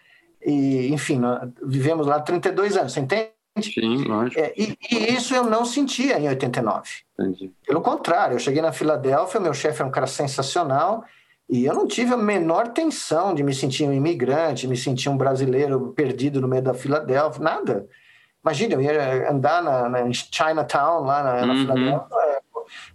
e 0.45 0.93
enfim, 0.93 1.21
vivemos 1.63 2.07
lá 2.07 2.21
32 2.21 2.77
anos, 2.77 2.93
você 2.93 3.01
entende? 3.01 3.31
Sim, 3.61 4.05
lógico. 4.05 4.41
É, 4.41 4.53
e, 4.57 4.77
e 4.91 5.15
isso 5.15 5.35
eu 5.35 5.45
não 5.45 5.65
sentia 5.65 6.19
em 6.19 6.29
89. 6.29 6.89
Entendi. 7.19 7.53
Pelo 7.67 7.81
contrário, 7.81 8.35
eu 8.35 8.39
cheguei 8.39 8.63
na 8.63 8.73
Filadélfia, 8.73 9.41
meu 9.41 9.53
chefe 9.53 9.83
é 9.83 9.85
um 9.85 9.91
cara 9.91 10.07
sensacional 10.07 11.05
e 11.49 11.65
eu 11.65 11.75
não 11.75 11.87
tive 11.87 12.15
a 12.15 12.17
menor 12.17 12.69
tensão 12.69 13.35
de 13.35 13.43
me 13.43 13.53
sentir 13.53 13.85
um 13.85 13.93
imigrante, 13.93 14.69
me 14.69 14.77
sentir 14.77 15.09
um 15.09 15.17
brasileiro 15.17 15.93
perdido 15.97 16.41
no 16.41 16.47
meio 16.47 16.63
da 16.63 16.73
Filadélfia, 16.73 17.43
nada. 17.43 17.89
Imagina, 18.43 18.75
eu 18.75 18.81
ia 18.81 19.31
andar 19.31 19.63
na, 19.63 19.89
na 19.89 20.13
Chinatown, 20.13 21.05
lá 21.05 21.23
na, 21.23 21.47
na 21.47 21.53
Uhum. 21.53 21.61
Filadélfia, 21.61 22.17
é, 22.23 22.41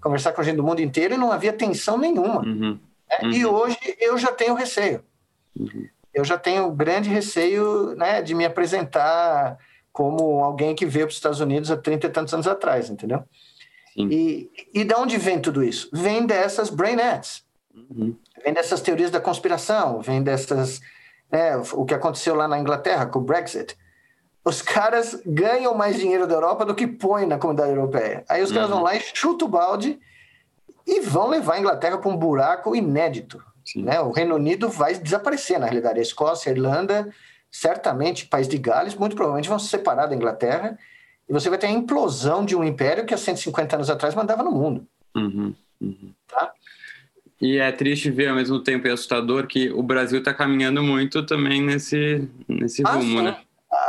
conversar 0.02 0.32
com 0.32 0.42
a 0.42 0.44
gente 0.44 0.56
do 0.56 0.64
mundo 0.64 0.82
inteiro 0.82 1.14
e 1.14 1.18
não 1.18 1.32
havia 1.32 1.54
tensão 1.54 1.98
nenhuma. 1.98 2.42
Uhum. 2.42 2.80
né? 3.10 3.30
E 3.30 3.46
hoje 3.46 3.78
eu 4.00 4.18
já 4.18 4.32
tenho 4.32 4.56
receio. 4.56 5.04
Uhum. 5.60 5.88
Eu 6.16 6.24
já 6.24 6.38
tenho 6.38 6.72
grande 6.72 7.10
receio 7.10 7.94
né, 7.96 8.22
de 8.22 8.34
me 8.34 8.46
apresentar 8.46 9.58
como 9.92 10.44
alguém 10.44 10.74
que 10.74 10.86
veio 10.86 11.06
para 11.06 11.12
os 11.12 11.18
Estados 11.18 11.40
Unidos 11.42 11.70
há 11.70 11.78
30 11.78 12.08
e 12.08 12.10
tantos 12.10 12.34
anos 12.34 12.48
atrás, 12.48 12.90
entendeu? 12.90 13.24
Sim. 13.94 14.08
E, 14.10 14.50
e 14.74 14.84
de 14.84 14.94
onde 14.96 15.18
vem 15.18 15.40
tudo 15.40 15.64
isso? 15.64 15.90
Vem 15.94 16.26
dessas 16.26 16.70
brain 16.70 17.00
ads, 17.00 17.44
Uhum. 17.74 18.16
vem 18.44 18.54
dessas 18.54 18.80
teorias 18.80 19.12
da 19.12 19.20
conspiração, 19.20 20.00
vem 20.02 20.24
dessas. 20.24 20.80
né, 21.30 21.58
o 21.74 21.84
que 21.86 21.94
aconteceu 21.94 22.34
lá 22.36 22.48
na 22.48 22.58
Inglaterra 22.58 23.06
com 23.08 23.20
o 23.20 23.22
Brexit. 23.22 23.76
Os 24.46 24.62
caras 24.62 25.20
ganham 25.26 25.74
mais 25.76 25.98
dinheiro 25.98 26.26
da 26.28 26.36
Europa 26.36 26.64
do 26.66 26.74
que 26.76 26.88
põem 26.88 27.26
na 27.26 27.38
comunidade 27.38 27.72
europeia. 27.72 28.24
Aí 28.30 28.42
os 28.44 28.52
caras 28.52 28.70
Uhum. 28.70 28.76
vão 28.76 28.84
lá 28.84 28.96
e 28.96 29.00
chutam 29.02 29.48
o 29.48 29.52
balde 29.52 30.00
e 30.88 31.00
vão 31.02 31.28
levar 31.28 31.56
a 31.56 31.60
Inglaterra 31.60 31.98
para 31.98 32.10
um 32.10 32.16
buraco 32.16 32.76
inédito. 32.76 33.44
Sim. 33.66 33.84
Né? 33.84 34.00
O 34.00 34.12
Reino 34.12 34.36
Unido 34.36 34.70
vai 34.70 34.94
desaparecer, 34.96 35.60
na 35.60 35.66
realidade. 35.66 36.00
A 36.00 36.04
Escócia, 36.04 36.52
a 36.52 36.56
Irlanda, 36.56 37.12
certamente, 37.52 38.28
País 38.28 38.48
de 38.48 38.58
Gales, 38.58 38.96
muito 38.96 39.16
provavelmente 39.16 39.50
vão 39.50 39.58
se 39.58 39.68
separar 39.68 40.06
da 40.06 40.16
Inglaterra 40.16 40.78
e 41.28 41.34
você 41.34 41.50
vai 41.50 41.58
ter 41.58 41.68
a 41.68 41.72
implosão 41.72 42.46
de 42.46 42.56
um 42.56 42.64
império 42.64 43.06
que 43.06 43.14
há 43.14 43.18
150 43.18 43.76
anos 43.76 43.90
atrás 43.90 44.14
mandava 44.14 44.44
no 44.44 44.52
mundo. 44.52 44.86
Uhum. 45.16 45.56
Uhum. 45.82 46.14
Tá? 46.28 46.52
E 47.42 47.58
é 47.58 47.72
triste 47.72 48.10
ver 48.10 48.30
ao 48.30 48.36
mesmo 48.36 48.62
tempo 48.62 48.88
e 48.88 48.92
assustador 48.92 49.48
que 49.48 49.70
o 49.72 49.84
Brasil 49.84 50.20
está 50.20 50.34
caminhando 50.34 50.82
muito 50.84 51.26
também 51.26 51.62
nesse, 51.62 52.30
nesse 52.48 52.82
Ah, 52.86 52.92
rumo, 52.92 53.20
sim. 53.20 53.24
né? 53.24 53.38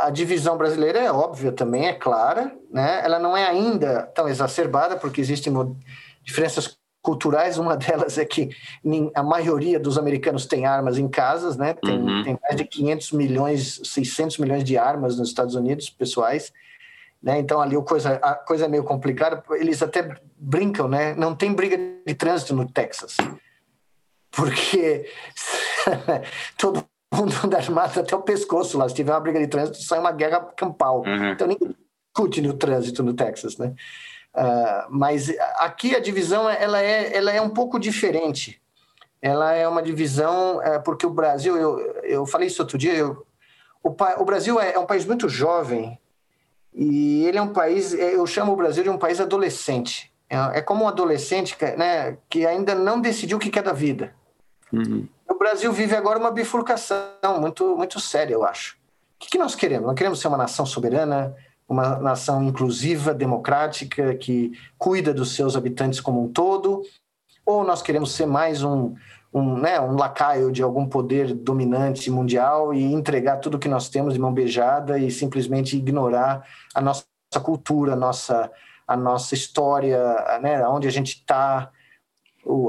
A 0.01 0.09
divisão 0.09 0.57
brasileira 0.57 0.99
é 0.99 1.11
óbvia 1.11 1.51
também, 1.51 1.87
é 1.87 1.93
clara, 1.93 2.53
né? 2.69 3.01
Ela 3.03 3.19
não 3.19 3.37
é 3.37 3.47
ainda 3.47 4.03
tão 4.13 4.27
exacerbada 4.27 4.97
porque 4.97 5.21
existem 5.21 5.53
diferenças 6.23 6.76
culturais. 7.07 7.57
Uma 7.57 7.77
delas 7.77 8.17
é 8.17 8.25
que 8.25 8.49
a 9.15 9.23
maioria 9.23 9.79
dos 9.79 9.97
americanos 9.97 10.45
tem 10.45 10.65
armas 10.65 10.97
em 10.97 11.07
casas, 11.07 11.55
né? 11.55 11.73
Tem, 11.73 11.97
Uhum. 11.97 12.23
tem 12.23 12.37
mais 12.41 12.55
de 12.57 12.65
500 12.65 13.11
milhões, 13.13 13.79
600 13.85 14.37
milhões 14.37 14.63
de 14.63 14.77
armas 14.77 15.17
nos 15.17 15.29
Estados 15.29 15.55
Unidos, 15.55 15.89
pessoais. 15.89 16.51
Né? 17.23 17.39
Então 17.39 17.61
ali 17.61 17.77
o 17.77 17.81
coisa, 17.81 18.15
a 18.15 18.35
coisa 18.35 18.65
é 18.65 18.67
meio 18.67 18.83
complicada. 18.83 19.41
Eles 19.51 19.81
até 19.81 20.15
brincam, 20.37 20.87
né? 20.89 21.15
Não 21.15 21.33
tem 21.33 21.53
briga 21.53 21.77
de 22.05 22.13
trânsito 22.13 22.53
no 22.53 22.69
Texas, 22.69 23.15
porque 24.29 25.09
todo 26.59 26.83
mundo 27.13 27.33
anda 27.43 27.57
armado 27.57 27.99
até 28.01 28.15
o 28.15 28.21
pescoço 28.21 28.77
lá. 28.77 28.87
Se 28.89 28.95
tiver 28.95 29.13
uma 29.13 29.19
briga 29.21 29.39
de 29.39 29.47
trânsito, 29.47 29.81
sai 29.81 29.97
uma 29.99 30.11
guerra 30.11 30.41
campal. 30.57 31.03
Uhum. 31.05 31.31
Então 31.31 31.47
ninguém 31.47 31.73
discute 32.13 32.41
no 32.41 32.53
trânsito 32.53 33.01
no 33.01 33.13
Texas, 33.13 33.57
né? 33.57 33.73
Ah, 34.37 34.85
mas 34.87 35.33
aqui 35.55 35.95
a 35.95 35.99
divisão 35.99 36.47
ela 36.47 36.79
é, 36.79 37.17
ela 37.17 37.31
é 37.31 37.41
um 37.41 37.49
pouco 37.49 37.79
diferente. 37.79 38.61
Ela 39.19 39.53
é 39.53 39.67
uma 39.67 39.81
divisão 39.81 40.61
é, 40.61 40.77
porque 40.77 41.07
o 41.07 41.09
Brasil, 41.09 41.57
eu, 41.57 41.79
eu 42.03 42.25
falei 42.27 42.47
isso 42.47 42.61
outro 42.61 42.77
dia, 42.77 42.93
eu, 42.93 43.25
o, 43.81 43.89
o 43.89 44.25
Brasil 44.25 44.61
é, 44.61 44.73
é 44.73 44.79
um 44.79 44.85
país 44.85 45.05
muito 45.05 45.27
jovem 45.27 45.99
e 46.71 47.25
ele 47.25 47.39
é 47.39 47.41
um 47.41 47.51
país, 47.51 47.95
é, 47.95 48.13
eu 48.13 48.27
chamo 48.27 48.53
o 48.53 48.55
Brasil 48.55 48.83
de 48.83 48.91
um 48.91 48.97
país 48.97 49.19
adolescente. 49.19 50.13
É, 50.29 50.59
é 50.59 50.61
como 50.61 50.85
um 50.85 50.87
adolescente 50.87 51.57
que, 51.57 51.65
né, 51.71 52.19
que 52.29 52.45
ainda 52.45 52.75
não 52.75 53.01
decidiu 53.01 53.37
o 53.37 53.39
que 53.39 53.49
quer 53.49 53.63
da 53.63 53.73
vida. 53.73 54.13
Uhum. 54.71 55.07
O 55.27 55.33
Brasil 55.33 55.73
vive 55.73 55.95
agora 55.95 56.19
uma 56.19 56.29
bifurcação 56.29 57.41
muito, 57.41 57.75
muito 57.75 57.99
séria, 57.99 58.35
eu 58.35 58.45
acho. 58.45 58.75
O 58.75 59.19
que, 59.19 59.31
que 59.31 59.37
nós 59.39 59.55
queremos? 59.55 59.87
Nós 59.87 59.95
queremos 59.95 60.19
ser 60.19 60.27
uma 60.27 60.37
nação 60.37 60.63
soberana, 60.63 61.35
uma 61.67 61.97
nação 61.97 62.43
inclusiva, 62.43 63.13
democrática, 63.13 64.15
que 64.15 64.53
cuida 64.77 65.13
dos 65.13 65.35
seus 65.35 65.55
habitantes 65.55 65.99
como 65.99 66.23
um 66.23 66.27
todo, 66.27 66.83
ou 67.45 67.63
nós 67.63 67.81
queremos 67.81 68.13
ser 68.13 68.25
mais 68.25 68.63
um, 68.63 68.95
um, 69.33 69.57
né, 69.57 69.79
um 69.79 69.95
lacaio 69.95 70.51
de 70.51 70.63
algum 70.63 70.85
poder 70.85 71.33
dominante 71.33 72.09
mundial 72.09 72.73
e 72.73 72.83
entregar 72.83 73.37
tudo 73.37 73.59
que 73.59 73.67
nós 73.67 73.89
temos 73.89 74.13
de 74.13 74.19
mão 74.19 74.33
beijada 74.33 74.97
e 74.97 75.11
simplesmente 75.11 75.77
ignorar 75.77 76.45
a 76.73 76.81
nossa 76.81 77.05
cultura, 77.43 77.93
a 77.93 77.95
nossa, 77.95 78.51
a 78.87 78.95
nossa 78.95 79.33
história, 79.33 79.99
né, 80.41 80.65
onde 80.67 80.87
a 80.87 80.91
gente 80.91 81.15
está, 81.15 81.69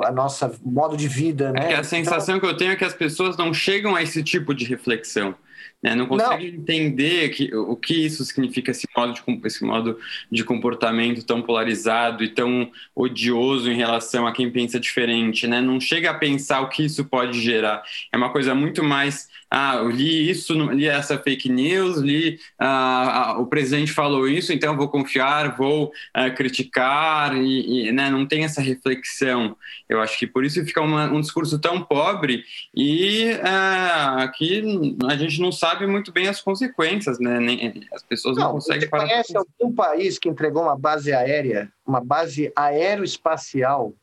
a 0.05 0.11
nossa 0.11 0.53
modo 0.65 0.97
de 0.97 1.07
vida. 1.07 1.53
Né? 1.53 1.73
É 1.73 1.77
a 1.77 1.85
sensação 1.85 2.41
que 2.41 2.47
eu 2.47 2.57
tenho 2.57 2.73
é 2.73 2.77
que 2.77 2.85
as 2.85 2.95
pessoas 2.95 3.37
não 3.37 3.55
chegam 3.55 3.95
a 3.95 4.03
esse 4.03 4.23
tipo 4.23 4.53
de 4.53 4.65
reflexão. 4.65 5.35
Né? 5.83 5.95
Não 5.95 6.07
conseguem 6.07 6.55
entender 6.55 7.29
que, 7.31 7.55
o 7.55 7.77
que 7.77 7.95
isso 7.95 8.25
significa, 8.25 8.71
esse 8.71 8.87
modo, 8.97 9.13
de, 9.13 9.23
esse 9.47 9.65
modo 9.65 9.99
de 10.31 10.45
comportamento 10.45 11.25
tão 11.25 11.41
polarizado 11.41 12.25
e 12.25 12.29
tão 12.29 12.71
odioso 12.95 13.71
em 13.71 13.77
relação 13.77 14.27
a 14.27 14.33
quem 14.33 14.51
pensa 14.51 14.81
diferente. 14.81 15.47
Né? 15.47 15.61
Não 15.61 15.81
chega 15.81 16.11
a 16.11 16.15
pensar 16.15 16.61
o 16.61 16.69
que 16.69 16.85
isso 16.85 17.05
pode 17.05 17.41
gerar. 17.41 17.83
É 18.13 18.17
uma 18.17 18.31
coisa 18.31 18.55
muito 18.55 18.83
mais. 18.83 19.28
Ah, 19.51 19.77
eu 19.77 19.89
li 19.89 20.29
isso, 20.29 20.53
li 20.71 20.87
essa 20.87 21.19
fake 21.19 21.49
news, 21.49 21.97
li 21.99 22.39
ah, 22.59 23.31
ah, 23.33 23.39
o 23.39 23.47
presidente 23.47 23.93
falou 23.93 24.29
isso, 24.29 24.53
então 24.53 24.73
eu 24.73 24.77
vou 24.77 24.89
confiar, 24.91 25.57
vou 25.57 25.91
ah, 26.13 26.29
criticar, 26.31 27.35
e, 27.35 27.89
e, 27.89 27.93
né? 27.93 28.11
não 28.11 28.27
tem 28.27 28.45
essa 28.45 28.61
reflexão. 28.61 29.57
Eu 29.89 30.01
acho 30.03 30.19
que 30.19 30.27
por 30.27 30.45
isso 30.45 30.63
fica 30.67 30.83
uma- 30.83 31.11
um 31.11 31.21
discurso 31.21 31.59
tão 31.59 31.83
pobre 31.83 32.45
e 32.75 33.25
é, 33.25 34.23
aqui 34.23 34.63
a 35.09 35.17
gente 35.17 35.41
não 35.41 35.51
sabe 35.51 35.87
muito 35.87 36.13
bem 36.13 36.29
as 36.29 36.43
consequências, 36.43 37.19
né? 37.19 37.41
Nem, 37.41 37.87
as 37.93 38.03
pessoas 38.03 38.37
não, 38.37 38.45
Não, 38.45 38.53
conseguem 38.53 38.83
você 38.83 38.89
parar. 38.89 39.05
conhece 39.09 39.35
algum 39.35 39.75
país 39.75 40.19
que 40.19 40.29
entregou 40.29 40.63
uma 40.63 40.77
base 40.79 41.11
aérea, 41.13 41.73
uma 41.87 42.01
base 42.05 42.53
aeroespacial, 42.55 43.95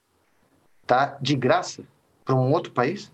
tá, 0.87 1.17
de 1.21 1.35
graça 1.35 1.83
para 2.23 2.33
um 2.33 2.51
outro 2.51 2.71
país? 2.71 3.11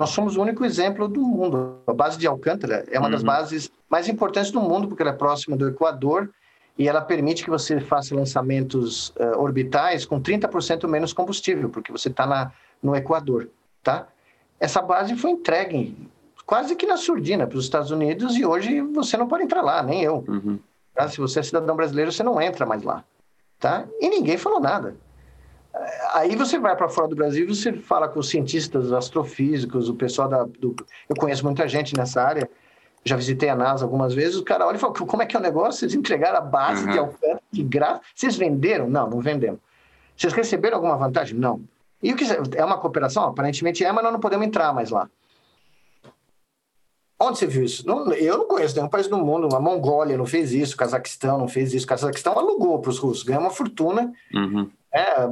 Nós 0.00 0.10
somos 0.10 0.34
o 0.38 0.40
único 0.40 0.64
exemplo 0.64 1.06
do 1.06 1.20
mundo. 1.20 1.76
A 1.86 1.92
base 1.92 2.16
de 2.16 2.26
Alcântara 2.26 2.86
é 2.90 2.98
uma 2.98 3.10
das 3.10 3.20
Uhum. 3.20 3.26
bases 3.26 3.70
mais 3.86 4.08
importantes 4.08 4.50
do 4.50 4.58
mundo, 4.58 4.88
porque 4.88 5.02
ela 5.02 5.10
é 5.10 5.14
próxima 5.14 5.58
do 5.58 5.68
Equador 5.68 6.30
e 6.78 6.88
ela 6.88 7.02
permite 7.02 7.44
que 7.44 7.50
você 7.50 7.78
faça 7.80 8.14
lançamentos 8.14 9.12
eh, 9.18 9.36
orbitais 9.36 10.06
com 10.06 10.18
30% 10.18 10.88
menos 10.88 11.12
combustível, 11.12 11.68
porque 11.68 11.92
você 11.92 12.08
está 12.08 12.50
no 12.82 12.96
Equador, 12.96 13.50
tá? 13.82 14.08
Essa 14.58 14.80
base 14.80 15.14
foi 15.16 15.32
entregue 15.32 15.94
quase 16.46 16.74
que 16.76 16.86
na 16.86 16.96
surdina 16.96 17.46
para 17.46 17.58
os 17.58 17.64
Estados 17.64 17.90
Unidos 17.90 18.38
e 18.38 18.46
hoje 18.46 18.80
você 18.80 19.18
não 19.18 19.28
pode 19.28 19.42
entrar 19.44 19.60
lá, 19.60 19.82
nem 19.82 20.02
eu. 20.02 20.24
Uhum. 20.26 20.58
Tá? 20.94 21.08
Se 21.08 21.18
você 21.18 21.40
é 21.40 21.42
cidadão 21.42 21.76
brasileiro, 21.76 22.10
você 22.10 22.22
não 22.22 22.40
entra 22.40 22.64
mais 22.64 22.82
lá. 22.82 23.04
Tá? 23.58 23.84
E 24.00 24.08
ninguém 24.08 24.38
falou 24.38 24.60
nada. 24.60 24.96
Aí 26.12 26.36
você 26.36 26.58
vai 26.58 26.76
para 26.76 26.88
fora 26.88 27.08
do 27.08 27.16
Brasil 27.16 27.44
e 27.44 27.54
você 27.54 27.72
fala 27.72 28.08
com 28.08 28.20
os 28.20 28.28
cientistas 28.28 28.92
astrofísicos, 28.92 29.88
o 29.88 29.94
pessoal 29.94 30.28
da. 30.28 30.44
Do, 30.44 30.74
eu 31.08 31.16
conheço 31.16 31.44
muita 31.44 31.66
gente 31.68 31.96
nessa 31.96 32.22
área, 32.22 32.48
já 33.04 33.16
visitei 33.16 33.48
a 33.48 33.54
NASA 33.56 33.84
algumas 33.84 34.12
vezes. 34.14 34.36
O 34.36 34.44
cara 34.44 34.66
olha 34.66 34.76
e 34.76 34.78
fala: 34.78 34.92
como 34.94 35.22
é 35.22 35.26
que 35.26 35.36
é 35.36 35.38
o 35.38 35.42
negócio? 35.42 35.80
Vocês 35.80 35.94
entregaram 35.94 36.38
a 36.38 36.42
base 36.42 36.84
Uhum. 36.84 36.92
de 36.92 36.98
Alcântara 36.98 37.40
de 37.50 37.62
graça? 37.62 38.00
Vocês 38.14 38.36
venderam? 38.36 38.88
Não, 38.90 39.08
não 39.08 39.20
vendemos. 39.20 39.60
Vocês 40.16 40.32
receberam 40.32 40.76
alguma 40.76 40.96
vantagem? 40.96 41.38
Não. 41.38 41.60
E 42.02 42.12
o 42.12 42.16
que 42.16 42.24
é 42.56 42.64
uma 42.64 42.78
cooperação? 42.78 43.24
Aparentemente 43.24 43.84
é, 43.84 43.92
mas 43.92 44.02
nós 44.02 44.12
não 44.12 44.20
podemos 44.20 44.46
entrar 44.46 44.72
mais 44.74 44.90
lá. 44.90 45.08
Onde 47.22 47.38
você 47.38 47.46
viu 47.46 47.62
isso? 47.64 47.86
Não, 47.86 48.10
eu 48.14 48.38
não 48.38 48.48
conheço 48.48 48.74
nenhum 48.74 48.88
país 48.88 49.06
do 49.06 49.18
mundo. 49.18 49.54
A 49.54 49.60
Mongólia 49.60 50.16
não 50.16 50.24
fez 50.24 50.52
isso, 50.52 50.74
o 50.74 50.78
Cazaquistão 50.78 51.36
não 51.36 51.46
fez 51.48 51.74
isso. 51.74 51.84
O 51.84 51.88
Cazaquistão 51.88 52.38
alugou 52.38 52.78
para 52.80 52.90
os 52.90 52.98
russos, 52.98 53.22
ganhou 53.22 53.42
uma 53.42 53.50
fortuna. 53.50 54.10
Uhum. 54.32 54.70
É, 54.92 55.22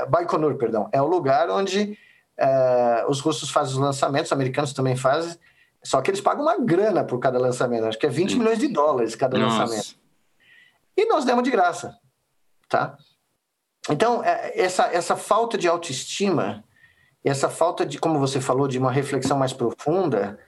é, 0.00 0.06
Baikonur, 0.06 0.56
perdão, 0.56 0.88
é 0.92 1.00
o 1.00 1.06
lugar 1.06 1.48
onde 1.48 1.98
é, 2.36 3.04
os 3.08 3.20
russos 3.20 3.50
fazem 3.50 3.74
os 3.74 3.80
lançamentos, 3.80 4.28
os 4.28 4.32
americanos 4.32 4.72
também 4.72 4.96
fazem, 4.96 5.38
só 5.82 6.00
que 6.00 6.10
eles 6.10 6.20
pagam 6.20 6.42
uma 6.42 6.58
grana 6.58 7.04
por 7.04 7.18
cada 7.18 7.38
lançamento, 7.38 7.86
acho 7.86 7.98
que 7.98 8.06
é 8.06 8.10
20 8.10 8.32
Sim. 8.32 8.38
milhões 8.38 8.58
de 8.58 8.68
dólares 8.68 9.14
cada 9.14 9.38
Nossa. 9.38 9.58
lançamento. 9.58 9.96
E 10.96 11.06
nós 11.06 11.24
demos 11.24 11.42
de 11.42 11.50
graça, 11.50 11.98
tá? 12.68 12.96
Então, 13.90 14.22
é, 14.24 14.52
essa, 14.58 14.86
essa 14.92 15.16
falta 15.16 15.58
de 15.58 15.68
autoestima, 15.68 16.64
essa 17.22 17.48
falta 17.48 17.84
de, 17.84 17.98
como 17.98 18.18
você 18.18 18.40
falou, 18.40 18.68
de 18.68 18.78
uma 18.78 18.90
reflexão 18.90 19.36
mais 19.36 19.52
profunda, 19.52 20.38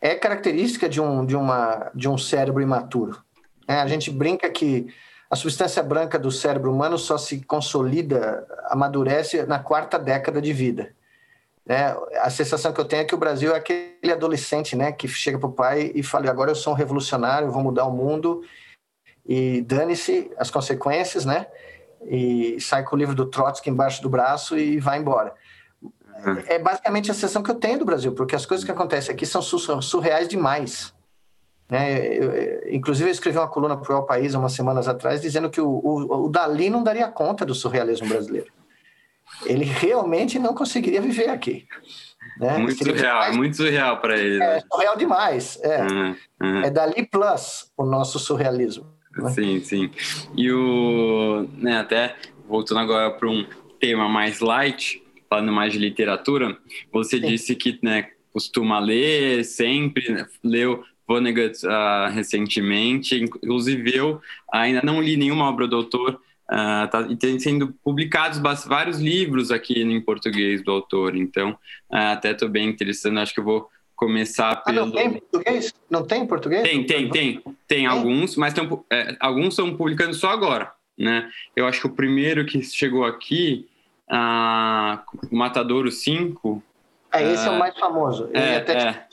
é 0.00 0.14
característica 0.14 0.88
de 0.88 1.00
um, 1.00 1.24
de 1.24 1.36
uma, 1.36 1.90
de 1.94 2.08
um 2.08 2.16
cérebro 2.16 2.62
imaturo. 2.62 3.22
É, 3.68 3.74
a 3.74 3.86
gente 3.86 4.10
brinca 4.10 4.48
que 4.50 4.92
a 5.30 5.36
substância 5.36 5.80
branca 5.80 6.18
do 6.18 6.30
cérebro 6.30 6.72
humano 6.72 6.98
só 6.98 7.16
se 7.16 7.40
consolida, 7.42 8.44
amadurece 8.64 9.44
na 9.44 9.60
quarta 9.60 9.96
década 9.96 10.42
de 10.42 10.52
vida. 10.52 10.92
É, 11.68 11.96
a 12.20 12.28
sensação 12.30 12.72
que 12.72 12.80
eu 12.80 12.84
tenho 12.84 13.02
é 13.02 13.04
que 13.04 13.14
o 13.14 13.18
Brasil 13.18 13.54
é 13.54 13.58
aquele 13.58 14.12
adolescente 14.12 14.74
né, 14.74 14.90
que 14.90 15.06
chega 15.06 15.38
para 15.38 15.48
o 15.48 15.52
pai 15.52 15.92
e 15.94 16.02
fala: 16.02 16.28
agora 16.28 16.50
eu 16.50 16.56
sou 16.56 16.72
um 16.72 16.76
revolucionário, 16.76 17.52
vou 17.52 17.62
mudar 17.62 17.84
o 17.84 17.92
mundo, 17.92 18.42
e 19.24 19.60
dane-se 19.62 20.32
as 20.36 20.50
consequências, 20.50 21.24
né? 21.24 21.46
E 22.06 22.60
sai 22.60 22.82
com 22.82 22.96
o 22.96 22.98
livro 22.98 23.14
do 23.14 23.26
Trotsky 23.26 23.70
embaixo 23.70 24.02
do 24.02 24.08
braço 24.08 24.58
e 24.58 24.80
vai 24.80 24.98
embora. 24.98 25.32
Uhum. 26.26 26.42
É 26.48 26.58
basicamente 26.58 27.08
a 27.08 27.14
sensação 27.14 27.42
que 27.42 27.50
eu 27.52 27.54
tenho 27.54 27.78
do 27.78 27.84
Brasil, 27.84 28.12
porque 28.14 28.34
as 28.34 28.44
coisas 28.44 28.64
que 28.64 28.72
acontecem 28.72 29.14
aqui 29.14 29.24
são 29.24 29.40
surreais 29.40 30.26
demais. 30.26 30.92
Né? 31.70 32.16
Eu, 32.16 32.74
inclusive, 32.74 33.08
eu 33.08 33.12
escrevi 33.12 33.38
uma 33.38 33.48
coluna 33.48 33.76
para 33.76 33.94
o 33.94 33.98
El 33.98 34.02
País 34.02 34.34
umas 34.34 34.52
semanas 34.52 34.88
atrás 34.88 35.20
dizendo 35.20 35.48
que 35.48 35.60
o, 35.60 35.68
o, 35.68 36.24
o 36.24 36.28
Dali 36.28 36.68
não 36.68 36.82
daria 36.82 37.08
conta 37.08 37.46
do 37.46 37.54
surrealismo 37.54 38.08
brasileiro. 38.08 38.48
Ele 39.46 39.64
realmente 39.64 40.38
não 40.38 40.52
conseguiria 40.52 41.00
viver 41.00 41.30
aqui. 41.30 41.66
Né? 42.38 42.58
Muito 42.58 42.78
Seria 42.78 42.96
surreal, 42.96 43.18
demais. 43.20 43.36
muito 43.36 43.56
surreal 43.56 44.00
para 44.00 44.18
ele. 44.18 44.38
Né? 44.38 44.56
É 44.56 44.60
surreal 44.60 44.96
demais. 44.96 45.58
É. 45.62 45.82
Uhum, 45.82 46.16
uhum. 46.42 46.62
é 46.62 46.70
Dali 46.70 47.06
Plus 47.06 47.70
o 47.76 47.84
nosso 47.84 48.18
surrealismo. 48.18 48.86
Né? 49.16 49.30
Sim, 49.30 49.60
sim. 49.60 49.90
E 50.36 50.50
o. 50.50 51.46
Né, 51.56 51.78
até 51.78 52.16
voltando 52.48 52.80
agora 52.80 53.10
para 53.10 53.28
um 53.28 53.46
tema 53.78 54.08
mais 54.08 54.40
light, 54.40 55.02
falando 55.28 55.52
mais 55.52 55.72
de 55.72 55.78
literatura, 55.78 56.56
você 56.92 57.18
sim. 57.18 57.26
disse 57.26 57.54
que 57.54 57.78
né, 57.82 58.08
costuma 58.32 58.78
ler 58.78 59.44
sempre, 59.44 60.12
né, 60.12 60.26
leu 60.42 60.84
Vonnegut 61.10 61.66
uh, 61.66 62.08
recentemente, 62.12 63.20
inclusive 63.20 63.96
eu 63.96 64.20
ainda 64.52 64.80
não 64.80 65.02
li 65.02 65.16
nenhuma 65.16 65.48
obra 65.48 65.66
do 65.66 65.74
autor, 65.74 66.20
uh, 66.48 66.88
tá, 66.88 67.04
e 67.08 67.16
tem 67.16 67.36
sendo 67.40 67.74
publicados 67.82 68.38
vários 68.64 69.00
livros 69.00 69.50
aqui 69.50 69.82
em 69.82 70.00
português 70.00 70.62
do 70.62 70.70
autor, 70.70 71.16
então 71.16 71.50
uh, 71.90 72.12
até 72.12 72.30
estou 72.30 72.48
bem 72.48 72.68
interessado, 72.68 73.18
acho 73.18 73.34
que 73.34 73.40
eu 73.40 73.44
vou 73.44 73.68
começar 73.96 74.62
pelo... 74.62 74.82
Ah, 74.82 74.86
não 74.86 74.92
tem 74.92 75.06
em 75.08 75.12
português? 75.18 75.74
Não 75.90 76.06
tem 76.06 76.22
em 76.22 76.26
português? 76.28 76.62
Tem, 76.62 76.86
tem, 76.86 77.10
tem, 77.10 77.42
tem 77.66 77.86
alguns, 77.86 78.36
mas 78.36 78.54
tem, 78.54 78.68
é, 78.88 79.16
alguns 79.18 79.48
estão 79.48 79.76
publicando 79.76 80.14
só 80.14 80.30
agora, 80.30 80.72
né? 80.96 81.28
Eu 81.56 81.66
acho 81.66 81.80
que 81.80 81.86
o 81.88 81.90
primeiro 81.90 82.46
que 82.46 82.62
chegou 82.62 83.04
aqui, 83.04 83.68
uh, 84.08 85.36
Matadouro 85.36 85.90
5... 85.90 86.62
É, 87.12 87.32
esse 87.32 87.48
é 87.48 87.50
o 87.50 87.58
mais 87.58 87.76
famoso. 87.76 88.30
É, 88.32 88.58
até 88.58 88.72
é 88.74 89.06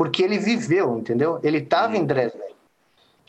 porque 0.00 0.22
ele 0.22 0.38
viveu, 0.38 0.96
entendeu? 0.96 1.38
Ele 1.42 1.58
estava 1.58 1.94
em 1.94 2.06
Dresden. 2.06 2.54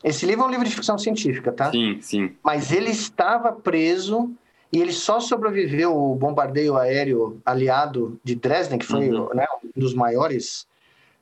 Esse 0.01 0.25
livro 0.25 0.45
é 0.45 0.47
um 0.47 0.49
livro 0.49 0.65
de 0.65 0.73
ficção 0.73 0.97
científica, 0.97 1.51
tá? 1.51 1.69
Sim, 1.69 1.99
sim. 1.99 2.33
Mas 2.41 2.71
ele 2.71 2.89
estava 2.89 3.51
preso 3.51 4.31
e 4.71 4.79
ele 4.79 4.93
só 4.93 5.19
sobreviveu 5.19 5.93
o 5.93 6.15
bombardeio 6.15 6.77
aéreo 6.77 7.41
aliado 7.45 8.17
de 8.23 8.35
Dresden, 8.35 8.79
que 8.79 8.85
foi 8.85 9.09
uhum. 9.09 9.27
né, 9.33 9.45
um 9.61 9.81
dos 9.81 9.93
maiores. 9.93 10.65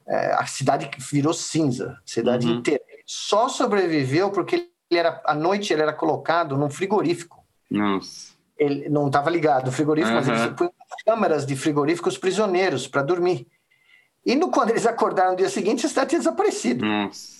É, 0.06 0.34
a 0.34 0.46
cidade 0.46 0.88
virou 1.12 1.34
cinza, 1.34 1.94
a 1.94 2.02
cidade 2.06 2.46
uhum. 2.46 2.58
inteira. 2.58 2.84
Ele 2.88 3.02
só 3.08 3.50
sobreviveu 3.50 4.30
porque 4.30 4.56
ele 4.56 5.00
era, 5.00 5.20
à 5.26 5.34
noite 5.34 5.74
ele 5.74 5.82
era 5.82 5.94
colocado 5.94 6.60
num 6.60 6.70
frigorífico. 6.70 7.44
Nossa. 7.72 8.34
Ele 8.56 8.88
não 8.88 9.08
estava 9.08 9.32
ligado 9.32 9.70
o 9.70 9.72
frigorífico, 9.72 10.16
uhum. 10.16 10.24
mas 10.28 10.42
ele 10.42 10.54
põe 10.54 10.70
câmaras 11.04 11.44
de 11.44 11.56
frigoríficos 11.56 12.20
prisioneiros 12.20 12.88
para 12.88 13.02
dormir. 13.02 13.48
E 14.26 14.36
no, 14.36 14.52
quando 14.52 14.72
eles 14.72 14.86
acordaram 14.86 15.32
no 15.32 15.38
dia 15.38 15.50
seguinte, 15.50 15.86
a 15.86 15.90
cidade 15.90 16.10
tinha 16.10 16.20
desaparecido. 16.20 16.86
Nossa. 16.86 17.40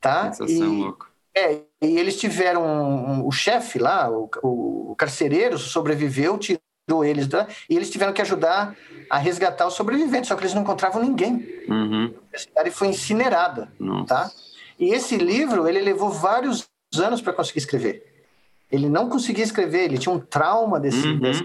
Tá? 0.00 0.32
Sensação 0.32 0.74
e, 0.74 0.82
louca. 0.82 1.06
É, 1.34 1.60
e 1.82 1.98
eles 1.98 2.18
tiveram 2.18 2.64
um, 2.64 3.10
um, 3.10 3.26
o 3.26 3.30
chefe 3.30 3.78
lá, 3.78 4.10
o, 4.10 4.28
o, 4.42 4.94
carcereiro, 4.96 5.56
sobreviveu, 5.58 6.36
tirou 6.38 7.04
eles 7.04 7.28
da, 7.28 7.46
e 7.68 7.76
eles 7.76 7.90
tiveram 7.90 8.12
que 8.12 8.22
ajudar 8.22 8.74
a 9.08 9.18
resgatar 9.18 9.66
os 9.66 9.74
sobreviventes, 9.74 10.28
só 10.28 10.34
que 10.34 10.42
eles 10.42 10.54
não 10.54 10.62
encontravam 10.62 11.02
ninguém. 11.02 11.46
Uhum. 11.68 12.14
A 12.34 12.38
cidade 12.38 12.70
foi 12.70 12.88
incinerada, 12.88 13.72
Nossa. 13.78 14.06
tá? 14.06 14.30
E 14.78 14.92
esse 14.92 15.16
livro, 15.16 15.68
ele 15.68 15.80
levou 15.80 16.10
vários 16.10 16.68
anos 16.96 17.20
para 17.20 17.32
conseguir 17.32 17.58
escrever. 17.58 18.26
Ele 18.70 18.88
não 18.88 19.08
conseguia 19.08 19.44
escrever, 19.44 19.84
ele 19.84 19.98
tinha 19.98 20.14
um 20.14 20.20
trauma 20.20 20.80
desse, 20.80 21.06
uhum. 21.06 21.20
dessa 21.20 21.44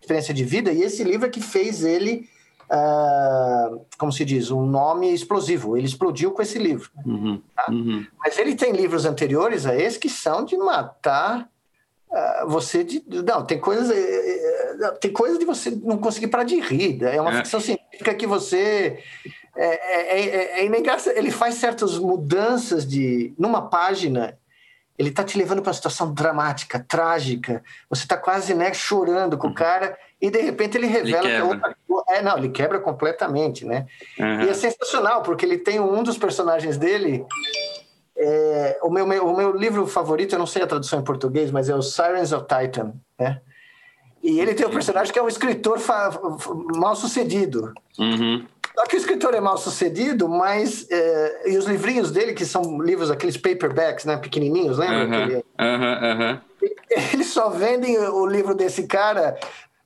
experiência 0.00 0.34
de 0.34 0.44
vida, 0.44 0.72
e 0.72 0.82
esse 0.82 1.02
livro 1.02 1.26
é 1.26 1.30
que 1.30 1.40
fez 1.40 1.82
ele 1.82 2.28
uh, 2.72 3.84
como 3.98 4.10
se 4.10 4.24
diz, 4.24 4.50
um 4.50 4.64
nome 4.64 5.12
explosivo. 5.12 5.76
Ele 5.76 5.86
explodiu 5.86 6.30
com 6.32 6.40
esse 6.40 6.58
livro. 6.58 6.90
Uhum, 7.04 7.40
tá? 7.54 7.66
uhum. 7.70 8.06
Mas 8.18 8.38
ele 8.38 8.54
tem 8.54 8.72
livros 8.72 9.04
anteriores 9.04 9.66
a 9.66 9.76
esse 9.76 9.98
que 9.98 10.08
são 10.08 10.44
de 10.44 10.56
matar 10.56 11.48
uh, 12.10 12.48
você 12.48 12.82
de. 12.82 13.04
Não, 13.06 13.44
tem 13.44 13.60
coisas. 13.60 13.90
Uh, 13.90 14.98
tem 15.00 15.12
coisa 15.12 15.38
de 15.38 15.44
você 15.44 15.70
não 15.70 15.98
conseguir 15.98 16.28
parar 16.28 16.44
de 16.44 16.58
rir. 16.60 17.02
É 17.04 17.20
uma 17.20 17.32
é. 17.32 17.36
ficção 17.36 17.60
científica 17.60 18.14
que 18.14 18.26
você. 18.26 19.02
É, 19.54 20.18
é, 20.18 20.60
é, 20.60 20.66
é 20.66 21.18
Ele 21.18 21.30
faz 21.30 21.56
certas 21.56 21.98
mudanças 21.98 22.86
de. 22.86 23.34
Numa 23.38 23.68
página, 23.68 24.38
ele 24.98 25.10
está 25.10 25.22
te 25.22 25.36
levando 25.36 25.60
para 25.60 25.68
uma 25.68 25.74
situação 25.74 26.12
dramática, 26.12 26.84
trágica. 26.88 27.62
Você 27.90 28.04
está 28.04 28.16
quase 28.16 28.54
né, 28.54 28.72
chorando 28.72 29.36
com 29.36 29.48
o 29.48 29.50
uhum. 29.50 29.54
cara 29.54 29.98
e 30.22 30.30
de 30.30 30.40
repente 30.40 30.78
ele 30.78 30.86
revela 30.86 31.24
ele 31.24 31.34
que 31.34 31.40
é 31.40 31.42
outra 31.42 31.76
coisa. 31.88 32.04
É, 32.10 32.22
não, 32.22 32.38
ele 32.38 32.48
quebra 32.48 32.78
completamente, 32.78 33.66
né? 33.66 33.86
Uhum. 34.16 34.42
E 34.42 34.48
é 34.48 34.54
sensacional, 34.54 35.22
porque 35.22 35.44
ele 35.44 35.58
tem 35.58 35.80
um 35.80 36.00
dos 36.04 36.16
personagens 36.16 36.78
dele. 36.78 37.26
É, 38.16 38.78
o, 38.84 38.90
meu, 38.90 39.04
meu, 39.04 39.26
o 39.26 39.36
meu 39.36 39.50
livro 39.50 39.84
favorito, 39.84 40.34
eu 40.34 40.38
não 40.38 40.46
sei 40.46 40.62
a 40.62 40.66
tradução 40.66 41.00
em 41.00 41.04
português, 41.04 41.50
mas 41.50 41.68
é 41.68 41.74
o 41.74 41.82
Sirens 41.82 42.32
of 42.32 42.46
Titan, 42.46 42.94
né? 43.18 43.40
E 44.22 44.38
ele 44.38 44.54
tem 44.54 44.64
um 44.64 44.70
personagem 44.70 45.12
que 45.12 45.18
é 45.18 45.22
um 45.22 45.26
escritor 45.26 45.80
mal 46.76 46.94
sucedido. 46.94 47.72
Uhum. 47.98 48.46
Só 48.76 48.84
que 48.84 48.94
o 48.94 48.98
escritor 48.98 49.34
é 49.34 49.40
mal 49.40 49.58
sucedido, 49.58 50.28
mas. 50.28 50.86
É, 50.88 51.50
e 51.50 51.58
os 51.58 51.64
livrinhos 51.66 52.12
dele, 52.12 52.32
que 52.32 52.44
são 52.44 52.80
livros, 52.80 53.10
aqueles 53.10 53.36
paperbacks, 53.36 54.04
né? 54.04 54.16
Pequenininhos, 54.16 54.78
lembra? 54.78 55.04
Uhum. 55.04 55.14
Ele, 55.14 55.44
uhum. 55.60 56.40
Eles 57.12 57.26
só 57.26 57.48
vendem 57.50 57.98
o 57.98 58.24
livro 58.24 58.54
desse 58.54 58.86
cara 58.86 59.36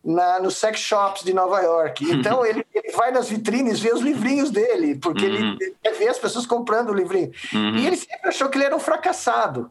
na, 0.06 0.38
nos 0.38 0.56
sex 0.56 0.78
shops 0.78 1.24
de 1.24 1.34
Nova 1.34 1.60
York. 1.60 2.06
Então 2.16 2.46
ele, 2.46 2.64
ele, 2.74 2.92
vai 2.92 3.10
nas 3.10 3.28
vitrines 3.28 3.78
ver 3.78 3.94
os 3.94 4.00
livrinhos 4.00 4.50
dele, 4.50 4.94
porque 4.96 5.26
uhum. 5.26 5.34
ele 5.34 5.76
quer 5.82 5.92
ver 5.92 6.08
as 6.08 6.18
pessoas 6.18 6.46
comprando 6.46 6.90
o 6.90 6.94
livrinho. 6.94 7.30
Uhum. 7.52 7.76
E 7.76 7.86
ele 7.86 7.96
sempre 7.96 8.28
achou 8.28 8.48
que 8.48 8.56
ele 8.56 8.64
era 8.64 8.74
um 8.74 8.80
fracassado. 8.80 9.70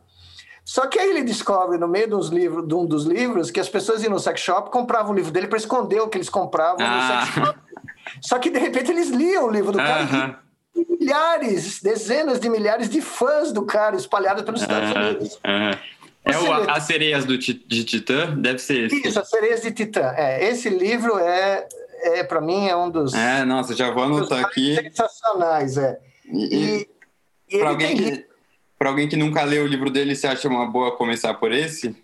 Só 0.64 0.88
que 0.88 1.00
aí 1.00 1.10
ele 1.10 1.24
descobre 1.24 1.78
no 1.78 1.88
meio 1.88 2.10
dos 2.10 2.30
livros, 2.30 2.68
de 2.68 2.74
um 2.74 2.86
dos 2.86 3.06
livros 3.06 3.52
que 3.52 3.60
as 3.60 3.70
pessoas 3.70 4.04
iam 4.04 4.12
no 4.12 4.20
sex 4.20 4.42
shop 4.42 4.70
compravam 4.72 5.12
o 5.12 5.16
livro 5.16 5.32
dele 5.32 5.48
para 5.48 5.58
esconder 5.58 6.02
o 6.02 6.08
que 6.08 6.18
eles 6.18 6.30
compravam 6.30 6.78
ah. 6.86 6.96
no 6.96 7.26
sex 7.26 7.34
shop. 7.36 7.60
Só 8.22 8.40
que 8.40 8.50
de 8.50 8.60
repente 8.60 8.92
eles 8.92 9.10
liam 9.10 9.46
o 9.46 9.52
livro 9.52 9.72
do 9.72 9.78
cara 9.78 10.40
e 10.76 10.86
milhares, 11.00 11.82
dezenas 11.82 12.40
de 12.40 12.50
milhares 12.50 12.90
de 12.90 13.02
fãs 13.02 13.52
do 13.52 13.64
cara 13.64 13.96
espalhados 13.96 14.44
pelos 14.44 14.62
Estados 14.62 14.92
Unidos. 14.92 15.40
É 16.26 16.38
o, 16.40 16.70
As 16.70 16.84
Sereias 16.84 17.24
do, 17.24 17.38
de 17.38 17.84
Titã? 17.84 18.36
Deve 18.36 18.58
ser 18.58 18.88
esse. 18.88 19.08
Isso, 19.08 19.20
As 19.20 19.30
Sereias 19.30 19.62
de 19.62 19.72
Titã. 19.72 20.12
É, 20.18 20.50
esse 20.50 20.70
livro 20.70 21.20
é, 21.20 21.68
é 22.02 22.24
para 22.24 22.42
mim, 22.42 22.68
é 22.68 22.76
um 22.76 22.90
dos. 22.90 23.14
É, 23.14 23.46
nossa, 23.46 23.76
já 23.76 23.92
vou 23.92 24.04
anotar 24.04 24.44
aqui. 24.44 24.76
Sensacionais, 24.76 25.78
é. 25.78 26.00
E, 26.26 26.56
e, 26.56 26.90
e 27.56 27.60
para 27.60 27.70
alguém, 27.70 27.96
tem... 27.96 28.16
que, 28.16 28.26
alguém 28.80 29.08
que 29.08 29.16
nunca 29.16 29.44
leu 29.44 29.64
o 29.64 29.68
livro 29.68 29.92
dele, 29.92 30.16
você 30.16 30.26
acha 30.26 30.48
uma 30.48 30.66
boa 30.66 30.98
começar 30.98 31.36
por 31.36 31.52
esse? 31.52 31.96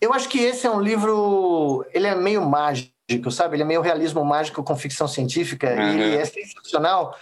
Eu 0.00 0.14
acho 0.14 0.28
que 0.28 0.38
esse 0.38 0.66
é 0.66 0.70
um 0.70 0.80
livro. 0.80 1.84
Ele 1.92 2.06
é 2.06 2.14
meio 2.14 2.42
mágico, 2.42 3.30
sabe? 3.30 3.56
Ele 3.56 3.62
é 3.62 3.66
meio 3.66 3.82
realismo 3.82 4.24
mágico 4.24 4.62
com 4.64 4.74
ficção 4.74 5.06
científica. 5.06 5.68
Uhum. 5.68 5.98
E 5.98 6.16
é 6.16 6.24
sensacional, 6.24 7.16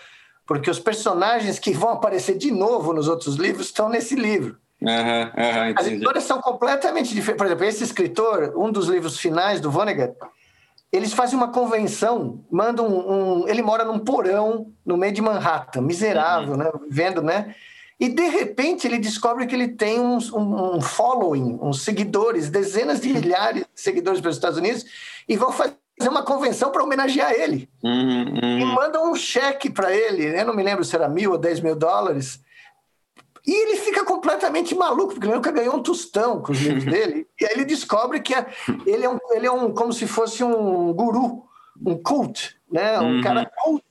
porque 0.46 0.70
os 0.70 0.78
personagens 0.78 1.58
que 1.58 1.72
vão 1.72 1.90
aparecer 1.90 2.38
de 2.38 2.52
novo 2.52 2.92
nos 2.92 3.08
outros 3.08 3.34
livros 3.34 3.66
estão 3.66 3.88
nesse 3.88 4.14
livro. 4.14 4.56
Uhum, 4.80 4.90
uhum, 4.90 5.74
As 5.76 5.86
histórias 5.86 6.24
são 6.24 6.40
completamente 6.40 7.14
diferentes. 7.14 7.36
Por 7.36 7.46
exemplo, 7.46 7.64
esse 7.64 7.84
escritor, 7.84 8.54
um 8.56 8.72
dos 8.72 8.88
livros 8.88 9.18
finais 9.18 9.60
do 9.60 9.70
Vonnegut, 9.70 10.14
eles 10.92 11.12
fazem 11.12 11.36
uma 11.36 11.48
convenção, 11.48 12.44
mandam 12.50 12.86
um, 12.86 13.42
um, 13.42 13.48
ele 13.48 13.62
mora 13.62 13.84
num 13.84 13.98
porão 13.98 14.72
no 14.84 14.96
meio 14.96 15.12
de 15.12 15.22
Manhattan, 15.22 15.82
miserável, 15.82 16.52
uhum. 16.52 16.58
né, 16.58 16.70
vivendo, 16.88 17.22
né? 17.22 17.54
E 17.98 18.08
de 18.08 18.28
repente 18.28 18.86
ele 18.86 18.98
descobre 18.98 19.46
que 19.46 19.54
ele 19.54 19.68
tem 19.68 20.00
um, 20.00 20.16
um 20.16 20.80
following, 20.80 21.58
uns 21.60 21.82
seguidores, 21.82 22.48
dezenas 22.48 22.98
de 22.98 23.12
milhares 23.12 23.62
de 23.62 23.80
seguidores 23.80 24.20
pelos 24.20 24.36
Estados 24.36 24.58
Unidos, 24.58 24.84
e 25.28 25.36
vão 25.36 25.52
fazer 25.52 25.76
uma 26.08 26.22
convenção 26.22 26.70
para 26.70 26.82
homenagear 26.82 27.32
ele. 27.32 27.68
Uhum, 27.84 28.24
uhum. 28.42 28.58
E 28.58 28.64
mandam 28.64 29.12
um 29.12 29.14
cheque 29.14 29.68
para 29.68 29.94
ele, 29.94 30.26
eu 30.26 30.46
não 30.46 30.56
me 30.56 30.62
lembro 30.62 30.82
se 30.82 30.96
era 30.96 31.08
mil 31.08 31.32
ou 31.32 31.38
dez 31.38 31.60
mil 31.60 31.76
dólares, 31.76 32.40
e 33.50 33.52
ele 33.52 33.76
fica 33.78 34.04
completamente 34.04 34.76
maluco, 34.76 35.14
porque 35.14 35.26
ele 35.26 35.34
nunca 35.34 35.50
ganhou 35.50 35.74
um 35.74 35.82
tostão 35.82 36.40
com 36.40 36.52
os 36.52 36.60
livros 36.60 36.84
dele. 36.86 37.26
E 37.40 37.44
aí 37.44 37.50
ele 37.54 37.64
descobre 37.64 38.20
que 38.20 38.32
é, 38.32 38.46
ele, 38.86 39.04
é 39.04 39.10
um, 39.10 39.18
ele 39.32 39.44
é 39.44 39.50
um 39.50 39.74
como 39.74 39.92
se 39.92 40.06
fosse 40.06 40.44
um 40.44 40.92
guru, 40.92 41.42
um 41.84 42.00
cult, 42.00 42.56
né? 42.70 43.00
um 43.00 43.16
uhum. 43.16 43.20
cara 43.20 43.50
cult. 43.60 43.82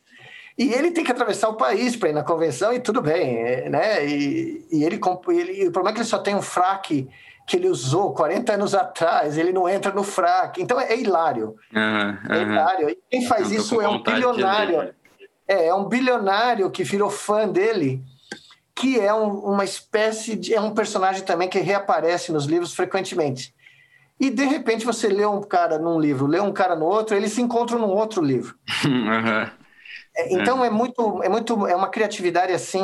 E 0.58 0.72
ele 0.74 0.92
tem 0.92 1.04
que 1.04 1.12
atravessar 1.12 1.50
o 1.50 1.58
país 1.58 1.98
para 1.98 2.08
ir 2.08 2.14
na 2.14 2.24
convenção 2.24 2.72
e 2.72 2.80
tudo 2.80 3.02
bem, 3.02 3.36
é, 3.36 3.70
né? 3.70 4.08
E, 4.08 4.66
e 4.72 4.84
ele, 4.86 4.98
ele, 5.28 5.68
o 5.68 5.72
problema 5.74 5.90
é 5.90 5.94
que 5.94 6.00
ele 6.00 6.08
só 6.08 6.20
tem 6.20 6.36
um 6.36 6.42
fraque 6.42 7.10
que 7.46 7.58
ele 7.58 7.68
usou 7.68 8.14
40 8.14 8.54
anos 8.54 8.74
atrás, 8.74 9.38
ele 9.38 9.52
não 9.52 9.68
entra 9.68 9.92
no 9.92 10.04
fraque. 10.04 10.62
Então 10.62 10.80
é, 10.80 10.94
é 10.94 10.98
hilário. 10.98 11.58
Uhum, 11.76 12.34
é 12.34 12.42
hilário. 12.44 12.90
E 12.92 12.98
quem 13.10 13.28
faz 13.28 13.52
isso 13.52 13.82
é 13.82 13.90
um 13.90 14.02
bilionário. 14.02 14.96
É, 15.46 15.66
é 15.68 15.74
um 15.74 15.84
bilionário 15.84 16.72
que 16.72 16.86
virou 16.86 17.10
fã 17.10 17.46
dele 17.46 18.02
que 18.80 18.98
é 18.98 19.14
um, 19.14 19.40
uma 19.40 19.66
espécie 19.66 20.38
de. 20.38 20.54
é 20.54 20.62
um 20.62 20.74
personagem 20.74 21.22
também 21.24 21.50
que 21.50 21.60
reaparece 21.60 22.32
nos 22.32 22.46
livros 22.46 22.74
frequentemente. 22.74 23.54
E 24.18 24.30
de 24.30 24.46
repente 24.46 24.86
você 24.86 25.10
lê 25.10 25.26
um 25.26 25.42
cara 25.42 25.78
num 25.78 26.00
livro, 26.00 26.26
lê 26.26 26.40
um 26.40 26.54
cara 26.54 26.78
no 26.78 26.86
outro, 26.86 27.16
eles 27.16 27.34
se 27.34 27.42
encontram 27.42 27.78
num 27.78 27.90
outro 27.90 28.24
livro. 28.24 28.56
Uhum. 28.86 29.60
É, 30.16 30.34
então 30.34 30.64
é. 30.64 30.68
é. 30.68 30.70
muito, 30.70 31.24
é 31.24 31.30
muito, 31.30 31.68
é 31.68 31.76
uma 31.76 31.88
criatividade 31.88 32.52
assim 32.52 32.82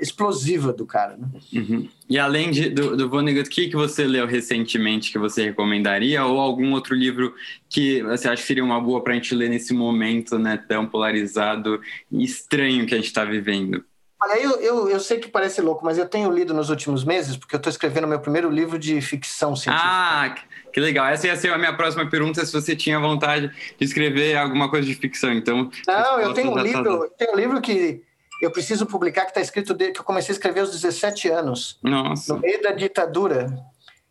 explosiva 0.00 0.72
do 0.72 0.84
cara. 0.84 1.16
Né? 1.16 1.26
Uhum. 1.54 1.88
E 2.08 2.18
além 2.18 2.50
de, 2.50 2.68
do, 2.68 2.96
do 2.96 3.08
Vonnegut, 3.08 3.48
o 3.48 3.50
que, 3.50 3.68
que 3.68 3.76
você 3.76 4.04
leu 4.04 4.26
recentemente 4.26 5.10
que 5.10 5.18
você 5.18 5.44
recomendaria? 5.44 6.24
Ou 6.24 6.38
algum 6.38 6.72
outro 6.72 6.94
livro 6.94 7.34
que 7.68 8.02
você 8.02 8.28
acha 8.28 8.42
que 8.42 8.46
seria 8.46 8.64
uma 8.64 8.80
boa 8.80 9.02
para 9.02 9.12
a 9.12 9.16
gente 9.16 9.34
ler 9.34 9.48
nesse 9.48 9.72
momento 9.72 10.38
né, 10.38 10.62
tão 10.68 10.86
polarizado 10.86 11.80
e 12.10 12.22
estranho 12.24 12.86
que 12.86 12.94
a 12.94 12.98
gente 12.98 13.06
está 13.06 13.24
vivendo? 13.24 13.84
Olha, 14.22 14.40
eu, 14.40 14.52
eu, 14.60 14.88
eu 14.88 14.98
sei 14.98 15.18
que 15.18 15.28
parece 15.28 15.60
louco, 15.60 15.84
mas 15.84 15.98
eu 15.98 16.08
tenho 16.08 16.30
lido 16.30 16.54
nos 16.54 16.70
últimos 16.70 17.04
meses, 17.04 17.36
porque 17.36 17.54
eu 17.54 17.58
estou 17.58 17.70
escrevendo 17.70 18.06
meu 18.06 18.18
primeiro 18.18 18.50
livro 18.50 18.78
de 18.78 18.98
ficção 19.02 19.54
científica. 19.54 19.90
Ah, 19.90 20.34
que 20.72 20.80
legal. 20.80 21.06
Essa 21.06 21.26
ia 21.26 21.36
ser 21.36 21.52
a 21.52 21.58
minha 21.58 21.76
próxima 21.76 22.08
pergunta, 22.08 22.44
se 22.44 22.52
você 22.52 22.74
tinha 22.74 22.98
vontade 22.98 23.48
de 23.78 23.84
escrever 23.84 24.36
alguma 24.36 24.70
coisa 24.70 24.86
de 24.86 24.94
ficção. 24.94 25.32
Então, 25.32 25.70
Não, 25.86 26.20
eu 26.20 26.32
tenho 26.32 26.50
um 26.50 26.58
livro, 26.58 27.10
tenho 27.18 27.32
um 27.34 27.36
livro 27.36 27.60
que 27.60 28.02
eu 28.40 28.50
preciso 28.50 28.86
publicar, 28.86 29.22
que 29.22 29.30
está 29.30 29.40
escrito 29.40 29.74
desde 29.74 29.94
que 29.94 30.00
eu 30.00 30.04
comecei 30.04 30.32
a 30.32 30.36
escrever 30.36 30.60
aos 30.60 30.70
17 30.70 31.28
anos. 31.28 31.78
Nossa. 31.82 32.34
No 32.34 32.40
meio 32.40 32.62
da 32.62 32.72
ditadura. 32.72 33.54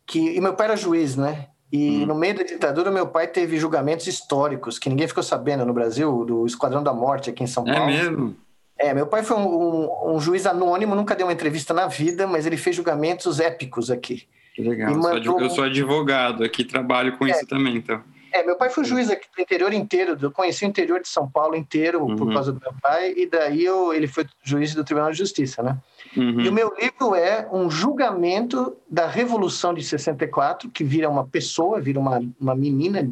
Que, 0.06 0.20
e 0.20 0.40
meu 0.40 0.54
pai 0.54 0.68
era 0.68 0.78
juiz, 0.78 1.16
né? 1.16 1.48
E 1.72 2.04
hum. 2.04 2.06
no 2.06 2.16
meio 2.16 2.36
da 2.36 2.44
ditadura, 2.44 2.92
meu 2.92 3.08
pai 3.08 3.28
teve 3.28 3.58
julgamentos 3.58 4.06
históricos, 4.06 4.78
que 4.78 4.88
ninguém 4.88 5.08
ficou 5.08 5.24
sabendo 5.24 5.66
no 5.66 5.74
Brasil, 5.74 6.24
do 6.24 6.46
Esquadrão 6.46 6.84
da 6.84 6.94
Morte 6.94 7.32
aqui 7.32 7.44
em 7.44 7.48
São 7.48 7.68
é 7.68 7.74
Paulo. 7.74 7.90
É 7.90 8.04
mesmo? 8.04 8.36
É, 8.78 8.94
meu 8.94 9.08
pai 9.08 9.24
foi 9.24 9.38
um, 9.38 9.48
um, 9.48 10.16
um, 10.16 10.20
juiz 10.20 10.46
anônimo, 10.46 10.96
nunca 10.96 11.16
deu 11.16 11.26
uma 11.28 11.34
entrevista 11.34 11.74
na 11.74 11.88
vida, 11.88 12.28
mas 12.28 12.46
ele 12.46 12.58
fez 12.58 12.76
julgamentos 12.76 13.40
épicos 13.40 13.90
aqui. 13.90 14.28
Que 14.54 14.62
legal. 14.62 14.94
Mandou... 14.96 15.40
Eu 15.40 15.50
sou 15.50 15.64
advogado 15.64 16.44
aqui, 16.44 16.64
trabalho 16.64 17.18
com 17.18 17.26
é, 17.26 17.32
isso 17.32 17.46
também, 17.48 17.78
então. 17.78 18.02
É, 18.36 18.44
meu 18.44 18.58
pai 18.58 18.70
foi 18.70 18.84
juiz 18.84 19.10
aqui 19.10 19.28
do 19.34 19.42
interior 19.42 19.72
inteiro, 19.72 20.18
eu 20.22 20.30
conheci 20.30 20.66
o 20.66 20.68
interior 20.68 21.02
de 21.02 21.08
São 21.08 21.26
Paulo 21.30 21.56
inteiro 21.56 22.04
uhum. 22.04 22.18
por 22.18 22.34
causa 22.34 22.52
do 22.52 22.60
meu 22.60 22.74
pai, 22.82 23.14
e 23.16 23.26
daí 23.26 23.64
eu, 23.64 23.94
ele 23.94 24.08
foi 24.08 24.26
juiz 24.44 24.76
do 24.76 24.84
Tribunal 24.84 25.10
de 25.10 25.18
Justiça, 25.18 25.64
né? 25.64 25.78
Uhum. 26.18 26.42
E 26.42 26.50
o 26.50 26.52
meu 26.52 26.74
livro 26.78 27.16
é 27.16 27.48
um 27.50 27.70
julgamento 27.70 28.76
da 28.90 29.08
Revolução 29.08 29.74
de 29.74 29.82
64, 29.82 30.70
que 30.70 30.84
vira 30.84 31.10
uma 31.10 31.26
pessoa, 31.26 31.80
vira 31.80 31.98
uma, 31.98 32.22
uma 32.38 32.54
menina 32.54 33.10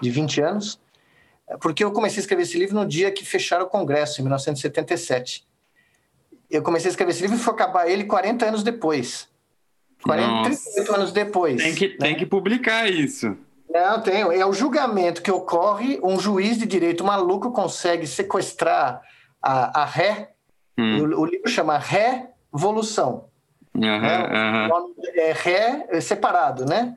de 0.00 0.08
20 0.10 0.40
anos, 0.40 0.80
porque 1.58 1.82
eu 1.82 1.92
comecei 1.92 2.18
a 2.18 2.20
escrever 2.20 2.42
esse 2.42 2.58
livro 2.58 2.74
no 2.74 2.86
dia 2.86 3.10
que 3.10 3.24
fecharam 3.24 3.64
o 3.64 3.68
Congresso, 3.68 4.20
em 4.20 4.24
1977. 4.24 5.46
Eu 6.50 6.62
comecei 6.62 6.88
a 6.88 6.90
escrever 6.90 7.12
esse 7.12 7.22
livro 7.22 7.36
e 7.36 7.40
foi 7.40 7.54
acabar 7.54 7.88
ele 7.88 8.04
40 8.04 8.46
anos 8.46 8.62
depois. 8.62 9.28
40, 10.02 10.42
38 10.42 10.94
anos 10.94 11.12
depois. 11.12 11.62
Tem 11.62 11.74
que, 11.74 11.88
né? 11.88 11.96
tem 11.98 12.16
que 12.16 12.26
publicar 12.26 12.90
isso. 12.90 13.36
Não, 13.68 14.00
tem. 14.00 14.20
É 14.20 14.44
o 14.44 14.52
julgamento 14.52 15.22
que 15.22 15.30
ocorre, 15.30 16.00
um 16.02 16.18
juiz 16.18 16.58
de 16.58 16.66
direito 16.66 17.04
maluco 17.04 17.52
consegue 17.52 18.06
sequestrar 18.06 19.02
a, 19.40 19.82
a 19.82 19.84
ré. 19.84 20.32
Hum. 20.76 21.02
O, 21.02 21.20
o, 21.20 21.24
livro 21.26 21.48
chama 21.48 21.78
Revolução. 21.78 23.28
Uhum, 23.74 23.84
é, 23.84 24.68
uhum. 24.68 24.94
é 25.14 25.32
ré 25.32 26.00
separado, 26.00 26.64
né? 26.66 26.96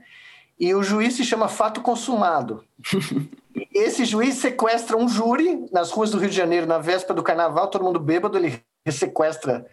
E 0.60 0.74
o 0.74 0.82
juiz 0.82 1.14
se 1.16 1.24
chama 1.24 1.48
fato 1.48 1.82
consumado. 1.82 2.64
Esse 3.74 4.06
juiz 4.06 4.36
sequestra 4.36 4.98
um 4.98 5.08
júri 5.08 5.66
nas 5.72 5.92
ruas 5.92 6.12
do 6.12 6.18
Rio 6.18 6.30
de 6.30 6.36
Janeiro, 6.36 6.66
na 6.66 6.80
véspera 6.80 7.14
do 7.14 7.24
carnaval, 7.24 7.68
todo 7.68 7.84
mundo 7.84 8.00
bêbado, 8.00 8.38
ele 8.38 8.62
sequestra, 8.90 9.66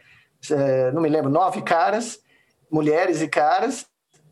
é, 0.51 0.93
não 0.93 1.01
me 1.01 1.09
lembro, 1.09 1.31
nove 1.31 1.62
caras, 1.62 2.20
mulheres 2.70 3.22
e 3.22 3.28
caras, 3.28 3.87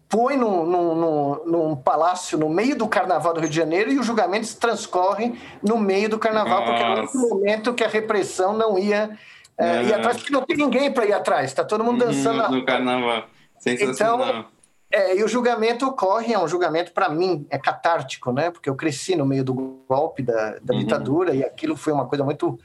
põe 0.08 0.36
num, 0.36 0.64
num, 0.64 0.94
num, 0.94 1.44
num, 1.46 1.76
palácio 1.76 2.38
no 2.38 2.48
meio 2.48 2.76
do 2.76 2.88
carnaval 2.88 3.34
do 3.34 3.40
Rio 3.40 3.50
de 3.50 3.56
Janeiro 3.56 3.90
e 3.90 3.98
os 3.98 4.06
julgamentos 4.06 4.54
transcorrem 4.54 5.38
no 5.62 5.78
meio 5.78 6.08
do 6.08 6.18
carnaval, 6.18 6.60
Nossa. 6.60 6.72
porque 6.72 6.82
era 6.82 7.06
o 7.06 7.28
momento 7.28 7.74
que 7.74 7.84
a 7.84 7.88
repressão 7.88 8.54
não 8.54 8.78
ia 8.78 9.18
é, 9.58 9.82
ir 9.82 9.94
atrás, 9.94 10.16
porque 10.18 10.32
não 10.32 10.42
tem 10.42 10.56
ninguém 10.56 10.92
para 10.92 11.04
ir 11.04 11.12
atrás, 11.12 11.50
está 11.50 11.64
todo 11.64 11.84
mundo 11.84 12.04
dançando. 12.04 12.42
No, 12.50 12.56
no 12.58 12.64
carnaval. 12.64 13.24
Sensacional. 13.58 14.28
Então, 14.28 14.57
é, 14.90 15.16
e 15.18 15.22
o 15.22 15.28
julgamento 15.28 15.86
ocorre, 15.86 16.32
é 16.32 16.38
um 16.38 16.48
julgamento 16.48 16.92
para 16.92 17.10
mim, 17.10 17.46
é 17.50 17.58
catártico, 17.58 18.32
né? 18.32 18.50
Porque 18.50 18.70
eu 18.70 18.74
cresci 18.74 19.14
no 19.14 19.26
meio 19.26 19.44
do 19.44 19.84
golpe 19.86 20.22
da, 20.22 20.58
da 20.62 20.74
uhum. 20.74 20.80
ditadura 20.80 21.34
e 21.34 21.44
aquilo 21.44 21.76
foi 21.76 21.92
uma 21.92 22.06
coisa 22.06 22.24
muito 22.24 22.58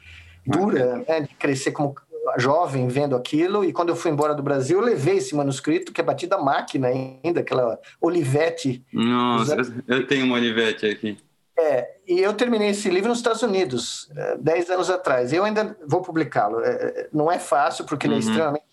dura, 0.46 1.04
né? 1.08 1.22
De 1.22 1.36
crescer 1.36 1.72
como 1.72 1.94
jovem 2.38 2.88
vendo 2.88 3.16
aquilo. 3.16 3.66
E 3.66 3.74
quando 3.74 3.90
eu 3.90 3.96
fui 3.96 4.10
embora 4.10 4.34
do 4.34 4.42
Brasil, 4.42 4.80
eu 4.80 4.86
levei 4.86 5.18
esse 5.18 5.36
manuscrito, 5.36 5.92
que 5.92 6.00
é 6.00 6.04
batido 6.04 6.36
a 6.36 6.42
máquina 6.42 6.88
ainda, 6.88 7.42
aquela 7.42 7.78
Olivetti. 8.00 8.86
Nossa, 8.94 9.58
eu 9.88 10.08
tenho 10.08 10.26
uma 10.26 10.36
Olivetti 10.36 10.86
aqui. 10.86 11.18
É, 11.60 11.98
e 12.08 12.20
eu 12.20 12.34
terminei 12.34 12.70
esse 12.70 12.90
livro 12.90 13.10
nos 13.10 13.20
Estados 13.20 13.44
Unidos, 13.44 14.10
é, 14.16 14.38
dez 14.38 14.70
anos 14.70 14.90
atrás. 14.90 15.34
Eu 15.34 15.44
ainda 15.44 15.78
vou 15.86 16.02
publicá-lo. 16.02 16.62
É, 16.62 16.72
é 16.72 17.10
não 17.14 17.32
é 17.32 17.38
fácil, 17.38 17.86
porque 17.86 18.08
ele 18.08 18.14
é 18.14 18.18
uhum. 18.18 18.24
extremamente 18.24 18.64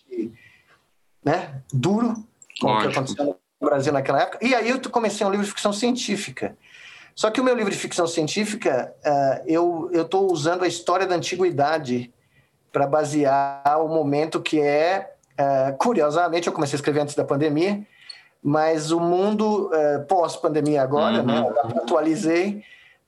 né, 1.23 1.61
duro, 1.73 2.15
como 2.61 2.81
que 2.81 2.89
aconteceu 2.89 3.25
no 3.61 3.69
Brasil 3.69 3.93
naquela 3.93 4.23
época. 4.23 4.39
E 4.43 4.55
aí 4.55 4.71
eu 4.71 4.81
comecei 4.91 5.27
um 5.27 5.31
livro 5.31 5.45
de 5.45 5.51
ficção 5.51 5.73
científica. 5.73 6.57
Só 7.15 7.31
que 7.31 7.41
o 7.41 7.45
meu 7.45 7.55
livro 7.55 7.71
de 7.71 7.79
ficção 7.79 8.07
científica, 8.07 8.95
uh, 9.05 9.45
eu 9.47 9.91
estou 9.93 10.33
usando 10.33 10.63
a 10.63 10.69
história 10.69 11.07
da 11.07 11.15
antiguidade 11.15 12.13
para 12.73 12.87
basear 12.87 13.85
o 13.85 13.89
momento 13.89 14.41
que 14.41 14.61
é, 14.61 15.13
uh, 15.39 15.77
curiosamente, 15.77 16.47
eu 16.47 16.53
comecei 16.53 16.77
a 16.77 16.79
escrever 16.79 17.01
antes 17.01 17.15
da 17.15 17.25
pandemia, 17.25 17.85
mas 18.43 18.91
o 18.91 19.01
mundo 19.01 19.67
uh, 19.67 20.05
pós-pandemia 20.07 20.83
agora, 20.83 21.23
né, 21.23 21.41
uhum. 21.41 21.51
né, 21.51 21.75
atualizei, 21.77 22.63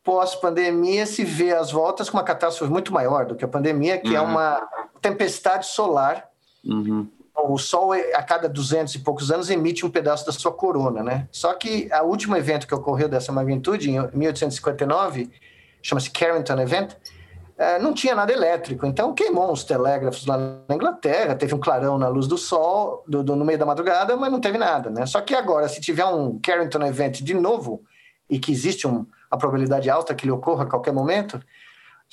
pós-pandemia 0.05 1.07
se 1.07 1.25
vê 1.25 1.55
as 1.55 1.71
voltas 1.71 2.11
com 2.11 2.19
uma 2.19 2.25
catástrofe 2.25 2.71
muito 2.71 2.93
maior 2.93 3.25
do 3.25 3.37
que 3.37 3.45
a 3.45 3.49
pandemia, 3.49 3.99
que 3.99 4.15
é 4.15 4.21
uhum. 4.21 4.27
é 4.27 4.31
uma 4.31 4.69
tempestade 5.01 5.67
solar 5.67 6.29
uhum 6.65 7.09
o 7.35 7.57
Sol, 7.59 7.93
a 7.93 8.23
cada 8.23 8.49
200 8.49 8.95
e 8.95 8.99
poucos 8.99 9.31
anos, 9.31 9.51
emite 9.51 9.87
um 9.87 9.91
pedaço 9.91 10.27
da 10.27 10.33
sua 10.33 10.53
corona, 10.53 11.03
né? 11.03 11.29
Só 11.33 11.55
que 11.55 11.89
o 12.03 12.07
último 12.07 12.37
evento 12.37 12.67
que 12.67 12.75
ocorreu 12.75 13.09
dessa 13.09 13.33
magnitude, 13.33 13.91
em 13.91 13.99
1859, 14.13 15.31
chama-se 15.83 16.11
Carrington 16.11 16.61
Event, 16.61 16.95
eh, 17.59 17.79
não 17.79 17.95
tinha 17.95 18.15
nada 18.15 18.33
elétrico, 18.33 18.87
então 18.87 19.15
queimou 19.15 19.53
os 19.53 19.65
telégrafos 19.65 20.27
lá 20.27 20.37
na 20.69 20.75
Inglaterra, 20.75 21.35
teve 21.35 21.55
um 21.55 21.59
clarão 21.59 21.99
na 21.99 22.09
luz 22.09 22.27
do 22.27 22.39
sol 22.39 23.05
do, 23.07 23.23
do, 23.23 23.37
no 23.37 23.45
meio 23.45 23.59
da 23.59 23.67
madrugada, 23.67 24.17
mas 24.17 24.31
não 24.31 24.41
teve 24.41 24.59
nada, 24.59 24.91
né? 24.91 25.07
Só 25.07 25.21
que 25.21 25.35
agora, 25.35 25.69
se 25.69 25.81
tiver 25.81 26.05
um 26.05 26.39
Carrington 26.39 26.83
Event 26.83 27.23
de 27.23 27.35
novo, 27.35 27.83
e 28.29 28.39
que 28.39 28.51
existe 28.51 28.87
um, 28.87 29.07
a 29.31 29.37
probabilidade 29.37 29.91
alta 29.91 30.15
que 30.15 30.25
ele 30.25 30.33
ocorra 30.33 30.65
a 30.65 30.67
qualquer 30.67 30.93
momento, 30.93 31.41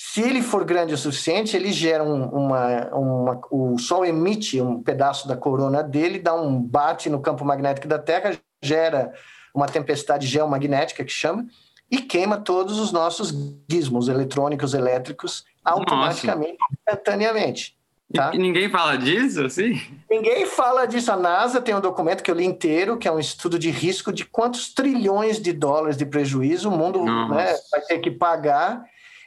se 0.02 0.22
ele 0.22 0.42
for 0.42 0.64
grande 0.64 0.94
o 0.94 0.98
suficiente, 0.98 1.58
ele 1.58 1.74
gera 1.74 2.02
um, 2.02 2.24
uma, 2.30 2.88
uma, 2.96 3.42
O 3.52 3.78
Sol 3.78 4.06
emite 4.06 4.62
um 4.62 4.82
pedaço 4.82 5.28
da 5.28 5.36
corona 5.36 5.84
dele, 5.84 6.20
dá 6.20 6.34
um 6.34 6.58
bate 6.64 7.10
no 7.10 7.20
campo 7.20 7.44
magnético 7.44 7.86
da 7.86 8.00
Terra, 8.00 8.32
gera 8.64 9.12
uma 9.54 9.66
tempestade 9.66 10.26
geomagnética 10.26 11.04
que 11.04 11.12
chama, 11.12 11.46
e 11.92 11.98
queima 11.98 12.38
todos 12.38 12.80
os 12.80 12.94
nossos 12.94 13.34
gizmos 13.70 14.08
eletrônicos, 14.08 14.74
elétricos, 14.74 15.44
automaticamente, 15.66 16.58
instantaneamente. 16.72 17.78
Tá? 18.14 18.32
E 18.34 18.38
ninguém 18.38 18.70
fala 18.70 18.98
disso, 18.98 19.44
assim? 19.44 19.82
Ninguém 20.10 20.46
fala 20.46 20.86
disso. 20.86 21.12
A 21.12 21.18
NASA 21.18 21.60
tem 21.60 21.76
um 21.76 21.82
documento 21.82 22.24
que 22.24 22.32
eu 22.32 22.36
li 22.36 22.46
inteiro, 22.46 22.98
que 22.98 23.08
é 23.08 23.12
um 23.12 23.20
estudo 23.20 23.60
de 23.60 23.70
risco 23.70 24.14
de 24.14 24.24
quantos 24.24 24.74
trilhões 24.74 25.42
de 25.42 25.52
dólares 25.52 25.98
de 25.98 26.06
prejuízo 26.06 26.70
o 26.70 26.72
mundo 26.72 27.04
né, 27.04 27.54
vai 27.70 27.82
ter 27.82 28.00
que 28.00 28.10
pagar. 28.10 28.82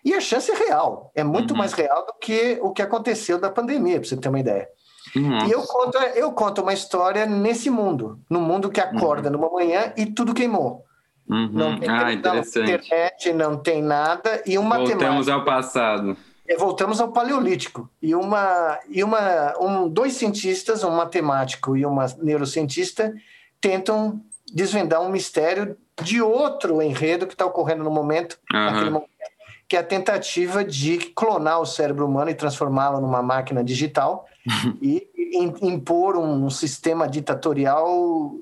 E 0.04 0.14
a 0.14 0.20
chance 0.20 0.50
é 0.50 0.54
real. 0.54 1.12
É 1.14 1.22
muito 1.22 1.52
uhum. 1.52 1.58
mais 1.58 1.72
real 1.72 2.06
do 2.06 2.14
que 2.20 2.58
o 2.60 2.70
que 2.72 2.82
aconteceu 2.82 3.38
da 3.38 3.50
pandemia, 3.50 4.00
para 4.00 4.08
você 4.08 4.16
ter 4.16 4.28
uma 4.28 4.40
ideia. 4.40 4.68
Nossa. 5.14 5.46
E 5.46 5.52
eu 5.52 5.62
conto, 5.62 5.98
eu 5.98 6.32
conto 6.32 6.62
uma 6.62 6.72
história 6.72 7.26
nesse 7.26 7.68
mundo, 7.68 8.20
no 8.28 8.40
mundo 8.40 8.70
que 8.70 8.80
acorda 8.80 9.28
uhum. 9.28 9.36
numa 9.36 9.50
manhã 9.50 9.92
e 9.96 10.06
tudo 10.06 10.34
queimou. 10.34 10.84
Uhum. 11.28 11.50
Não 11.52 11.78
tem 11.78 11.88
ah, 11.88 12.12
internet, 12.12 13.32
não 13.32 13.56
tem 13.56 13.82
nada. 13.82 14.42
E 14.46 14.58
uma 14.58 14.78
Voltamos 14.78 15.28
ao 15.28 15.44
passado. 15.44 16.16
É, 16.46 16.56
voltamos 16.56 17.00
ao 17.00 17.12
Paleolítico. 17.12 17.88
E, 18.00 18.14
uma, 18.14 18.78
e 18.88 19.04
uma, 19.04 19.54
um, 19.60 19.88
dois 19.88 20.14
cientistas, 20.14 20.82
um 20.82 20.90
matemático 20.90 21.76
e 21.76 21.86
uma 21.86 22.06
neurocientista, 22.18 23.14
tentam 23.60 24.20
desvendar 24.52 25.00
um 25.00 25.08
mistério 25.08 25.76
de 26.02 26.20
outro 26.20 26.82
enredo 26.82 27.26
que 27.26 27.34
está 27.34 27.46
ocorrendo 27.46 27.84
no 27.84 27.90
momento, 27.90 28.38
uhum. 28.52 28.84
momento, 28.84 29.08
que 29.72 29.76
é 29.76 29.78
a 29.78 29.82
tentativa 29.82 30.62
de 30.62 30.98
clonar 30.98 31.58
o 31.58 31.64
cérebro 31.64 32.04
humano 32.06 32.28
e 32.30 32.34
transformá-lo 32.34 33.00
numa 33.00 33.22
máquina 33.22 33.64
digital 33.64 34.26
e 34.82 35.08
impor 35.62 36.18
um 36.18 36.50
sistema 36.50 37.08
ditatorial 37.08 38.34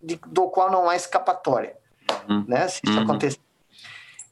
de, 0.00 0.14
do 0.28 0.48
qual 0.48 0.70
não 0.70 0.88
há 0.88 0.94
escapatória, 0.94 1.76
uhum. 2.28 2.44
né? 2.46 2.68
Se 2.68 2.80
isso 2.84 2.96
uhum. 2.96 3.02
acontecer 3.02 3.40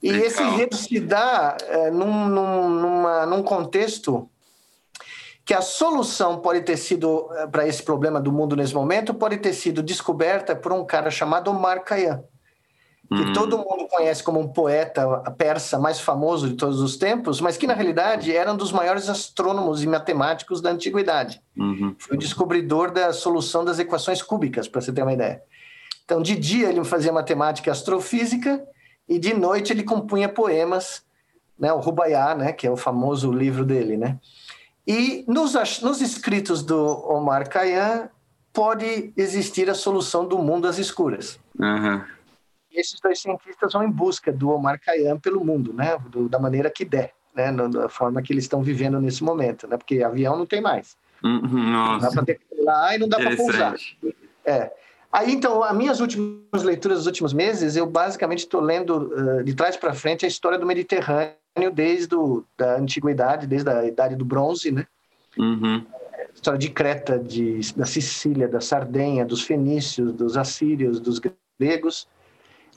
e 0.00 0.12
Legal. 0.12 0.26
esse 0.28 0.40
enredo 0.40 0.76
se 0.76 1.00
dá 1.00 1.56
é, 1.60 1.90
num, 1.90 2.28
num, 2.28 2.68
numa, 2.68 3.26
num 3.26 3.42
contexto 3.42 4.30
que 5.44 5.52
a 5.52 5.60
solução 5.60 6.38
pode 6.38 6.60
ter 6.60 6.76
sido, 6.76 7.28
é, 7.32 7.48
para 7.48 7.66
esse 7.66 7.82
problema 7.82 8.20
do 8.20 8.30
mundo 8.30 8.54
nesse 8.54 8.74
momento, 8.74 9.12
pode 9.12 9.38
ter 9.38 9.54
sido 9.54 9.82
descoberta 9.82 10.54
por 10.54 10.72
um 10.72 10.84
cara 10.84 11.10
chamado 11.10 11.50
Omar 11.50 11.82
Khayyam, 11.82 12.22
que 13.08 13.14
uhum. 13.14 13.32
todo 13.32 13.56
mundo 13.56 13.88
conhece 13.88 14.22
como 14.22 14.38
um 14.38 14.48
poeta 14.48 15.06
persa 15.30 15.78
mais 15.78 15.98
famoso 15.98 16.46
de 16.46 16.54
todos 16.56 16.80
os 16.80 16.96
tempos, 16.96 17.40
mas 17.40 17.56
que 17.56 17.66
na 17.66 17.72
realidade 17.72 18.34
era 18.36 18.52
um 18.52 18.56
dos 18.56 18.70
maiores 18.70 19.08
astrônomos 19.08 19.82
e 19.82 19.86
matemáticos 19.86 20.60
da 20.60 20.70
antiguidade. 20.70 21.40
Uhum. 21.56 21.94
Foi 21.98 22.16
o 22.16 22.20
descobridor 22.20 22.90
da 22.90 23.12
solução 23.14 23.64
das 23.64 23.78
equações 23.78 24.20
cúbicas, 24.20 24.68
para 24.68 24.82
você 24.82 24.92
ter 24.92 25.02
uma 25.02 25.14
ideia. 25.14 25.42
Então, 26.04 26.20
de 26.20 26.36
dia 26.36 26.68
ele 26.68 26.84
fazia 26.84 27.10
matemática 27.10 27.70
e 27.70 27.72
astrofísica, 27.72 28.62
e 29.08 29.18
de 29.18 29.32
noite 29.32 29.72
ele 29.72 29.84
compunha 29.84 30.28
poemas, 30.28 31.02
né, 31.58 31.72
o 31.72 31.80
Rubaiá, 31.80 32.34
né, 32.34 32.52
que 32.52 32.66
é 32.66 32.70
o 32.70 32.76
famoso 32.76 33.32
livro 33.32 33.64
dele, 33.64 33.96
né? 33.96 34.18
E 34.86 35.24
nos, 35.26 35.54
nos 35.82 36.00
escritos 36.00 36.62
do 36.62 36.78
Omar 37.10 37.48
Khayyam 37.48 38.08
pode 38.52 39.12
existir 39.16 39.68
a 39.70 39.74
solução 39.74 40.26
do 40.26 40.38
mundo 40.38 40.66
às 40.66 40.78
escuras. 40.78 41.38
Uhum. 41.58 42.02
Esses 42.78 43.00
dois 43.00 43.20
cientistas 43.20 43.72
vão 43.72 43.82
em 43.82 43.90
busca 43.90 44.32
do 44.32 44.50
Omar 44.50 44.80
Khayyam 44.80 45.18
pelo 45.18 45.44
mundo, 45.44 45.72
né, 45.72 45.98
do, 46.08 46.28
da 46.28 46.38
maneira 46.38 46.70
que 46.70 46.84
der, 46.84 47.12
né, 47.34 47.50
da 47.52 47.88
forma 47.88 48.22
que 48.22 48.32
eles 48.32 48.44
estão 48.44 48.62
vivendo 48.62 49.00
nesse 49.00 49.24
momento, 49.24 49.66
né, 49.66 49.76
porque 49.76 50.02
avião 50.02 50.36
não 50.36 50.46
tem 50.46 50.60
mais. 50.60 50.96
Uhum, 51.24 51.72
nossa. 51.72 52.14
Não 52.14 52.24
dá 52.24 52.34
para 52.34 52.36
lá 52.62 52.94
e 52.94 52.98
não 52.98 53.08
dá 53.08 53.16
para 53.16 53.36
pousar. 53.36 53.74
É. 54.44 54.70
Aí, 55.10 55.32
então, 55.32 55.62
as 55.62 55.76
minhas 55.76 56.00
últimas 56.00 56.62
leituras 56.62 56.98
dos 56.98 57.06
últimos 57.06 57.32
meses, 57.32 57.74
eu 57.74 57.86
basicamente 57.86 58.40
estou 58.40 58.60
lendo 58.60 59.10
uh, 59.10 59.42
de 59.42 59.54
trás 59.54 59.76
para 59.76 59.94
frente 59.94 60.24
a 60.24 60.28
história 60.28 60.58
do 60.58 60.66
Mediterrâneo 60.66 61.34
desde 61.72 62.06
do, 62.08 62.44
da 62.56 62.76
antiguidade, 62.76 63.46
desde 63.46 63.70
a 63.70 63.84
idade 63.84 64.14
do 64.14 64.24
bronze, 64.24 64.70
né? 64.70 64.86
Uhum. 65.36 65.84
História 66.34 66.58
de 66.58 66.70
Creta, 66.70 67.18
de, 67.18 67.60
da 67.74 67.86
Sicília, 67.86 68.46
da 68.46 68.60
Sardenha, 68.60 69.24
dos 69.24 69.42
fenícios, 69.42 70.12
dos 70.12 70.36
assírios, 70.36 71.00
dos 71.00 71.20
gregos, 71.58 72.06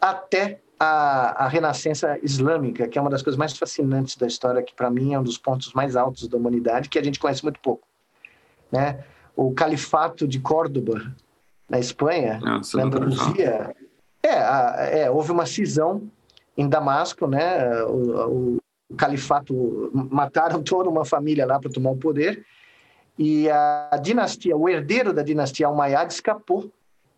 até 0.02 0.60
a, 0.80 1.46
a 1.46 1.48
renascença 1.48 2.18
islâmica, 2.24 2.88
que 2.88 2.98
é 2.98 3.02
uma 3.02 3.10
das 3.10 3.22
coisas 3.22 3.38
mais 3.38 3.56
fascinantes 3.56 4.18
da 4.18 4.26
história, 4.26 4.64
que 4.64 4.74
para 4.74 4.90
mim 4.90 5.14
é 5.14 5.20
um 5.20 5.24
dos 5.24 5.38
pontos 5.38 5.74
mais 5.74 5.96
altos 5.96 6.28
da 6.28 6.38
humanidade, 6.38 6.90
que 6.90 6.98
a 6.98 7.04
gente 7.04 7.20
conhece 7.20 7.44
muito 7.44 7.60
pouco, 7.60 7.88
né? 8.72 9.04
O 9.36 9.54
califato 9.54 10.28
de 10.28 10.40
Córdoba, 10.40 11.14
na 11.70 11.80
Espanha, 11.80 12.40
Nossa, 12.40 12.78
na 12.78 12.84
Andaluzia, 12.84 13.76
é, 14.24 15.04
é, 15.04 15.12
houve 15.12 15.32
uma 15.32 15.46
cisão 15.46 16.10
em 16.58 16.68
Damasco, 16.68 17.28
né? 17.28 17.84
O, 17.84 18.58
o 18.90 18.96
califato 18.98 19.92
mataram 19.94 20.62
toda 20.64 20.90
uma 20.90 21.06
família 21.06 21.46
lá 21.46 21.60
para 21.60 21.72
tomar 21.72 21.92
o 21.92 21.98
poder 21.98 22.44
e 23.18 23.48
a 23.50 24.00
dinastia, 24.02 24.58
o 24.58 24.68
herdeiro 24.68 25.14
da 25.14 25.22
dinastia 25.22 25.68
Almaiad 25.68 26.12
escapou 26.12 26.72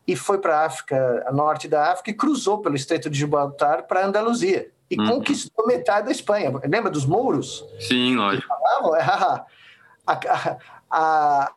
e 0.08 0.16
foi 0.16 0.38
para 0.38 0.60
a 0.60 0.66
África, 0.66 1.24
a 1.26 1.32
norte 1.32 1.68
da 1.68 1.92
África, 1.92 2.12
e 2.12 2.14
cruzou 2.14 2.60
pelo 2.60 2.76
Estreito 2.76 3.10
de 3.10 3.18
Gibraltar 3.18 3.84
para 3.84 4.06
Andaluzia 4.06 4.72
e 4.90 5.00
uhum. 5.00 5.08
conquistou 5.08 5.66
metade 5.66 6.06
da 6.06 6.12
Espanha. 6.12 6.52
Lembra 6.66 6.92
dos 6.92 7.06
mouros? 7.06 7.66
Sim, 7.80 8.16
lógico. 8.16 8.48
A, 10.06 10.20
a, 10.20 10.58
a, 10.92 11.52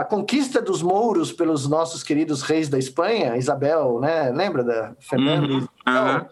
a 0.00 0.04
conquista 0.04 0.60
dos 0.60 0.82
mouros 0.82 1.32
pelos 1.32 1.66
nossos 1.66 2.02
queridos 2.02 2.42
reis 2.42 2.68
da 2.68 2.78
Espanha, 2.78 3.34
Isabel, 3.34 3.98
né? 3.98 4.30
Lembra 4.30 4.62
da 4.62 4.92
Fernanda? 5.00 5.46
Uhum, 5.46 5.66
uhum. 5.88 6.26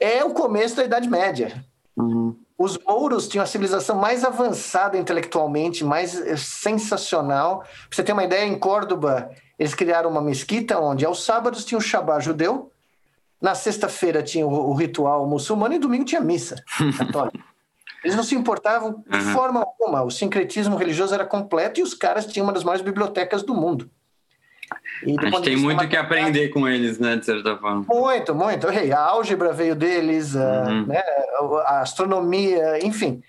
É 0.00 0.24
o 0.24 0.34
começo 0.34 0.74
da 0.74 0.84
Idade 0.84 1.08
Média. 1.08 1.64
Uhum. 1.96 2.36
Os 2.58 2.76
mouros 2.78 3.28
tinham 3.28 3.44
a 3.44 3.46
civilização 3.46 3.96
mais 3.96 4.24
avançada 4.24 4.98
intelectualmente, 4.98 5.84
mais 5.84 6.20
eh, 6.20 6.36
sensacional. 6.36 7.60
Pra 7.60 7.68
você 7.92 8.02
ter 8.02 8.12
uma 8.12 8.24
ideia, 8.24 8.44
em 8.44 8.58
Córdoba, 8.58 9.30
eles 9.58 9.74
criaram 9.74 10.10
uma 10.10 10.20
mesquita 10.20 10.78
onde 10.78 11.04
aos 11.04 11.24
sábados 11.24 11.64
tinha 11.64 11.78
o 11.78 11.80
Shabbat 11.80 12.24
judeu, 12.24 12.70
na 13.40 13.54
sexta-feira 13.54 14.22
tinha 14.22 14.46
o, 14.46 14.70
o, 14.70 14.74
ritual 14.74 15.26
muçulmano 15.26 15.74
e 15.74 15.78
domingo 15.78 16.04
tinha 16.04 16.20
missa 16.20 16.56
católica. 16.96 17.44
Eles 18.02 18.16
não 18.16 18.22
se 18.22 18.34
importavam 18.34 19.02
de 19.08 19.16
uhum. 19.16 19.32
forma 19.32 19.60
alguma. 19.60 20.02
O 20.02 20.10
sincretismo 20.10 20.76
religioso 20.76 21.14
era 21.14 21.24
completo 21.24 21.80
e 21.80 21.82
os 21.82 21.94
caras 21.94 22.26
tinham 22.26 22.46
uma 22.46 22.52
das 22.52 22.64
maiores 22.64 22.84
bibliotecas 22.84 23.42
do 23.42 23.54
mundo. 23.54 23.90
E, 25.02 25.16
a 25.18 25.24
gente 25.26 25.42
tem 25.42 25.56
muito 25.56 25.86
que 25.88 25.96
aprender 25.96 26.48
com 26.48 26.66
eles, 26.66 26.98
né, 26.98 27.16
de 27.16 27.24
certa 27.24 27.56
forma. 27.56 27.84
Muito, 27.88 28.34
muito. 28.34 28.66
A 28.68 28.98
álgebra 28.98 29.52
veio 29.52 29.74
deles, 29.74 30.34
uhum. 30.34 30.86
né, 30.86 31.02
a 31.66 31.80
astronomia, 31.80 32.84
enfim. 32.84 33.22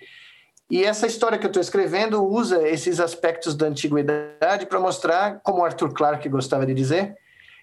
E 0.70 0.84
essa 0.84 1.06
história 1.06 1.38
que 1.38 1.46
eu 1.46 1.50
estou 1.50 1.60
escrevendo 1.60 2.24
usa 2.24 2.66
esses 2.68 2.98
aspectos 2.98 3.54
da 3.54 3.66
antiguidade 3.66 4.66
para 4.66 4.80
mostrar, 4.80 5.40
como 5.42 5.64
Arthur 5.64 5.92
Clarke 5.92 6.28
gostava 6.28 6.66
de 6.66 6.74
dizer, 6.74 7.14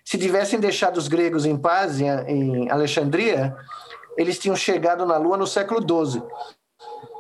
se 0.06 0.18
tivessem 0.18 0.60
deixado 0.60 0.98
os 0.98 1.08
gregos 1.08 1.46
em 1.46 1.58
paz 1.58 2.00
em, 2.00 2.70
Alexandria, 2.70 3.56
eles 4.18 4.40
tinham 4.40 4.56
chegado 4.56 5.06
na 5.06 5.18
Lua 5.18 5.38
no 5.38 5.48
século 5.48 5.82
XII. 5.82 6.24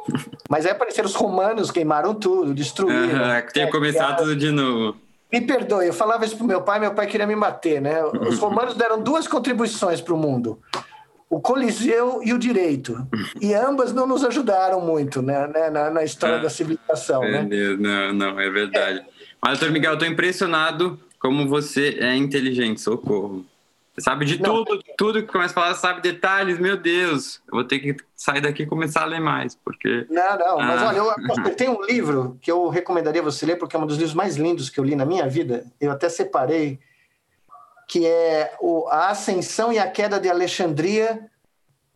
Mas 0.50 0.66
aí 0.66 0.72
apareceram 0.72 1.08
os 1.08 1.16
romanos, 1.16 1.70
queimaram 1.70 2.14
tudo, 2.14 2.54
destruíram. 2.54 3.22
Uhum, 3.22 3.48
tinha 3.54 3.66
que 3.66 3.72
começar 3.72 4.16
tudo 4.16 4.36
de 4.36 4.52
novo. 4.52 4.98
Me 5.32 5.42
perdoe, 5.42 5.88
eu 5.88 5.94
falava 5.94 6.24
isso 6.26 6.38
pro 6.38 6.46
meu 6.46 6.62
pai, 6.62 6.80
meu 6.80 6.94
pai 6.94 7.08
queria 7.08 7.26
me 7.26 7.36
bater, 7.36 7.82
né? 7.82 8.04
Os 8.06 8.38
romanos 8.40 8.76
deram 8.76 9.02
duas 9.02 9.28
contribuições 9.28 10.00
para 10.00 10.14
o 10.14 10.18
mundo. 10.18 10.62
O 11.34 11.42
Coliseu 11.42 12.22
e 12.24 12.32
o 12.32 12.38
direito. 12.38 13.08
E 13.42 13.56
ambas 13.56 13.92
não 13.92 14.06
nos 14.06 14.24
ajudaram 14.24 14.80
muito 14.80 15.20
né, 15.20 15.48
né 15.48 15.68
na, 15.72 15.90
na 15.90 16.04
história 16.04 16.38
da 16.38 16.48
civilização. 16.48 17.22
Né? 17.22 17.44
Deus, 17.44 17.80
não, 17.80 18.14
não, 18.14 18.40
é 18.40 18.48
verdade. 18.52 19.00
É. 19.00 19.06
Mas, 19.42 19.58
doutor 19.58 19.74
Miguel, 19.74 19.94
eu 19.94 19.96
estou 19.96 20.08
impressionado 20.08 21.00
como 21.18 21.48
você 21.48 21.98
é 22.00 22.16
inteligente, 22.16 22.82
socorro. 22.82 23.44
Sabe 23.98 24.26
de 24.26 24.40
não. 24.40 24.64
tudo, 24.64 24.84
tudo 24.96 25.24
que 25.24 25.32
começa 25.32 25.54
a 25.54 25.56
falar, 25.56 25.74
sabe 25.74 26.02
detalhes, 26.02 26.60
meu 26.60 26.78
Deus. 26.78 27.42
Eu 27.48 27.54
vou 27.56 27.64
ter 27.64 27.80
que 27.80 27.96
sair 28.16 28.42
daqui 28.42 28.62
e 28.62 28.68
começar 28.68 29.02
a 29.02 29.06
ler 29.06 29.20
mais, 29.20 29.56
porque... 29.56 30.06
Não, 30.12 30.38
não, 30.38 30.58
mas 30.58 30.82
ah. 30.84 30.88
olha, 30.88 30.98
eu, 30.98 31.46
eu 31.46 31.56
tenho 31.56 31.80
um 31.80 31.84
livro 31.84 32.38
que 32.44 32.52
eu 32.52 32.70
recomendaria 32.70 33.24
você 33.24 33.44
ler, 33.44 33.56
porque 33.56 33.76
é 33.76 33.80
um 33.80 33.88
dos 33.88 33.98
livros 33.98 34.14
mais 34.14 34.36
lindos 34.36 34.70
que 34.70 34.80
eu 34.80 34.84
li 34.84 34.96
na 34.96 35.06
minha 35.06 35.28
vida. 35.28 35.66
Eu 35.82 35.92
até 35.92 36.10
separei, 36.10 36.80
que 37.94 38.08
é 38.08 38.58
o, 38.60 38.88
A 38.88 39.10
Ascensão 39.10 39.72
e 39.72 39.78
a 39.78 39.88
Queda 39.88 40.20
de 40.20 40.28
Alexandria, 40.28 41.30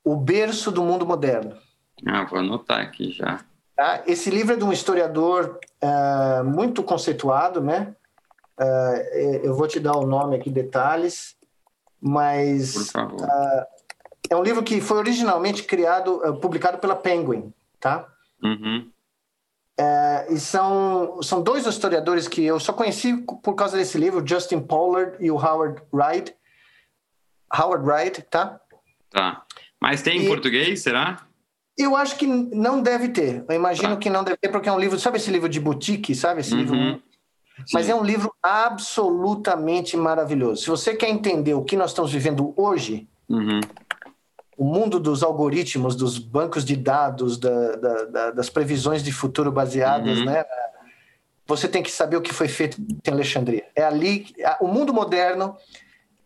o 0.04 0.16
berço 0.16 0.70
do 0.70 0.84
mundo 0.84 1.08
moderno. 1.08 1.58
Ah, 2.06 2.24
vou 2.24 2.38
anotar 2.38 2.82
aqui 2.82 3.12
já. 3.12 3.44
Tá? 3.76 4.04
Esse 4.06 4.30
livro 4.30 4.54
é 4.54 4.58
de 4.58 4.64
um 4.64 4.72
historiador 4.72 5.60
uh, 5.84 6.44
muito 6.44 6.84
conceituado, 6.84 7.62
né? 7.62 7.96
Uh, 8.60 9.42
eu 9.42 9.56
vou 9.56 9.68
te 9.68 9.80
dar 9.80 9.98
o 9.98 10.06
nome 10.06 10.36
aqui, 10.36 10.52
detalhes 10.52 11.36
mas 12.00 12.94
uh, 12.94 13.66
é 14.30 14.36
um 14.36 14.44
livro 14.44 14.62
que 14.62 14.80
foi 14.80 15.00
originalmente 15.00 15.64
criado, 15.64 16.22
publicado 16.40 16.78
pela 16.78 16.96
Penguin, 16.96 17.52
tá? 17.80 18.08
Uhum. 18.44 18.88
Uh, 19.80 20.34
e 20.34 20.40
são, 20.40 21.22
são 21.22 21.42
dois 21.42 21.68
historiadores 21.68 22.28
que 22.28 22.44
eu 22.44 22.60
só 22.60 22.74
conheci 22.74 23.16
por 23.44 23.54
causa 23.54 23.78
desse 23.78 23.98
livro, 23.98 24.26
Justin 24.26 24.60
Pollard 24.62 25.16
e 25.20 25.30
o 25.30 25.36
Howard 25.36 25.82
Wright. 25.94 26.36
Howard 27.56 27.88
Wright, 27.88 28.22
tá? 28.24 28.60
Tá. 29.10 29.44
Mas 29.80 30.02
tem 30.02 30.24
em 30.24 30.28
português, 30.28 30.82
será? 30.82 31.22
Eu 31.78 31.96
acho 31.96 32.18
que 32.18 32.26
não 32.26 32.82
deve 32.82 33.10
ter. 33.10 33.46
Eu 33.48 33.56
imagino 33.56 33.90
tá. 33.90 33.98
que 33.98 34.10
não 34.10 34.24
deve 34.24 34.38
ter, 34.38 34.50
porque 34.50 34.68
é 34.68 34.72
um 34.72 34.80
livro, 34.80 35.00
sabe 35.00 35.18
esse 35.18 35.30
livro 35.30 35.48
de 35.48 35.60
boutique, 35.60 36.16
sabe? 36.16 36.42
Esse 36.42 36.54
uhum. 36.54 36.60
livro. 36.60 37.04
Mas 37.72 37.88
é 37.88 37.94
um 37.94 38.04
livro 38.04 38.34
absolutamente 38.42 39.96
maravilhoso. 39.96 40.64
Se 40.64 40.70
você 40.70 40.96
quer 40.96 41.10
entender 41.10 41.54
o 41.54 41.64
que 41.64 41.76
nós 41.76 41.92
estamos 41.92 42.12
vivendo 42.12 42.54
hoje, 42.58 43.08
uhum. 43.30 43.62
O 44.58 44.66
mundo 44.66 45.00
dos 45.00 45.22
algoritmos, 45.22 45.96
dos 45.96 46.18
bancos 46.18 46.66
de 46.66 46.76
dados, 46.76 47.38
da, 47.38 47.76
da, 47.76 48.06
da, 48.06 48.32
das 48.32 48.50
previsões 48.50 49.04
de 49.04 49.12
futuro 49.12 49.52
baseadas, 49.52 50.18
uhum. 50.18 50.26
né? 50.26 50.44
Você 51.46 51.68
tem 51.68 51.82
que 51.82 51.92
saber 51.92 52.18
o 52.18 52.22
que 52.22 52.34
foi 52.34 52.48
feito 52.48 52.78
em 52.82 53.12
Alexandria. 53.12 53.66
É 53.74 53.84
ali, 53.84 54.26
o 54.60 54.68
mundo 54.68 54.94
moderno, 54.94 55.56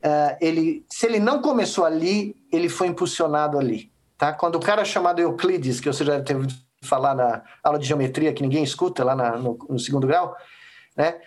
uh, 0.03 0.38
ele, 0.39 0.84
se 0.89 1.05
ele 1.05 1.19
não 1.19 1.41
começou 1.41 1.86
ali, 1.86 2.36
ele 2.51 2.69
foi 2.69 2.88
impulsionado 2.88 3.59
ali. 3.59 3.91
Tá? 4.17 4.34
Quando 4.34 4.55
o 4.55 4.59
cara 4.59 4.84
chamado 4.84 5.19
Euclides, 5.19 5.79
que 5.79 5.88
você 5.88 6.03
já 6.03 6.19
teve 6.21 6.47
falar 6.82 7.13
na 7.13 7.43
aula 7.63 7.77
de 7.77 7.88
geometria, 7.88 8.34
que 8.34 8.41
ninguém 8.41 8.63
escuta 8.63 9.03
lá 9.03 9.15
na, 9.15 9.38
no, 9.38 9.57
no, 9.69 9.77
segundo 9.77 10.07
grau, 10.07 10.36
né? 10.97 11.19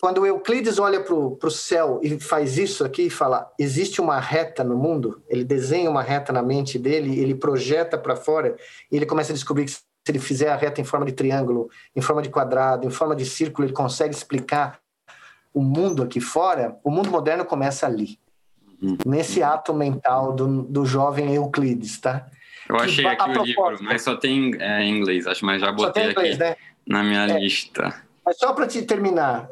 Quando 0.00 0.24
Euclides 0.24 0.78
olha 0.78 1.00
para 1.00 1.14
o 1.14 1.50
céu 1.50 2.00
e 2.02 2.20
faz 2.20 2.56
isso 2.56 2.84
aqui 2.84 3.02
e 3.02 3.10
fala, 3.10 3.52
existe 3.58 4.00
uma 4.00 4.20
reta 4.20 4.62
no 4.62 4.76
mundo, 4.76 5.20
ele 5.28 5.44
desenha 5.44 5.90
uma 5.90 6.02
reta 6.02 6.32
na 6.32 6.42
mente 6.42 6.78
dele, 6.78 7.18
ele 7.18 7.34
projeta 7.34 7.98
para 7.98 8.14
fora 8.14 8.54
e 8.92 8.96
ele 8.96 9.06
começa 9.06 9.32
a 9.32 9.34
descobrir 9.34 9.64
que 9.64 9.72
se 9.72 9.82
ele 10.08 10.20
fizer 10.20 10.50
a 10.50 10.56
reta 10.56 10.80
em 10.80 10.84
forma 10.84 11.04
de 11.04 11.12
triângulo, 11.12 11.68
em 11.96 12.00
forma 12.00 12.22
de 12.22 12.30
quadrado, 12.30 12.86
em 12.86 12.90
forma 12.90 13.16
de 13.16 13.26
círculo, 13.26 13.66
ele 13.66 13.74
consegue 13.74 14.14
explicar 14.14 14.78
o 15.52 15.60
mundo 15.60 16.04
aqui 16.04 16.20
fora, 16.20 16.78
o 16.84 16.90
mundo 16.90 17.10
moderno 17.10 17.44
começa 17.44 17.84
ali 17.84 18.18
nesse 19.04 19.42
ato 19.42 19.74
mental 19.74 20.32
do, 20.32 20.62
do 20.62 20.86
jovem 20.86 21.34
Euclides, 21.34 22.00
tá? 22.00 22.26
Eu 22.68 22.76
achei 22.76 23.02
que, 23.02 23.10
aqui 23.10 23.38
o 23.38 23.42
livro, 23.42 23.78
mas 23.82 24.02
só 24.02 24.14
tem 24.14 24.54
é, 24.60 24.82
em 24.82 24.98
inglês, 24.98 25.26
acho, 25.26 25.44
mas 25.44 25.60
já 25.60 25.72
botei 25.72 26.10
inglês, 26.10 26.40
aqui 26.40 26.50
né? 26.50 26.56
na 26.86 27.02
minha 27.02 27.24
é. 27.24 27.40
lista. 27.40 28.07
Mas 28.28 28.36
só 28.36 28.52
para 28.52 28.66
te 28.66 28.82
terminar, 28.82 29.48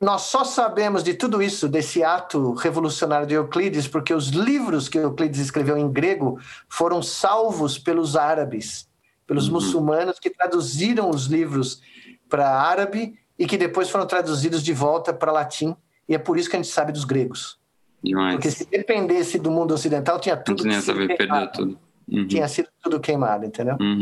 nós 0.00 0.22
só 0.22 0.42
sabemos 0.42 1.04
de 1.04 1.12
tudo 1.12 1.42
isso, 1.42 1.68
desse 1.68 2.02
ato 2.02 2.54
revolucionário 2.54 3.26
de 3.26 3.34
Euclides, 3.34 3.86
porque 3.86 4.14
os 4.14 4.28
livros 4.28 4.88
que 4.88 4.96
Euclides 4.96 5.38
escreveu 5.38 5.76
em 5.76 5.92
grego 5.92 6.40
foram 6.66 7.02
salvos 7.02 7.78
pelos 7.78 8.16
árabes, 8.16 8.88
pelos 9.26 9.48
uhum. 9.48 9.52
muçulmanos 9.52 10.18
que 10.18 10.30
traduziram 10.30 11.10
os 11.10 11.26
livros 11.26 11.82
para 12.26 12.48
árabe 12.58 13.18
e 13.38 13.46
que 13.46 13.58
depois 13.58 13.90
foram 13.90 14.06
traduzidos 14.06 14.62
de 14.62 14.72
volta 14.72 15.12
para 15.12 15.30
latim, 15.30 15.76
e 16.08 16.14
é 16.14 16.18
por 16.18 16.38
isso 16.38 16.48
que 16.48 16.56
a 16.56 16.58
gente 16.58 16.72
sabe 16.72 16.92
dos 16.92 17.04
gregos. 17.04 17.58
Demais. 18.02 18.36
Porque 18.36 18.50
se 18.50 18.64
dependesse 18.64 19.38
do 19.38 19.50
mundo 19.50 19.74
ocidental, 19.74 20.18
tinha 20.18 20.38
tudo 20.38 20.62
que 20.62 20.80
saber 20.80 21.18
perder 21.18 21.50
tudo. 21.50 21.78
Uhum. 22.10 22.26
Tinha 22.26 22.48
sido 22.48 22.70
tudo 22.82 22.98
queimado, 22.98 23.44
entendeu? 23.44 23.76
Uhum. 23.78 24.00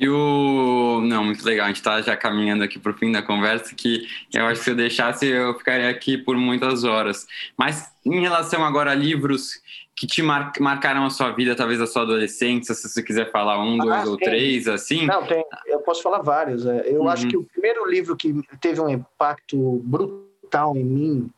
E 0.00 0.08
o. 0.08 1.02
Não, 1.04 1.22
muito 1.22 1.44
legal. 1.44 1.66
A 1.66 1.68
gente 1.68 1.76
está 1.76 2.00
já 2.00 2.16
caminhando 2.16 2.64
aqui 2.64 2.78
para 2.78 2.90
o 2.90 2.94
fim 2.94 3.12
da 3.12 3.20
conversa, 3.20 3.74
que 3.74 4.06
eu 4.32 4.46
acho 4.46 4.60
que 4.60 4.64
se 4.64 4.70
eu 4.70 4.74
deixasse, 4.74 5.26
eu 5.26 5.52
ficaria 5.58 5.90
aqui 5.90 6.16
por 6.16 6.36
muitas 6.38 6.84
horas. 6.84 7.26
Mas 7.54 7.92
em 8.06 8.18
relação 8.18 8.64
agora 8.64 8.92
a 8.92 8.94
livros 8.94 9.60
que 9.94 10.06
te 10.06 10.22
mar... 10.22 10.52
marcaram 10.58 11.04
a 11.04 11.10
sua 11.10 11.30
vida, 11.32 11.54
talvez 11.54 11.78
a 11.82 11.86
sua 11.86 12.02
adolescência, 12.02 12.74
se 12.74 12.88
você 12.88 13.02
quiser 13.02 13.30
falar 13.30 13.62
um, 13.62 13.76
dois 13.76 14.06
ah, 14.06 14.10
ou 14.10 14.16
três, 14.16 14.66
assim. 14.66 15.06
Não, 15.06 15.22
tem. 15.26 15.44
Eu 15.66 15.80
posso 15.80 16.02
falar 16.02 16.22
vários. 16.22 16.64
É. 16.64 16.84
Eu 16.86 17.02
uhum. 17.02 17.08
acho 17.10 17.28
que 17.28 17.36
o 17.36 17.44
primeiro 17.44 17.86
livro 17.86 18.16
que 18.16 18.34
teve 18.58 18.80
um 18.80 18.88
impacto 18.88 19.82
brutal 19.84 20.74
em 20.76 20.84
mim 20.84 21.30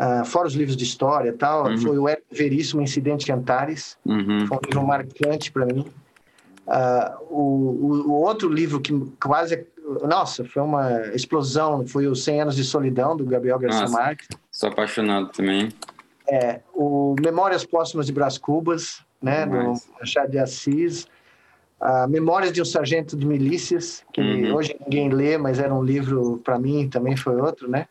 Uh, 0.00 0.24
fora 0.24 0.46
os 0.48 0.54
livros 0.54 0.78
de 0.78 0.82
história 0.82 1.28
e 1.28 1.32
tal, 1.32 1.66
uhum. 1.66 1.76
foi 1.76 1.98
o 1.98 2.06
Veríssimo 2.32 2.80
Incidente 2.80 3.26
de 3.26 3.32
Antares. 3.32 3.98
Uhum. 4.06 4.46
Foi 4.46 4.56
um 4.56 4.60
livro 4.66 4.86
marcante 4.86 5.52
para 5.52 5.66
mim. 5.66 5.84
Uh, 6.66 7.24
o, 7.30 8.04
o, 8.08 8.12
outro 8.12 8.48
livro 8.48 8.80
que 8.80 8.92
quase. 9.22 9.66
Nossa, 10.02 10.44
foi 10.44 10.62
uma 10.62 11.08
explosão, 11.14 11.84
foi 11.86 12.06
o 12.06 12.14
100 12.14 12.42
Anos 12.42 12.56
de 12.56 12.62
Solidão, 12.62 13.16
do 13.16 13.24
Gabriel 13.24 13.58
Garcia 13.58 13.82
nossa, 13.82 13.92
Marques. 13.92 14.28
Sou 14.50 14.68
apaixonado 14.68 15.28
também. 15.30 15.70
É, 16.28 16.60
o 16.72 17.16
Memórias 17.20 17.64
Póstumas 17.64 18.06
de 18.06 18.12
Brás 18.12 18.38
Cubas, 18.38 19.02
né, 19.20 19.46
do 19.46 19.74
Machado 19.98 20.30
de 20.30 20.38
Assis. 20.38 21.08
Uh, 21.80 22.08
Memórias 22.08 22.52
de 22.52 22.60
um 22.60 22.64
Sargento 22.64 23.16
de 23.16 23.26
Milícias, 23.26 24.04
que 24.12 24.20
uhum. 24.20 24.54
hoje 24.54 24.76
ninguém 24.80 25.08
lê, 25.08 25.38
mas 25.38 25.58
era 25.58 25.74
um 25.74 25.82
livro, 25.82 26.38
para 26.44 26.58
mim, 26.58 26.88
também 26.88 27.16
foi 27.16 27.40
outro, 27.40 27.68
né? 27.68 27.88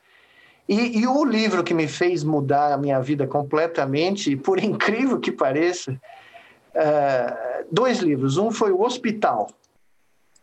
E, 0.69 0.99
e, 0.99 1.07
o 1.07 1.25
livro 1.25 1.63
que 1.63 1.73
me 1.73 1.87
fez 1.87 2.23
mudar 2.23 2.71
a 2.71 2.77
minha 2.77 3.01
vida 3.01 3.25
completamente, 3.25 4.35
por 4.35 4.59
incrível 4.63 5.19
que 5.19 5.31
pareça, 5.31 5.99
uh, 6.75 7.65
dois 7.71 7.99
livros. 7.99 8.37
Um 8.37 8.51
foi 8.51 8.71
O 8.71 8.81
Hospital, 8.81 9.49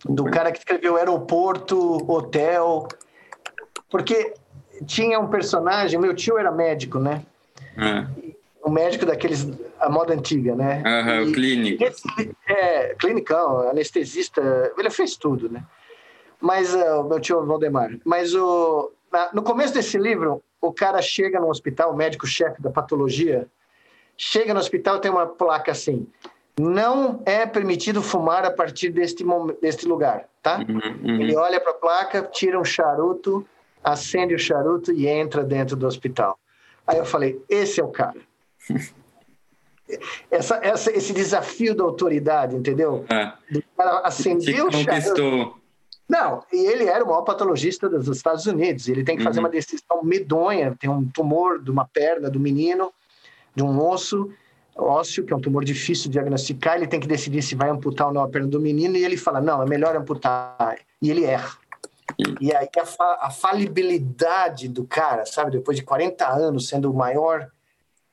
do 0.05 0.24
cara 0.24 0.53
que 0.53 0.59
escreveu 0.59 0.97
Aeroporto, 0.97 2.11
Hotel, 2.11 2.89
porque 3.91 4.35
tinha 4.87 5.18
um 5.18 5.29
personagem, 5.29 5.99
meu 5.99 6.14
tio 6.14 6.39
era 6.39 6.51
médico, 6.51 6.99
né? 6.99 7.24
É. 7.77 8.07
Um 8.64 8.70
médico 8.70 9.07
daqueles, 9.07 9.49
a 9.79 9.89
moda 9.89 10.12
antiga, 10.12 10.55
né? 10.55 10.83
Uhum, 10.85 11.29
e, 11.29 11.33
clínico. 11.33 11.85
Esse, 11.85 12.37
é, 12.49 12.95
clinicão, 12.95 13.68
anestesista, 13.70 14.72
ele 14.77 14.91
fez 14.91 15.16
tudo, 15.16 15.49
né? 15.49 15.64
Mas 16.41 16.74
uh, 16.74 17.01
o 17.01 17.05
meu 17.05 17.20
tio 17.20 17.45
Valdemar. 17.47 17.91
Mas 18.05 18.35
o, 18.35 18.93
no 19.33 19.43
começo 19.43 19.72
desse 19.72 19.97
livro, 19.97 20.43
o 20.61 20.72
cara 20.72 21.01
chega 21.01 21.41
no 21.41 21.49
hospital, 21.49 21.93
o 21.93 21.97
médico-chefe 21.97 22.61
da 22.61 22.70
patologia, 22.70 23.47
chega 24.17 24.55
no 24.55 24.61
hospital 24.61 24.99
tem 24.99 25.11
uma 25.11 25.27
placa 25.27 25.73
assim: 25.73 26.07
não 26.59 27.23
é 27.27 27.47
permitido 27.47 28.03
fumar 28.03 28.45
a 28.45 28.51
partir 28.51 28.91
deste, 28.91 29.25
deste 29.61 29.87
lugar, 29.87 30.29
tá? 30.43 30.59
Uhum, 30.59 30.81
uhum. 31.05 31.21
Ele 31.21 31.37
olha 31.37 31.61
para 31.61 31.73
a 31.73 31.75
placa, 31.75 32.23
tira 32.23 32.59
um 32.59 32.64
charuto, 32.64 33.47
acende 33.83 34.35
o 34.35 34.39
charuto 34.39 34.93
e 34.93 35.07
entra 35.07 35.45
dentro 35.45 35.77
do 35.77 35.87
hospital. 35.87 36.39
Aí 36.87 36.99
eu 36.99 37.05
falei: 37.05 37.43
esse 37.49 37.81
é 37.81 37.85
o 37.85 37.89
cara. 37.89 38.21
essa, 40.31 40.59
essa, 40.62 40.91
esse 40.91 41.12
desafio 41.12 41.75
da 41.75 41.85
autoridade, 41.85 42.57
entendeu? 42.57 43.05
É. 43.09 43.33
Do 43.51 43.62
cara 43.77 44.01
acender 44.01 44.64
o 44.64 44.73
charuto 44.73 45.61
não, 46.09 46.45
e 46.53 46.67
ele 46.67 46.85
era 46.85 47.03
o 47.05 47.09
maior 47.09 47.23
patologista 47.23 47.89
dos 47.89 48.07
Estados 48.09 48.47
Unidos. 48.47 48.89
Ele 48.89 49.03
tem 49.03 49.17
que 49.17 49.25
fazer 49.25 49.41
uhum. 49.41 49.47
uma 49.47 49.51
decisão 49.51 50.03
medonha. 50.05 50.77
Tem 50.79 50.89
um 50.89 51.05
tumor 51.09 51.61
de 51.61 51.71
uma 51.71 51.85
perna 51.85 52.31
do 52.31 52.39
menino, 52.39 52.93
de 53.57 53.64
um 53.64 53.82
osso 53.84 54.30
ósseo, 54.76 55.24
que 55.24 55.32
é 55.32 55.36
um 55.36 55.40
tumor 55.40 55.64
difícil 55.64 56.04
de 56.04 56.12
diagnosticar. 56.12 56.76
Ele 56.76 56.86
tem 56.86 57.00
que 57.00 57.09
decidir 57.09 57.42
se 57.42 57.54
vai 57.54 57.70
amputar 57.70 58.09
ou 58.09 58.12
não 58.12 58.22
a 58.22 58.28
perna 58.28 58.46
do 58.46 58.61
menino. 58.61 58.96
E 58.96 59.04
ele 59.04 59.16
fala: 59.16 59.40
não, 59.40 59.62
é 59.62 59.66
melhor 59.66 59.96
amputar. 59.96 60.78
E 61.02 61.11
ele 61.11 61.24
erra. 61.24 61.57
E 62.40 62.54
aí 62.54 62.68
a, 62.78 62.86
fa 62.86 63.18
a 63.20 63.30
falibilidade 63.30 64.68
do 64.68 64.84
cara, 64.84 65.26
sabe? 65.26 65.50
Depois 65.50 65.76
de 65.76 65.82
40 65.82 66.26
anos 66.28 66.68
sendo 66.68 66.90
o 66.90 66.94
maior 66.94 67.50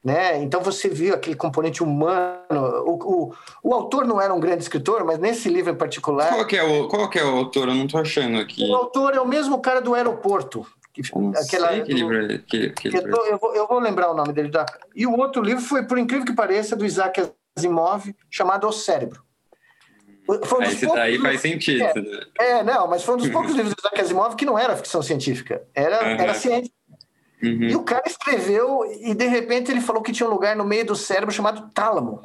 né? 0.04 0.44
Então 0.44 0.62
você 0.62 0.90
viu 0.90 1.16
aquele 1.16 1.36
componente 1.36 1.82
humano. 1.82 2.44
O, 2.86 2.92
o, 2.92 3.34
o, 3.64 3.74
autor 3.74 4.06
não 4.06 4.20
era 4.20 4.34
um 4.34 4.40
grande 4.40 4.62
escritor, 4.62 5.06
mas 5.06 5.18
nesse 5.18 5.48
livro 5.48 5.72
em 5.72 5.78
particular. 5.78 6.28
Qual 6.28 6.46
que 6.46 6.58
é 6.58 6.64
o, 6.64 6.90
qual 6.90 7.10
é 7.14 7.24
o 7.24 7.38
autor? 7.38 7.70
Eu 7.70 7.76
não 7.76 7.86
estou 7.86 8.02
achando 8.02 8.38
aqui. 8.38 8.70
O 8.70 8.76
autor 8.76 9.14
é 9.16 9.22
o 9.22 9.28
mesmo 9.28 9.62
cara 9.62 9.80
do 9.80 9.96
aeroporto. 9.96 10.68
Que, 10.94 11.02
aquela, 11.02 11.70
sei 11.70 11.82
que 11.82 11.94
livro 11.94 12.32
é. 12.32 12.38
Que, 12.38 12.70
que 12.70 12.90
livro 12.90 13.10
eu, 13.10 13.26
eu, 13.26 13.38
vou, 13.40 13.56
eu, 13.56 13.68
vou, 13.68 13.80
lembrar 13.80 14.12
o 14.12 14.14
nome 14.14 14.32
dele. 14.32 14.50
Da, 14.50 14.66
e 14.96 15.08
o 15.08 15.18
outro 15.18 15.42
livro 15.42 15.62
foi, 15.62 15.84
por 15.88 15.98
incrível 15.98 16.26
que 16.26 16.34
pareça, 16.34 16.76
do 16.76 16.86
Isaac 16.86 17.32
Asimov, 17.58 18.14
chamado 18.30 18.68
O 18.68 18.72
Cérebro. 18.72 19.24
Foi 20.46 20.60
um 20.60 20.64
Esse 20.64 20.86
daí 20.86 21.20
faz 21.20 21.42
sentido. 21.42 21.84
É, 22.40 22.52
é, 22.52 22.64
não, 22.64 22.88
mas 22.88 23.04
foi 23.04 23.16
um 23.16 23.18
dos 23.18 23.30
poucos 23.30 23.52
livros 23.56 23.74
do 23.74 23.80
Isaac 23.80 24.00
Asimov 24.00 24.36
que 24.36 24.46
não 24.46 24.58
era 24.58 24.76
ficção 24.76 25.02
científica, 25.02 25.64
era, 25.74 26.04
uhum. 26.04 26.22
era 26.22 26.34
ciência. 26.34 26.72
Uhum. 27.42 27.64
E 27.64 27.76
o 27.76 27.84
cara 27.84 28.04
escreveu 28.08 28.86
e 29.02 29.14
de 29.14 29.28
repente 29.28 29.70
ele 29.70 29.82
falou 29.82 30.02
que 30.02 30.14
tinha 30.14 30.28
um 30.28 30.32
lugar 30.32 30.56
no 30.56 30.64
meio 30.64 30.86
do 30.86 30.96
cérebro 30.96 31.34
chamado 31.34 31.70
tálamo. 31.74 32.22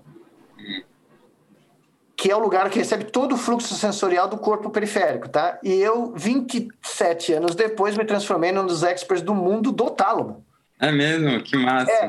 Que 2.19 2.33
é 2.33 2.37
o 2.37 2.41
lugar 2.41 2.69
que 2.69 2.81
recebe 2.81 3.05
todo 3.05 3.37
o 3.37 3.39
fluxo 3.39 3.75
sensorial 3.75 4.27
do 4.27 4.37
corpo 4.37 4.71
periférico, 4.71 5.29
tá? 5.29 5.59
E 5.63 5.73
eu, 5.73 6.13
27 6.17 7.35
anos 7.35 7.55
depois, 7.55 7.97
me 7.97 8.05
transformei 8.05 8.51
num 8.51 8.67
dos 8.67 8.83
experts 8.83 9.23
do 9.23 9.33
mundo 9.33 9.71
do 9.71 9.89
tálamo. 9.89 10.45
É 10.81 10.93
mesmo? 10.93 11.43
Que 11.43 11.57
massa. 11.57 11.91
É, 11.91 12.07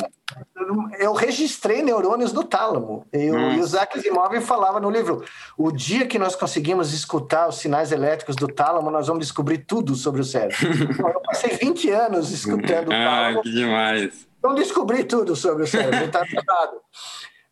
eu 1.00 1.14
registrei 1.14 1.82
neurônios 1.82 2.32
do 2.32 2.44
tálamo. 2.44 3.06
E 3.12 3.32
o 3.32 3.52
Isaac 3.54 3.98
Asimov 3.98 4.40
falava 4.42 4.80
no 4.80 4.90
livro: 4.90 5.24
o 5.58 5.72
dia 5.72 6.06
que 6.06 6.20
nós 6.20 6.36
conseguimos 6.36 6.94
escutar 6.94 7.48
os 7.48 7.58
sinais 7.58 7.92
elétricos 7.92 8.36
do 8.36 8.48
tálamo, 8.48 8.92
nós 8.92 9.08
vamos 9.08 9.26
descobrir 9.26 9.60
tudo 9.60 9.96
sobre 9.96 10.22
o 10.22 10.24
cérebro. 10.24 10.58
eu 11.02 11.22
passei 11.22 11.58
20 11.58 11.90
anos 11.90 12.32
escutando 12.32 12.90
o 12.90 12.94
ah, 12.94 13.06
tálamo. 13.06 13.40
Ah, 13.40 13.42
que 13.42 13.52
demais. 13.52 14.28
Não 14.42 14.54
descobri 14.54 15.04
tudo 15.04 15.36
sobre 15.36 15.64
o 15.64 15.68
cérebro, 15.68 16.06
está 16.06 16.24
tratado. 16.24 16.78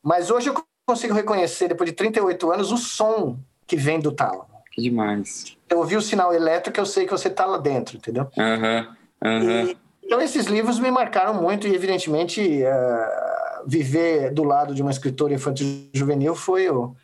Mas 0.04 0.30
hoje 0.30 0.50
eu 0.50 0.64
consigo 0.88 1.14
reconhecer, 1.14 1.68
depois 1.68 1.90
de 1.90 1.96
38 1.96 2.50
anos, 2.50 2.72
o 2.72 2.78
som 2.78 3.38
que 3.68 3.76
vem 3.76 4.00
do 4.00 4.12
tálamo. 4.12 4.48
Que 4.72 4.82
demais. 4.82 5.58
Eu 5.70 5.80
ouvi 5.80 5.98
o 5.98 6.02
sinal 6.02 6.34
elétrico, 6.34 6.80
eu 6.80 6.86
sei 6.86 7.06
que 7.06 7.12
você 7.12 7.28
está 7.28 7.46
lá 7.46 7.58
dentro, 7.58 7.98
entendeu? 7.98 8.28
Aham, 8.38 8.88
uhum. 9.22 9.30
Uhum. 9.30 9.76
Então, 10.02 10.22
esses 10.22 10.46
livros 10.46 10.80
me 10.80 10.90
marcaram 10.90 11.34
muito 11.34 11.68
e, 11.68 11.76
evidentemente, 11.76 12.42
uh, 12.42 13.68
viver 13.68 14.32
do 14.32 14.44
lado 14.44 14.74
de 14.74 14.82
uma 14.82 14.92
escritora 14.92 15.34
infantil 15.34 15.90
juvenil 15.92 16.34
foi, 16.34 16.70
o, 16.70 16.96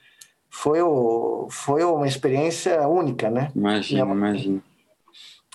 foi, 0.50 0.82
o, 0.82 1.48
foi 1.50 1.84
uma 1.84 2.08
experiência 2.08 2.88
única, 2.88 3.30
né? 3.30 3.52
Imagina, 3.54 4.14
imagina. 4.14 4.64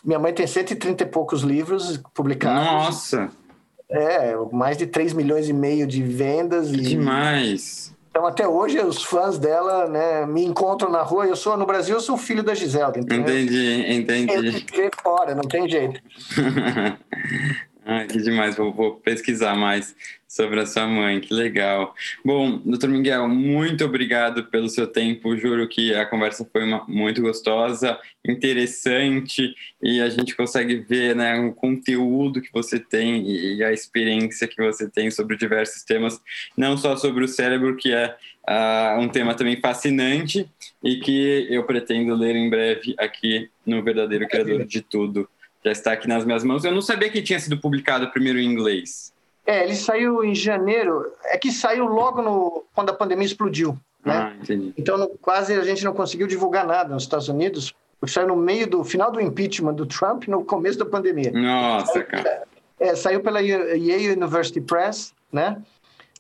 Minha 0.05 0.19
mãe 0.19 0.35
tem 0.35 0.47
130 0.47 1.05
e 1.05 1.07
poucos 1.07 1.41
livros 1.43 1.97
publicados. 2.13 2.67
Nossa! 2.67 3.31
É, 3.89 4.37
mais 4.53 4.77
de 4.77 4.87
3 4.87 5.15
milhões 5.15 5.49
e 5.49 5.53
meio 5.55 5.87
de 5.87 6.03
vendas. 6.03 6.71
Que 6.71 6.77
e... 6.77 6.83
demais! 6.83 7.97
Então, 8.19 8.27
até 8.27 8.49
hoje, 8.49 8.81
os 8.81 9.05
fãs 9.05 9.39
dela 9.39 9.89
né, 9.89 10.27
me 10.27 10.45
encontram 10.45 10.91
na 10.91 11.03
rua. 11.03 11.25
Eu 11.25 11.37
sou, 11.37 11.57
no 11.57 11.65
Brasil, 11.65 11.95
eu 11.95 12.01
sou 12.01 12.17
filho 12.17 12.43
da 12.43 12.53
Giselda. 12.53 12.99
Entendi, 12.99 13.85
entendi. 13.93 14.67
Eu 14.73 14.91
fora, 15.01 15.37
não 15.37 15.45
tem 15.45 15.69
jeito. 15.69 16.01
ah, 17.91 18.05
que 18.05 18.19
demais, 18.19 18.55
vou, 18.55 18.71
vou 18.71 18.97
pesquisar 18.97 19.57
mais 19.57 19.97
sobre 20.29 20.61
a 20.61 20.67
sua 20.67 20.87
mãe, 20.87 21.21
que 21.21 21.33
legal. 21.33 21.95
Bom, 22.23 22.59
doutor 22.59 22.91
Miguel, 22.91 23.27
muito 23.31 23.83
obrigado 23.83 24.45
pelo 24.45 24.69
seu 24.69 24.87
tempo, 24.87 25.35
juro 25.39 25.67
que 25.67 25.95
a 25.95 26.05
conversa 26.05 26.47
foi 26.53 26.65
uma, 26.65 26.85
muito 26.87 27.23
gostosa, 27.23 27.99
interessante, 28.27 29.55
e 29.83 30.03
a 30.03 30.11
gente 30.11 30.37
consegue 30.37 30.77
ver 30.77 31.17
né, 31.17 31.41
o 31.41 31.55
conteúdo 31.55 32.43
que 32.43 32.53
você 32.53 32.79
tem 32.79 33.27
e 33.27 33.65
a 33.65 33.73
experiência 33.73 34.47
que 34.47 34.63
você 34.63 34.87
tem 34.87 35.11
sobre 35.11 35.39
diversos 35.39 35.83
temas, 35.83 36.21
não 36.55 36.77
só 36.77 36.95
sobre 36.95 37.25
o 37.25 37.29
cérebro, 37.29 37.75
que 37.75 37.91
é 37.91 38.15
uh, 38.47 39.01
um 39.01 39.09
tema 39.09 39.33
também 39.35 39.59
fascinante 39.63 40.47
e 40.85 40.97
que 40.97 41.47
eu 41.49 41.65
pretendo 41.65 42.15
ler 42.15 42.37
em 42.37 42.51
breve 42.51 42.95
aqui 42.99 43.49
no 43.65 43.83
Verdadeiro 43.83 44.29
Criador 44.29 44.67
de 44.67 44.83
Tudo. 44.83 45.27
Já 45.65 45.73
está 45.73 45.93
aqui 45.93 46.09
nas 46.09 46.25
minhas 46.25 46.45
mãos. 46.45 46.65
Eu 46.65 46.73
não 46.73 46.83
sabia 46.83 47.11
que 47.11 47.23
tinha 47.23 47.39
sido 47.39 47.61
publicado 47.61 48.11
primeiro 48.11 48.39
em 48.39 48.45
inglês. 48.45 49.13
É, 49.47 49.65
ele 49.65 49.75
saiu 49.75 50.23
em 50.23 50.35
janeiro. 50.35 51.11
É 51.25 51.39
que 51.39 51.51
saiu 51.51 51.87
logo 51.87 52.23
no, 52.23 52.65
quando 52.75 52.91
a 52.91 52.93
pandemia 52.93 53.27
explodiu. 53.27 53.79
Né? 54.05 54.15
Ah, 54.15 54.33
entendi. 54.41 54.73
Então, 54.77 54.97
no, 54.97 55.09
quase 55.21 55.55
a 55.55 55.65
gente 55.65 55.85
não 55.85 55.93
conseguiu 55.93 56.27
divulgar 56.27 56.67
nada 56.67 56.95
nos 56.95 57.03
Estados 57.03 57.29
Unidos, 57.29 57.75
porque 57.99 58.13
saiu 58.13 58.29
no 58.29 58.37
meio 58.37 58.69
do 58.69 58.85
final 58.85 59.11
do 59.11 59.21
impeachment 59.21 59.75
do 59.75 59.87
Trump, 59.87 60.29
no 60.29 60.45
começo 60.45 60.79
da 60.79 60.85
pandemia. 60.85 61.33
Nossa, 61.33 61.93
saiu, 61.93 62.07
cara. 62.07 62.43
É, 62.79 62.95
saiu 62.95 63.21
pela 63.21 63.41
Yale 63.41 64.13
University 64.13 64.61
Press, 64.61 65.13
né? 65.33 65.61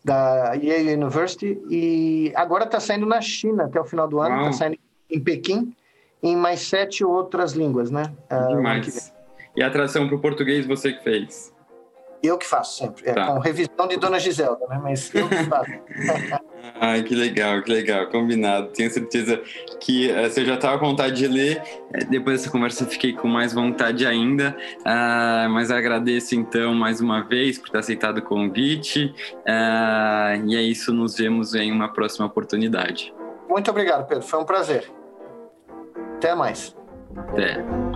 Da 0.04 0.54
Yale 0.54 0.94
University, 0.94 1.60
e 1.68 2.32
agora 2.34 2.64
está 2.64 2.80
saindo 2.80 3.06
na 3.06 3.20
China 3.20 3.64
até 3.64 3.80
o 3.80 3.84
final 3.84 4.08
do 4.08 4.20
ano, 4.20 4.40
está 4.40 4.52
saindo 4.52 4.78
em 5.10 5.20
Pequim, 5.20 5.74
em 6.22 6.36
mais 6.36 6.60
sete 6.60 7.04
outras 7.04 7.52
línguas, 7.52 7.90
né? 7.90 8.12
Ah, 8.28 8.46
Demais. 8.48 9.12
E 9.58 9.62
a 9.62 9.68
tradução 9.68 10.06
para 10.06 10.14
o 10.14 10.20
português 10.20 10.64
você 10.64 10.92
que 10.92 11.02
fez? 11.02 11.52
Eu 12.22 12.38
que 12.38 12.46
faço 12.46 12.78
sempre. 12.78 13.08
É, 13.08 13.12
tá. 13.12 13.26
com 13.26 13.40
revisão 13.40 13.88
de 13.88 13.96
Dona 13.96 14.20
Giselda, 14.20 14.66
né? 14.68 14.80
Mas 14.80 15.12
eu 15.12 15.28
que 15.28 15.44
faço. 15.44 15.70
Ai, 16.80 17.02
que 17.02 17.14
legal, 17.14 17.60
que 17.62 17.72
legal, 17.72 18.06
combinado. 18.06 18.68
Tenho 18.68 18.88
certeza 18.88 19.40
que 19.80 20.10
uh, 20.12 20.30
você 20.30 20.44
já 20.44 20.54
estava 20.54 20.78
com 20.78 20.86
vontade 20.86 21.16
de 21.16 21.26
ler. 21.26 21.60
Eh, 21.92 22.04
depois 22.04 22.38
dessa 22.38 22.52
conversa 22.52 22.86
fiquei 22.86 23.12
com 23.12 23.26
mais 23.26 23.52
vontade 23.52 24.06
ainda. 24.06 24.56
Uh, 24.80 25.50
mas 25.50 25.72
agradeço 25.72 26.36
então 26.36 26.72
mais 26.72 27.00
uma 27.00 27.22
vez 27.22 27.58
por 27.58 27.68
ter 27.68 27.78
aceitado 27.78 28.18
o 28.18 28.22
convite. 28.22 29.12
Uh, 29.40 30.46
e 30.46 30.56
é 30.56 30.62
isso, 30.62 30.92
nos 30.92 31.16
vemos 31.16 31.54
em 31.54 31.72
uma 31.72 31.92
próxima 31.92 32.26
oportunidade. 32.26 33.12
Muito 33.48 33.70
obrigado, 33.72 34.06
Pedro. 34.06 34.22
Foi 34.22 34.38
um 34.38 34.44
prazer. 34.44 34.88
Até 36.16 36.32
mais. 36.34 36.76
Até. 37.16 37.87